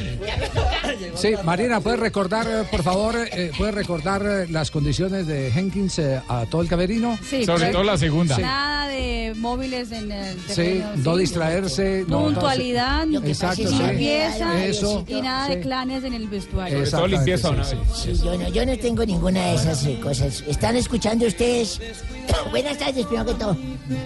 Sí, 1.15 1.34
Marina, 1.43 1.80
¿puedes 1.80 2.00
recordar, 2.00 2.48
eh, 2.48 2.63
por 2.69 2.84
favor, 2.84 3.15
eh, 3.32 3.52
puedes 3.58 3.74
recordar 3.74 4.21
eh, 4.26 4.48
las 4.50 4.69
condiciones 4.71 5.28
de 5.28 5.52
Jenkins 5.52 5.98
eh, 6.00 6.21
a 6.28 6.45
todo 6.45 6.62
el 6.62 6.67
camerino? 6.67 7.17
Sí, 7.28 7.45
Sobre 7.45 7.67
todo 7.71 7.84
la 7.84 7.98
segunda. 7.98 8.38
Nada 8.38 8.88
de 8.89 9.34
móviles 9.38 9.91
en 9.91 10.12
el 10.12 10.38
Sí, 10.48 10.82
no 10.98 11.15
distraerse. 11.17 12.04
no- 12.08 12.26
Puntualidad, 12.26 13.06
no- 13.06 13.19
Exacto, 13.26 13.67
sí. 13.67 13.76
limpieza 13.78 14.63
Eso. 14.65 15.04
y 15.08 15.21
nada 15.21 15.48
de 15.50 15.60
clanes 15.62 16.04
en 16.04 16.13
el 16.13 16.28
vestuario. 16.28 16.80
Exactamente, 16.80 17.38
sí, 17.38 17.43
sí. 17.63 18.13
Sí, 18.15 18.21
yo, 18.24 18.38
no, 18.38 18.50
yo 18.50 18.65
no 18.65 18.78
tengo 18.78 19.06
ninguna 19.06 19.45
de 19.48 19.56
esas 19.56 19.86
eh, 19.86 20.00
cosas. 20.02 20.43
¿Están 20.48 20.76
escuchando 20.76 21.26
ustedes? 21.26 21.80
Buenas 22.52 22.78
tardes, 22.78 23.06
primero 23.06 23.26
que 23.26 23.34
todo. 23.36 23.58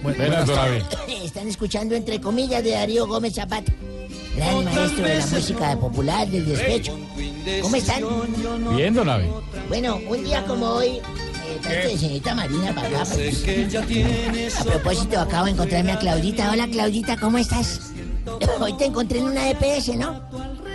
Buenas, 0.03 0.45
don 0.47 0.59
Abe. 0.59 0.83
Están 1.23 1.47
escuchando 1.47 1.95
entre 1.95 2.19
comillas 2.21 2.63
de 2.63 2.68
Darío 2.71 3.07
Gómez 3.07 3.35
Zapata, 3.35 3.71
gran 4.35 4.65
maestro 4.65 5.05
de 5.05 5.17
la 5.17 5.27
música 5.27 5.79
popular 5.79 6.27
del 6.27 6.45
despecho. 6.45 6.97
¿Cómo 7.61 7.75
están? 7.75 8.03
Bien, 8.75 8.93
don 8.93 9.09
Abe. 9.09 9.29
Bueno, 9.67 9.99
un 10.07 10.23
día 10.23 10.43
como 10.45 10.65
hoy, 10.67 11.01
eh, 11.67 11.87
de 11.87 11.97
señorita 11.97 12.35
Marina 12.35 12.73
para 12.73 12.87
acá. 12.87 13.05
pues, 13.05 14.59
a 14.59 14.63
propósito, 14.63 15.19
acabo 15.19 15.45
de 15.45 15.51
encontrarme 15.51 15.91
a 15.91 15.99
Claudita. 15.99 16.51
Hola, 16.51 16.67
Claudita, 16.67 17.17
¿cómo 17.17 17.37
estás? 17.37 17.91
Hoy 18.59 18.73
te 18.73 18.85
encontré 18.85 19.19
en 19.19 19.25
una 19.25 19.49
EPS, 19.49 19.95
¿no? 19.95 20.21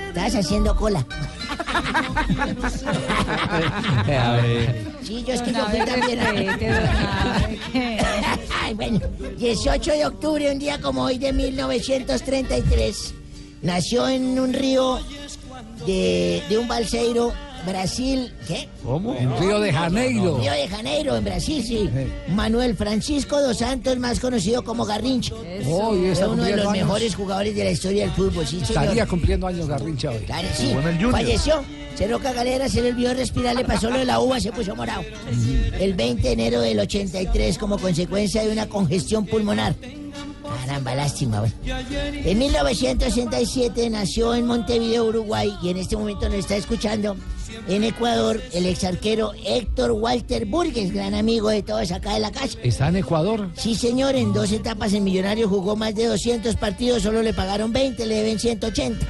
Estabas 0.09 0.35
haciendo 0.35 0.77
cola. 0.77 1.07
Sí, 5.03 5.23
yo 5.27 5.35
es 5.35 5.43
que 5.43 5.53
yo 5.53 5.67
fui 5.67 5.81
también. 5.81 6.19
Ay, 8.63 8.75
bueno, 8.75 9.01
18 9.37 9.93
de 9.93 10.07
octubre, 10.07 10.51
un 10.51 10.59
día 10.59 10.81
como 10.81 11.05
hoy 11.05 11.19
de 11.19 11.33
1933, 11.33 13.15
nació 13.63 14.09
en 14.09 14.39
un 14.39 14.53
río 14.55 14.99
de, 15.87 16.43
de 16.49 16.59
un 16.59 16.67
balseiro, 16.67 17.33
Brasil, 17.67 18.33
¿qué? 18.47 18.69
¿Cómo? 18.83 19.15
En 19.15 19.37
Río 19.39 19.61
de 19.61 19.73
Janeiro. 19.73 20.39
Río 20.39 20.53
de 20.53 20.69
Janeiro, 20.69 21.17
en 21.17 21.25
Brasil, 21.25 21.63
sí. 21.65 21.89
Manuel 22.29 22.77
Francisco 22.77 23.41
dos 23.41 23.59
Santos, 23.59 23.99
más 23.99 24.21
conocido 24.21 24.63
como 24.65 24.85
Garrincho. 24.85 25.37
Oh, 25.67 25.95
Fue 26.15 26.27
uno 26.29 26.45
de 26.45 26.57
los 26.57 26.67
años. 26.67 26.73
mejores 26.73 27.15
jugadores 27.15 27.55
de 27.55 27.65
la 27.65 27.71
historia 27.71 28.05
del 28.05 28.13
fútbol, 28.15 28.47
sí, 28.47 28.61
señor. 28.65 28.83
Estaría 28.85 29.07
cumpliendo 29.07 29.47
años 29.47 29.67
Garrincha 29.69 30.11
hoy. 30.11 30.19
Claro, 30.27 30.49
sí. 30.55 30.73
Falleció. 31.11 31.63
Se 31.97 32.09
roca 32.09 32.33
galera, 32.33 32.69
se 32.69 32.83
le 32.83 32.89
olvidó 32.91 33.15
respirar, 33.15 33.55
le 33.55 33.65
pasó 33.65 33.89
lo 33.89 33.99
de 33.99 34.05
la 34.05 34.19
uva, 34.19 34.41
se 34.41 34.51
puso 34.51 34.75
morado. 34.75 35.03
El 35.79 35.95
20 35.95 36.23
de 36.23 36.33
enero 36.33 36.61
del 36.61 36.81
83 36.81 37.57
como 37.57 37.79
consecuencia 37.79 38.43
de 38.43 38.51
una 38.51 38.67
congestión 38.69 39.25
pulmonar. 39.27 39.77
Caramba, 40.67 40.95
lástima, 40.97 41.39
güey. 41.41 41.53
En 42.25 42.37
1967 42.39 43.91
nació 43.91 44.35
en 44.35 44.47
Montevideo, 44.47 45.05
Uruguay, 45.05 45.53
y 45.63 45.69
en 45.71 45.77
este 45.77 45.97
momento 45.97 46.29
nos 46.29 46.39
está 46.39 46.57
escuchando 46.57 47.17
En 47.69 47.85
Ecuador, 47.85 48.41
el 48.53 48.67
ex 48.67 48.85
arquero 48.85 49.33
Héctor 49.45 49.93
Walter 49.93 50.47
Burgues, 50.47 50.93
gran 50.93 51.15
amigo 51.15 51.49
de 51.49 51.63
todos 51.63 51.91
acá 51.93 52.15
de 52.15 52.21
la 52.21 52.31
casa. 52.31 52.59
¿Está 52.63 52.89
en 52.89 52.97
Ecuador? 52.97 53.51
Sí, 53.57 53.75
señor, 53.75 54.15
en 54.17 54.33
dos 54.33 54.53
etapas 54.53 54.93
el 54.93 55.03
millonario 55.03 55.49
jugó 55.49 55.77
más 55.77 55.95
de 55.95 56.07
200 56.07 56.57
partidos, 56.57 57.03
solo 57.03 57.23
le 57.23 57.33
pagaron 57.33 57.73
20, 57.73 58.07
le 58.07 58.15
deben 58.17 58.39
180. 58.39 59.07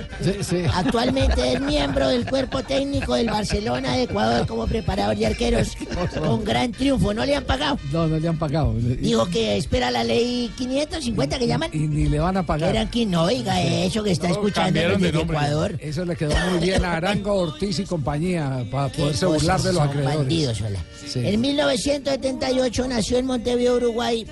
Actualmente 0.75 1.55
es 1.55 1.61
miembro 1.61 2.09
del 2.09 2.27
cuerpo 2.27 2.63
técnico 2.63 3.15
del 3.15 3.29
Barcelona 3.29 3.97
de 3.97 4.05
Ecuador 4.05 4.47
como 4.47 4.67
preparador 4.67 5.17
de 5.17 5.27
arqueros 5.27 5.77
con 6.19 6.45
gran 6.45 6.73
triunfo. 6.73 7.13
¿No 7.15 7.25
le 7.25 7.37
han 7.37 7.45
pagado? 7.45 7.79
No, 7.93 8.07
no 8.07 8.19
le 8.19 8.29
han 8.29 8.39
pagado. 8.39 8.75
Dijo 8.75 9.27
que 9.27 9.57
espera 9.57 9.91
la 9.91 10.05
ley 10.05 10.51
550 10.57 11.39
que 11.39 11.47
llaman. 11.47 11.71
Y 11.73 11.79
ni 11.79 12.07
le 12.07 12.19
van 12.19 12.37
a 12.37 12.45
pagar. 12.45 12.71
Eran 12.71 12.89
que 12.89 13.07
no, 13.07 13.25
oiga, 13.25 13.61
eso 13.63 14.03
que 14.03 14.13
está 14.13 14.29
escuchando 14.29 14.81
desde 14.81 15.21
Ecuador. 15.21 15.77
Eso 15.81 16.05
le 16.05 16.17
quedó 16.17 16.35
muy 16.51 16.61
bien 16.61 16.85
a 16.85 16.97
Arango, 16.97 17.35
Ortiz 17.35 17.79
y 17.79 17.85
compañía 17.85 18.34
para 18.71 18.89
poderse 18.89 19.27
burlar 19.27 19.61
de 19.61 19.73
los 19.73 19.83
acreedores. 19.83 20.19
bandidos, 20.19 20.61
hola. 20.61 20.85
Sí. 21.07 21.21
En 21.25 21.41
1978 21.41 22.89
nació 22.89 23.19
en 23.19 23.27
Montevideo, 23.27 23.77
Uruguay, 23.77 24.27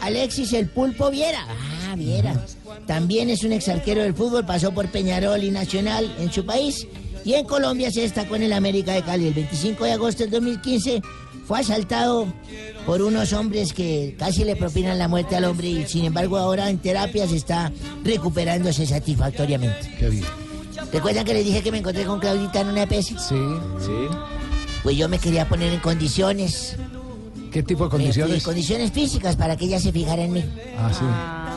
Alexis 0.00 0.52
el 0.52 0.68
Pulpo 0.68 1.10
Viera. 1.10 1.46
Ah, 1.88 1.94
Viera. 1.96 2.44
También 2.86 3.30
es 3.30 3.44
un 3.44 3.52
exarquero 3.52 4.02
del 4.02 4.14
fútbol, 4.14 4.46
pasó 4.46 4.72
por 4.72 4.88
Peñarol 4.88 5.42
y 5.42 5.50
Nacional 5.50 6.14
en 6.18 6.32
su 6.32 6.44
país. 6.44 6.86
Y 7.24 7.34
en 7.34 7.44
Colombia 7.44 7.90
se 7.90 8.02
destacó 8.02 8.36
en 8.36 8.44
el 8.44 8.52
América 8.52 8.92
de 8.92 9.02
Cali. 9.02 9.26
El 9.26 9.34
25 9.34 9.84
de 9.84 9.92
agosto 9.92 10.22
del 10.22 10.30
2015 10.30 11.02
fue 11.46 11.60
asaltado 11.60 12.26
por 12.86 13.02
unos 13.02 13.32
hombres 13.32 13.72
que 13.72 14.14
casi 14.18 14.44
le 14.44 14.54
propinan 14.56 14.98
la 14.98 15.08
muerte 15.08 15.36
al 15.36 15.44
hombre 15.44 15.68
y 15.68 15.86
sin 15.86 16.04
embargo 16.04 16.38
ahora 16.38 16.70
en 16.70 16.78
terapia 16.78 17.26
se 17.26 17.36
está 17.36 17.72
recuperándose 18.04 18.86
satisfactoriamente. 18.86 19.94
Qué 19.98 20.08
bien. 20.10 20.47
¿Recuerdan 20.92 21.24
que 21.24 21.34
les 21.34 21.44
dije 21.44 21.62
que 21.62 21.70
me 21.72 21.78
encontré 21.78 22.04
con 22.04 22.18
Claudita 22.20 22.60
en 22.60 22.68
una 22.68 22.82
EPS? 22.84 23.06
Sí, 23.06 23.36
sí. 23.80 24.08
Pues 24.82 24.96
yo 24.96 25.08
me 25.08 25.18
quería 25.18 25.48
poner 25.48 25.72
en 25.72 25.80
condiciones. 25.80 26.76
¿Qué 27.52 27.62
tipo 27.62 27.84
de 27.84 27.86
Me 27.86 27.90
fui- 27.90 27.98
condiciones? 28.04 28.42
condiciones 28.44 28.92
físicas 28.92 29.34
para 29.36 29.56
que 29.56 29.64
ella 29.64 29.80
se 29.80 29.90
fijara 29.92 30.22
en 30.22 30.32
mí. 30.32 30.44
Ah, 30.78 30.90
sí. 30.92 31.04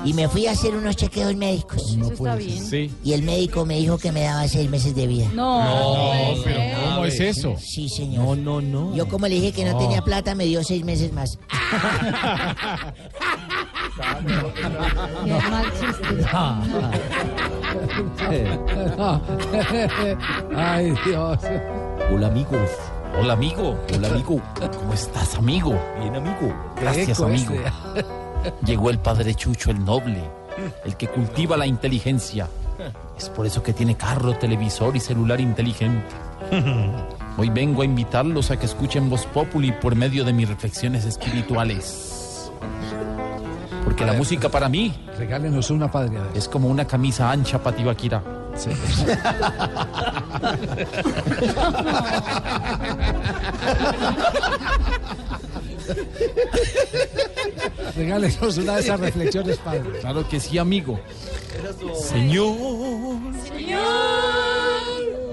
Y 0.09 0.13
me 0.13 0.28
fui 0.28 0.47
a 0.47 0.51
hacer 0.51 0.74
unos 0.76 0.95
chequeos 0.95 1.36
médicos. 1.36 1.95
No 1.97 2.09
puede 2.09 2.49
ser. 2.57 2.63
Sí. 2.89 2.91
Y 3.03 3.13
el 3.13 3.22
médico 3.24 3.65
me 3.65 3.78
dijo 3.78 3.97
que 3.99 4.11
me 4.11 4.22
daba 4.24 4.47
seis 4.47 4.67
meses 4.69 4.95
de 4.95 5.05
vida. 5.05 5.28
No, 5.36 5.63
No, 5.63 6.41
pero 6.43 6.59
¿cómo 6.95 7.05
es 7.05 7.19
eso? 7.19 7.55
Sí, 7.59 7.88
señor. 7.89 8.38
No, 8.38 8.61
no, 8.61 8.61
no. 8.89 8.95
Yo 8.95 9.07
como 9.07 9.28
le 9.28 9.36
dije 9.36 9.51
que 9.51 9.63
no 9.65 9.74
No. 9.74 9.78
tenía 9.80 10.01
plata, 10.01 10.34
me 10.34 10.45
dio 10.45 10.63
seis 10.63 10.84
meses 10.84 11.13
más. 11.13 11.38
Chiste. 15.80 16.26
Ay, 20.55 20.93
Dios. 21.05 21.39
Hola 22.13 22.28
amigos. 22.28 22.69
Hola 23.19 23.34
amigo. 23.34 23.78
Hola 23.95 24.07
amigo. 24.07 24.41
¿Cómo 24.78 24.93
estás 24.93 25.36
amigo? 25.36 25.80
Bien 25.99 26.15
amigo. 26.15 26.53
Gracias 26.80 27.19
amigo. 27.19 27.53
este. 27.53 28.05
Llegó 28.65 28.89
el 28.89 28.99
padre 28.99 29.36
Chucho 29.36 29.72
el 29.72 29.84
noble, 29.84 30.24
el 30.86 30.95
que 30.97 31.07
cultiva 31.07 31.57
la 31.57 31.65
inteligencia. 31.65 32.47
Es 33.17 33.30
por 33.30 33.45
eso 33.45 33.61
que 33.61 33.74
tiene 33.74 33.95
carro, 33.95 34.36
televisor 34.36 34.95
y 34.95 34.99
celular 34.99 35.39
inteligente. 35.39 36.07
Hoy 37.38 37.49
vengo 37.49 37.84
a 37.84 37.86
invitarlos 37.86 38.51
a 38.51 38.57
que 38.57 38.65
escuchen 38.65 39.09
Voz 39.09 39.26
Populi 39.28 39.72
por 39.72 39.95
medio 39.95 40.26
de 40.26 40.34
mis 40.34 40.49
reflexiones 40.49 41.05
espirituales. 41.05 42.51
Porque 43.84 44.05
la 44.05 44.13
música 44.13 44.49
para 44.49 44.69
mí 44.69 44.93
Regálenos 45.17 45.69
una 45.69 45.91
padre. 45.91 46.17
es 46.34 46.47
como 46.47 46.67
una 46.67 46.86
camisa 46.86 47.32
ancha 47.32 47.61
para 47.61 47.75
Tibaquira. 47.75 48.23
Regálenos 57.95 58.57
una 58.57 58.75
de 58.75 58.82
esas 58.82 58.99
reflexiones, 58.99 59.57
padre. 59.57 59.99
Claro 60.01 60.27
que 60.27 60.39
sí, 60.39 60.57
amigo. 60.57 60.99
Señor. 61.95 62.55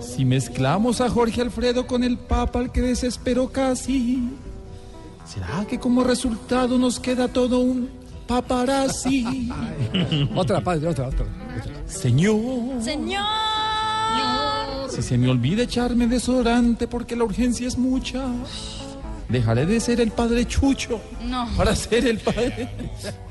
Si 0.01 0.24
mezclamos 0.24 1.01
a 1.01 1.09
Jorge 1.09 1.40
Alfredo 1.40 1.86
con 1.86 2.03
el 2.03 2.18
Papa 2.18 2.59
al 2.59 2.72
que 2.72 2.80
desesperó 2.80 3.49
casi, 3.49 4.28
¿será 5.24 5.64
que 5.68 5.78
como 5.78 6.03
resultado 6.03 6.78
nos 6.78 6.99
queda 6.99 7.28
todo 7.28 7.61
un 7.61 7.88
paparazzi? 8.29 9.49
Otra, 10.37 10.61
padre, 10.61 10.87
otra, 10.89 11.09
otra. 11.09 11.26
Señor. 11.87 12.81
Señor. 12.83 13.24
Si 14.91 15.03
se 15.03 15.18
me 15.18 15.29
olvida 15.31 15.62
echarme 15.64 16.07
desodorante 16.07 16.87
porque 16.87 17.16
la 17.16 17.24
urgencia 17.24 17.66
es 17.66 17.76
mucha, 17.79 18.24
dejaré 19.29 19.66
de 19.66 19.81
ser 19.81 20.01
el 20.01 20.11
padre 20.11 20.47
Chucho 20.47 21.01
No. 21.24 21.49
para 21.57 21.74
ser 21.74 22.07
el 22.07 22.18
padre. 22.18 22.68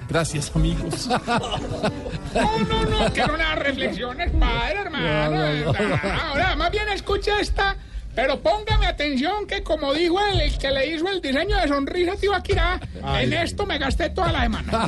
Gracias, 0.09 0.51
amigos. 0.55 1.07
No, 1.07 1.19
no, 1.27 2.83
no, 2.99 3.13
que 3.13 3.25
no 3.27 3.37
las 3.37 3.59
reflexiones, 3.59 4.31
padre, 4.39 4.79
hermano. 4.79 5.31
No, 5.31 5.73
no, 5.73 5.73
no. 5.73 5.99
Ahora, 6.23 6.55
más 6.55 6.71
bien 6.71 6.87
escucha 6.89 7.39
esta, 7.41 7.75
pero 8.17 8.41
póngame 8.41 8.87
atención 8.87 9.45
que 9.45 9.61
como 9.61 9.93
dijo 9.93 10.19
el, 10.19 10.41
el 10.41 10.57
que 10.57 10.71
le 10.71 10.87
hizo 10.87 11.07
el 11.07 11.21
diseño 11.21 11.55
de 11.55 11.67
sonrisa 11.67 12.13
a 12.13 12.15
Tibaquirá, 12.15 12.79
Ay, 13.03 13.25
en 13.25 13.33
esto 13.33 13.63
me 13.67 13.77
gasté 13.77 14.09
toda 14.09 14.31
la 14.31 14.41
semana. 14.41 14.87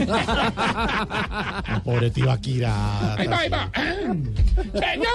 Pobre 1.86 2.10
Tibaquira. 2.10 3.14
Ahí 3.14 3.28
va, 3.28 3.38
ahí 3.38 3.50
va. 3.50 3.70
¡Señor! 4.74 5.12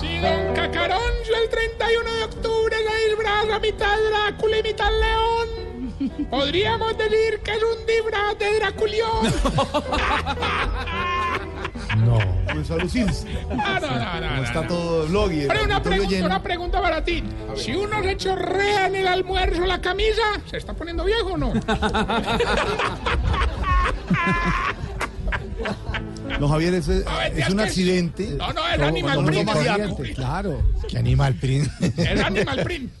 Si 0.00 0.18
Don 0.18 0.54
Cacaroncio 0.56 1.36
el 1.40 1.48
31 1.50 2.12
de 2.14 2.24
octubre 2.24 2.76
se 2.78 3.10
disfraza 3.10 3.60
mitad 3.60 3.96
Drácula 4.10 4.58
y 4.58 4.62
mitad 4.64 4.90
León, 4.90 6.28
podríamos 6.30 6.98
decir 6.98 7.38
que 7.44 7.52
es 7.52 7.62
un 7.62 7.86
disfraz 7.86 8.36
de 8.40 8.58
Draculión. 8.58 9.22
No. 11.96 12.18
Pues 12.52 12.70
alucina. 12.70 13.12
Ah, 13.58 13.78
no, 13.80 13.88
no, 13.88 13.98
no, 13.98 14.20
Como 14.20 14.36
no, 14.36 14.44
está 14.44 14.60
no. 14.62 14.68
todo 14.68 15.06
blog 15.06 15.32
y 15.32 15.46
Pero 15.46 15.64
una 15.64 15.82
pregunta, 15.82 16.10
lleno. 16.10 16.26
una 16.26 16.42
pregunta 16.42 16.80
para 16.82 17.02
ti. 17.04 17.24
Si 17.56 17.74
uno 17.74 18.02
se 18.02 18.16
chorrea 18.16 18.86
en 18.86 18.96
el 18.96 19.08
almuerzo 19.08 19.64
la 19.66 19.80
camisa, 19.80 20.22
¿se 20.46 20.58
está 20.58 20.74
poniendo 20.74 21.04
viejo 21.04 21.32
o 21.32 21.36
no? 21.38 21.52
No, 26.40 26.48
Javier, 26.48 26.74
es, 26.74 26.88
es 26.88 27.04
es 27.36 27.48
un 27.48 27.60
accidente. 27.60 28.28
No, 28.38 28.52
no, 28.52 28.68
es 28.68 28.76
Como 28.76 29.28
Animal 29.28 29.94
Print. 29.96 30.14
Claro. 30.16 30.62
¿Qué 30.88 30.98
animal 30.98 31.34
print? 31.34 31.68
Es 31.98 32.20
Animal 32.24 32.62
Print. 32.64 32.92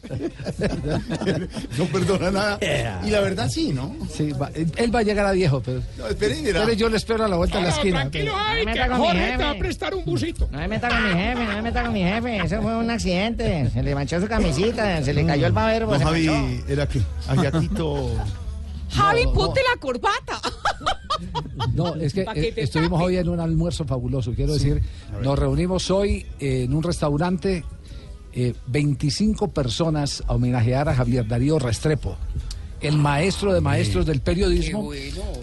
No 1.78 1.84
perdona 1.86 2.30
nada. 2.30 2.58
Y 3.06 3.10
la 3.10 3.20
verdad 3.20 3.48
sí, 3.48 3.72
¿no? 3.72 3.94
Sí, 4.14 4.32
va- 4.32 4.50
él 4.54 4.94
va 4.94 5.00
a 5.00 5.02
llegar 5.02 5.26
a 5.26 5.32
viejo, 5.32 5.60
pero. 5.62 5.82
No, 5.96 6.06
espere 6.08 6.38
y 6.38 6.42
verá. 6.42 6.60
Espere, 6.60 6.76
yo 6.76 6.88
le 6.88 6.96
espero 6.96 7.24
a 7.24 7.28
la 7.28 7.36
vuelta 7.36 7.56
de 7.58 7.64
la 7.64 7.70
No, 7.70 7.74
esquina. 7.76 8.00
tranquilo, 8.00 8.32
me 8.64 8.72
que 8.72 8.88
Jorge 8.88 9.34
te 9.36 9.44
va 9.44 9.50
a 9.50 9.54
prestar 9.58 9.94
un 9.94 10.04
busito. 10.04 10.48
No 10.50 10.58
me 10.58 10.68
meta 10.68 10.88
con 10.88 11.02
mi 11.04 11.10
jefe, 11.14 11.44
no 11.44 11.52
me 11.52 11.62
meta 11.62 11.82
con 11.84 11.92
mi 11.92 12.02
jefe. 12.02 12.36
Eso 12.38 12.62
fue 12.62 12.76
un 12.76 12.90
accidente. 12.90 13.70
Se 13.72 13.82
le 13.82 13.94
manchó 13.94 14.20
su 14.20 14.26
camisita, 14.28 15.02
se 15.02 15.12
le 15.14 15.24
cayó 15.26 15.46
el 15.46 15.52
babero. 15.52 15.86
No, 15.86 15.98
Javi, 15.98 16.26
manchó. 16.28 16.64
era 16.72 16.86
que. 16.88 17.00
Javi, 18.90 19.24
No, 19.24 19.30
no. 19.30 19.32
ponte 19.34 19.60
la 19.74 19.78
corbata. 19.80 20.40
No, 21.74 21.94
es 21.96 22.12
que 22.12 22.22
eh, 22.34 22.54
estuvimos 22.56 23.00
hoy 23.02 23.16
en 23.16 23.28
un 23.28 23.40
almuerzo 23.40 23.84
fabuloso. 23.84 24.32
Quiero 24.34 24.54
decir, 24.54 24.82
nos 25.22 25.38
reunimos 25.38 25.90
hoy 25.90 26.26
eh, 26.38 26.64
en 26.64 26.74
un 26.74 26.82
restaurante, 26.82 27.64
eh, 28.32 28.54
25 28.66 29.48
personas 29.48 30.22
a 30.26 30.34
homenajear 30.34 30.88
a 30.88 30.94
Javier 30.94 31.26
Darío 31.26 31.58
Restrepo, 31.58 32.16
el 32.80 32.96
maestro 32.96 33.52
de 33.52 33.60
maestros 33.60 34.06
del 34.06 34.20
periodismo. 34.20 34.90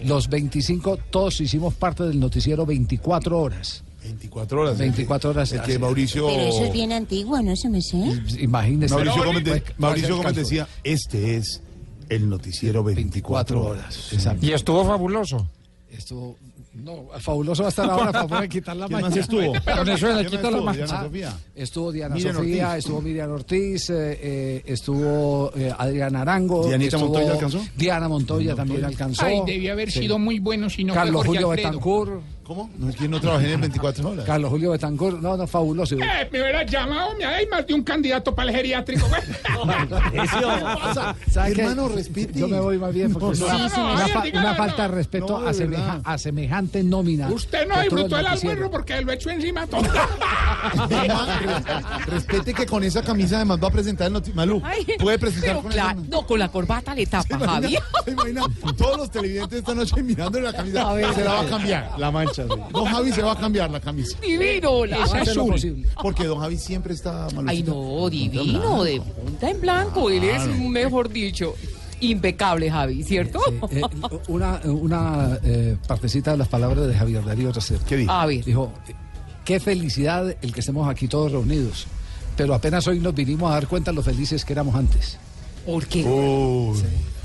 Los 0.04 0.28
25, 0.28 0.98
todos 1.10 1.40
hicimos 1.40 1.74
parte 1.74 2.04
del 2.04 2.18
noticiero 2.18 2.64
24 2.64 3.38
horas. 3.38 3.82
24 4.02 4.60
horas. 4.60 4.78
24 4.78 5.30
horas. 5.30 5.52
El 5.52 5.62
que 5.62 5.78
Mauricio. 5.78 6.28
Pero 6.28 6.42
eso 6.42 6.64
es 6.64 6.72
bien 6.72 6.92
antiguo, 6.92 7.42
¿no? 7.42 7.52
Eso 7.52 7.68
me 7.68 7.82
sé. 7.82 7.98
Imagínese. 8.38 8.94
Mauricio 8.94 9.24
Gómez, 9.24 9.62
Mauricio 9.78 10.16
Gómez 10.16 10.36
decía: 10.36 10.68
Este 10.84 11.36
es 11.36 11.60
el 12.08 12.28
noticiero 12.28 12.82
24 12.84 13.62
horas. 13.64 14.12
Exacto. 14.12 14.44
Y 14.46 14.52
estuvo 14.52 14.84
fabuloso. 14.84 15.46
Estuvo. 15.90 16.36
No, 16.74 17.06
fabuloso 17.20 17.62
va 17.62 17.68
a 17.68 17.70
estar 17.70 17.88
ahora 17.88 18.12
para 18.12 18.26
poder 18.26 18.48
quitar 18.50 18.76
la 18.76 18.86
¿Quién 18.86 19.00
más 19.00 19.16
estuvo? 19.16 19.52
Con 19.76 19.88
eso 19.88 20.08
le 20.08 20.26
¿Quién 20.26 20.42
quito 20.42 20.42
más 20.42 20.42
la 20.42 20.58
estuvo? 20.58 20.64
magia. 20.64 20.84
Diana 20.86 20.98
Ah, 21.00 21.04
Sofía. 21.04 21.38
Estuvo 21.54 21.92
Diana 21.92 22.14
Miriam 22.14 22.34
Sofía, 22.36 22.66
Ortiz. 22.68 22.78
estuvo 22.84 23.00
Miriam 23.00 23.30
Ortiz, 23.30 23.90
eh, 23.90 24.18
eh, 24.22 24.62
estuvo 24.66 25.52
eh, 25.56 25.72
Adrián 25.78 26.16
Arango. 26.16 26.66
¿Dianita 26.66 26.96
estuvo 26.96 27.12
Montoya 27.12 27.32
alcanzó? 27.32 27.64
Diana 27.78 28.08
Montoya 28.08 28.54
también 28.54 28.84
alcanzó. 28.84 29.24
Ay, 29.24 29.40
debió 29.46 29.72
haber 29.72 29.90
Sí. 29.90 30.00
sido 30.00 30.18
muy 30.18 30.38
bueno 30.38 30.68
si 30.68 30.84
no 30.84 30.92
fue 30.92 31.02
Carlos 31.02 31.16
Jorge 31.24 31.28
Julio 31.42 31.50
Alfredo. 31.50 31.68
Betancourt. 31.70 32.22
¿Cómo? 32.46 32.70
No 32.78 32.88
es 32.88 32.94
que 32.94 33.08
no 33.08 33.20
trabajé 33.20 33.54
en 33.54 33.60
24 33.62 34.08
horas. 34.08 34.24
Carlos 34.24 34.50
Julio 34.50 34.70
Betancur, 34.70 35.20
no, 35.20 35.36
no, 35.36 35.48
fabuloso. 35.48 35.96
Eh, 35.96 36.28
me 36.30 36.40
hubiera 36.42 36.62
llamado, 36.64 37.14
me 37.18 37.24
hay 37.24 37.44
más 37.48 37.66
de 37.66 37.74
un 37.74 37.82
candidato 37.82 38.32
para 38.36 38.50
el 38.50 38.56
geriátrico. 38.56 39.04
Hermano, 41.34 41.88
respete. 41.88 42.38
Yo 42.38 42.46
me 42.46 42.60
voy 42.60 42.78
más 42.78 42.94
bien 42.94 43.12
porque 43.12 43.38
No, 43.40 43.48
no, 43.48 43.56
una, 43.56 43.68
no, 43.68 43.84
una 43.84 43.94
vaya, 43.94 44.14
fa- 44.14 44.22
dígale, 44.22 44.38
una 44.46 44.50
no. 44.52 44.56
falta 44.56 44.82
de 44.82 44.88
respeto 44.88 45.40
No, 45.40 45.48
a, 45.48 45.52
semeja- 45.52 46.18
semejante 46.18 46.82
nómina. 46.84 47.28
Usted 47.30 47.66
no 47.66 47.74
el 47.76 47.82
disfrutó 47.82 48.18
el 48.18 48.26
almuerzo 48.26 48.70
porque 48.70 49.00
lo 49.00 49.12
echó 49.12 49.30
encima 49.30 49.66
todo. 49.66 49.82
Respete 52.06 52.54
que 52.54 52.66
con 52.66 52.84
esa 52.84 53.02
camisa 53.02 53.36
además 53.36 53.58
va 53.62 53.68
a 53.68 53.72
presentar 53.72 54.10
el 54.12 54.34
Malú. 54.34 54.62
Puede 55.00 55.18
presentar 55.18 55.50
pero 55.50 55.62
con 55.62 55.72
claro, 55.72 56.00
esa- 56.00 56.08
no, 56.10 56.26
con 56.26 56.38
la 56.38 56.48
corbata 56.48 56.94
le 56.94 57.06
tapa, 57.06 57.24
¿Se 57.24 57.34
Javi. 57.44 57.66
imagina, 57.74 57.80
se 58.04 58.10
imagina 58.12 58.42
todos 58.76 58.96
los 58.98 59.10
televidentes 59.10 59.58
esta 59.58 59.74
noche 59.74 60.02
mirándole 60.02 60.44
la 60.44 60.52
camisa? 60.52 60.88
A 60.90 60.94
ver. 60.94 61.12
se 61.14 61.24
la 61.24 61.32
va 61.34 61.40
a 61.40 61.46
cambiar. 61.46 61.90
La 61.98 62.10
mancha. 62.10 62.35
Don 62.44 62.84
Javi 62.86 63.12
se 63.12 63.22
va 63.22 63.32
a 63.32 63.36
cambiar 63.38 63.70
la 63.70 63.80
camisa. 63.80 64.18
Divino, 64.20 64.84
la 64.86 65.04
Es 65.04 65.14
azul. 65.14 65.52
posible. 65.52 65.88
Porque 66.02 66.24
Don 66.24 66.38
Javi 66.40 66.56
siempre 66.58 66.94
está 66.94 67.28
malucito. 67.34 67.48
Ay, 67.50 67.62
no, 67.62 68.10
divino, 68.10 68.84
de 68.84 69.00
punta 69.00 69.50
en 69.50 69.60
blanco. 69.60 70.10
Él 70.10 70.24
es, 70.24 70.46
mejor 70.46 71.08
dicho, 71.08 71.54
impecable, 72.00 72.70
Javi, 72.70 73.02
¿cierto? 73.04 73.40
Eh, 73.70 73.80
una 74.28 74.60
una 74.64 75.38
eh, 75.42 75.76
partecita 75.86 76.32
de 76.32 76.36
las 76.38 76.48
palabras 76.48 76.86
de 76.86 76.94
Javier 76.94 77.24
Darío 77.24 77.52
Restrepo. 77.52 77.84
¿Qué 77.86 77.96
dijo? 77.96 78.12
A 78.12 78.26
ver. 78.26 78.44
Dijo, 78.44 78.72
qué 79.44 79.60
felicidad 79.60 80.34
el 80.42 80.52
que 80.52 80.60
estemos 80.60 80.88
aquí 80.88 81.08
todos 81.08 81.32
reunidos. 81.32 81.86
Pero 82.36 82.52
apenas 82.54 82.86
hoy 82.86 83.00
nos 83.00 83.14
vinimos 83.14 83.50
a 83.50 83.54
dar 83.54 83.66
cuenta 83.66 83.92
lo 83.92 84.02
felices 84.02 84.44
que 84.44 84.52
éramos 84.52 84.74
antes. 84.74 85.18
¿Por 85.64 85.86
qué? 85.86 86.04
Oh, 86.06 86.74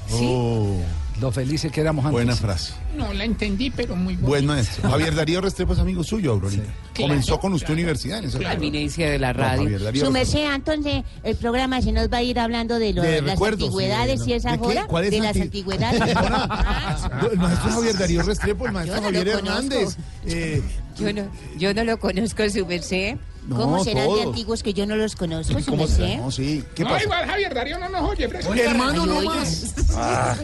Sí. 0.07 0.15
oh. 0.27 0.77
Lo 1.21 1.31
felices 1.31 1.71
que 1.71 1.81
éramos 1.81 2.03
antes. 2.03 2.13
Buena 2.13 2.35
frase. 2.35 2.73
No 2.97 3.13
la 3.13 3.23
entendí, 3.25 3.69
pero 3.69 3.95
muy 3.95 4.15
bueno. 4.15 4.27
Buen 4.27 4.45
maestro. 4.47 4.89
Javier 4.89 5.13
Darío 5.15 5.39
Restrepo 5.39 5.73
es 5.73 5.79
amigo 5.79 6.03
suyo, 6.03 6.31
Aurorita. 6.31 6.63
Comenzó 6.97 7.39
con 7.39 7.53
usted 7.53 7.69
universidad 7.71 8.17
en 8.19 8.25
esa 8.25 8.39
La 8.39 8.53
eminencia 8.53 9.09
de 9.09 9.19
la 9.19 9.31
radio. 9.31 9.79
Su 10.03 10.09
merced, 10.11 10.43
entonces 10.53 11.03
el 11.23 11.35
programa 11.35 11.79
se 11.81 11.91
nos 11.91 12.11
va 12.11 12.17
a 12.17 12.23
ir 12.23 12.39
hablando 12.39 12.79
de, 12.79 12.93
lo- 12.93 13.03
De 13.03 13.21
las 13.21 13.31
recuerdos, 13.33 13.61
antigüedades 13.69 14.23
sí, 14.23 14.31
y 14.31 14.33
esa 14.33 14.57
joda. 14.57 14.87
¿Cuál 14.87 15.05
es 15.05 15.11
De 15.11 15.19
las 15.19 15.27
anti- 15.27 15.41
antigüedades. 15.41 16.01
Ah, 16.13 17.21
El 17.31 17.37
maestro 17.37 17.71
Javier 17.71 17.97
Darío 17.97 18.23
Restrepo, 18.23 18.65
el 18.65 18.71
maestro 18.73 18.97
no 18.97 19.03
Javier. 19.03 19.27
Hernández. 19.27 19.97
Eh, 20.25 20.61
Yo 20.97 21.13
no, 21.13 21.23
yo 21.57 21.73
no 21.73 21.83
lo 21.83 21.99
conozco, 21.99 22.49
su 22.49 22.65
merced. 22.65 23.17
No, 23.47 23.55
¿Cómo 23.57 23.83
serán 23.83 24.03
de 24.03 24.09
todos. 24.09 24.25
antiguos 24.27 24.61
que 24.61 24.73
yo 24.73 24.85
no 24.85 24.95
los 24.95 25.15
conozco, 25.15 25.55
¿Cómo 25.65 25.77
merced? 25.77 26.17
No, 26.17 26.29
sí. 26.29 26.63
¿Qué 26.75 26.83
no, 26.83 26.89
pasa? 26.91 27.03
igual 27.03 27.25
Javier 27.25 27.53
Darío 27.53 27.79
no 27.79 27.89
nos 27.89 28.09
oye, 28.11 28.29
fresco. 28.29 28.53
Hermano, 28.53 29.05
no 29.05 29.21
más. 29.21 29.73
Ah, 29.93 30.35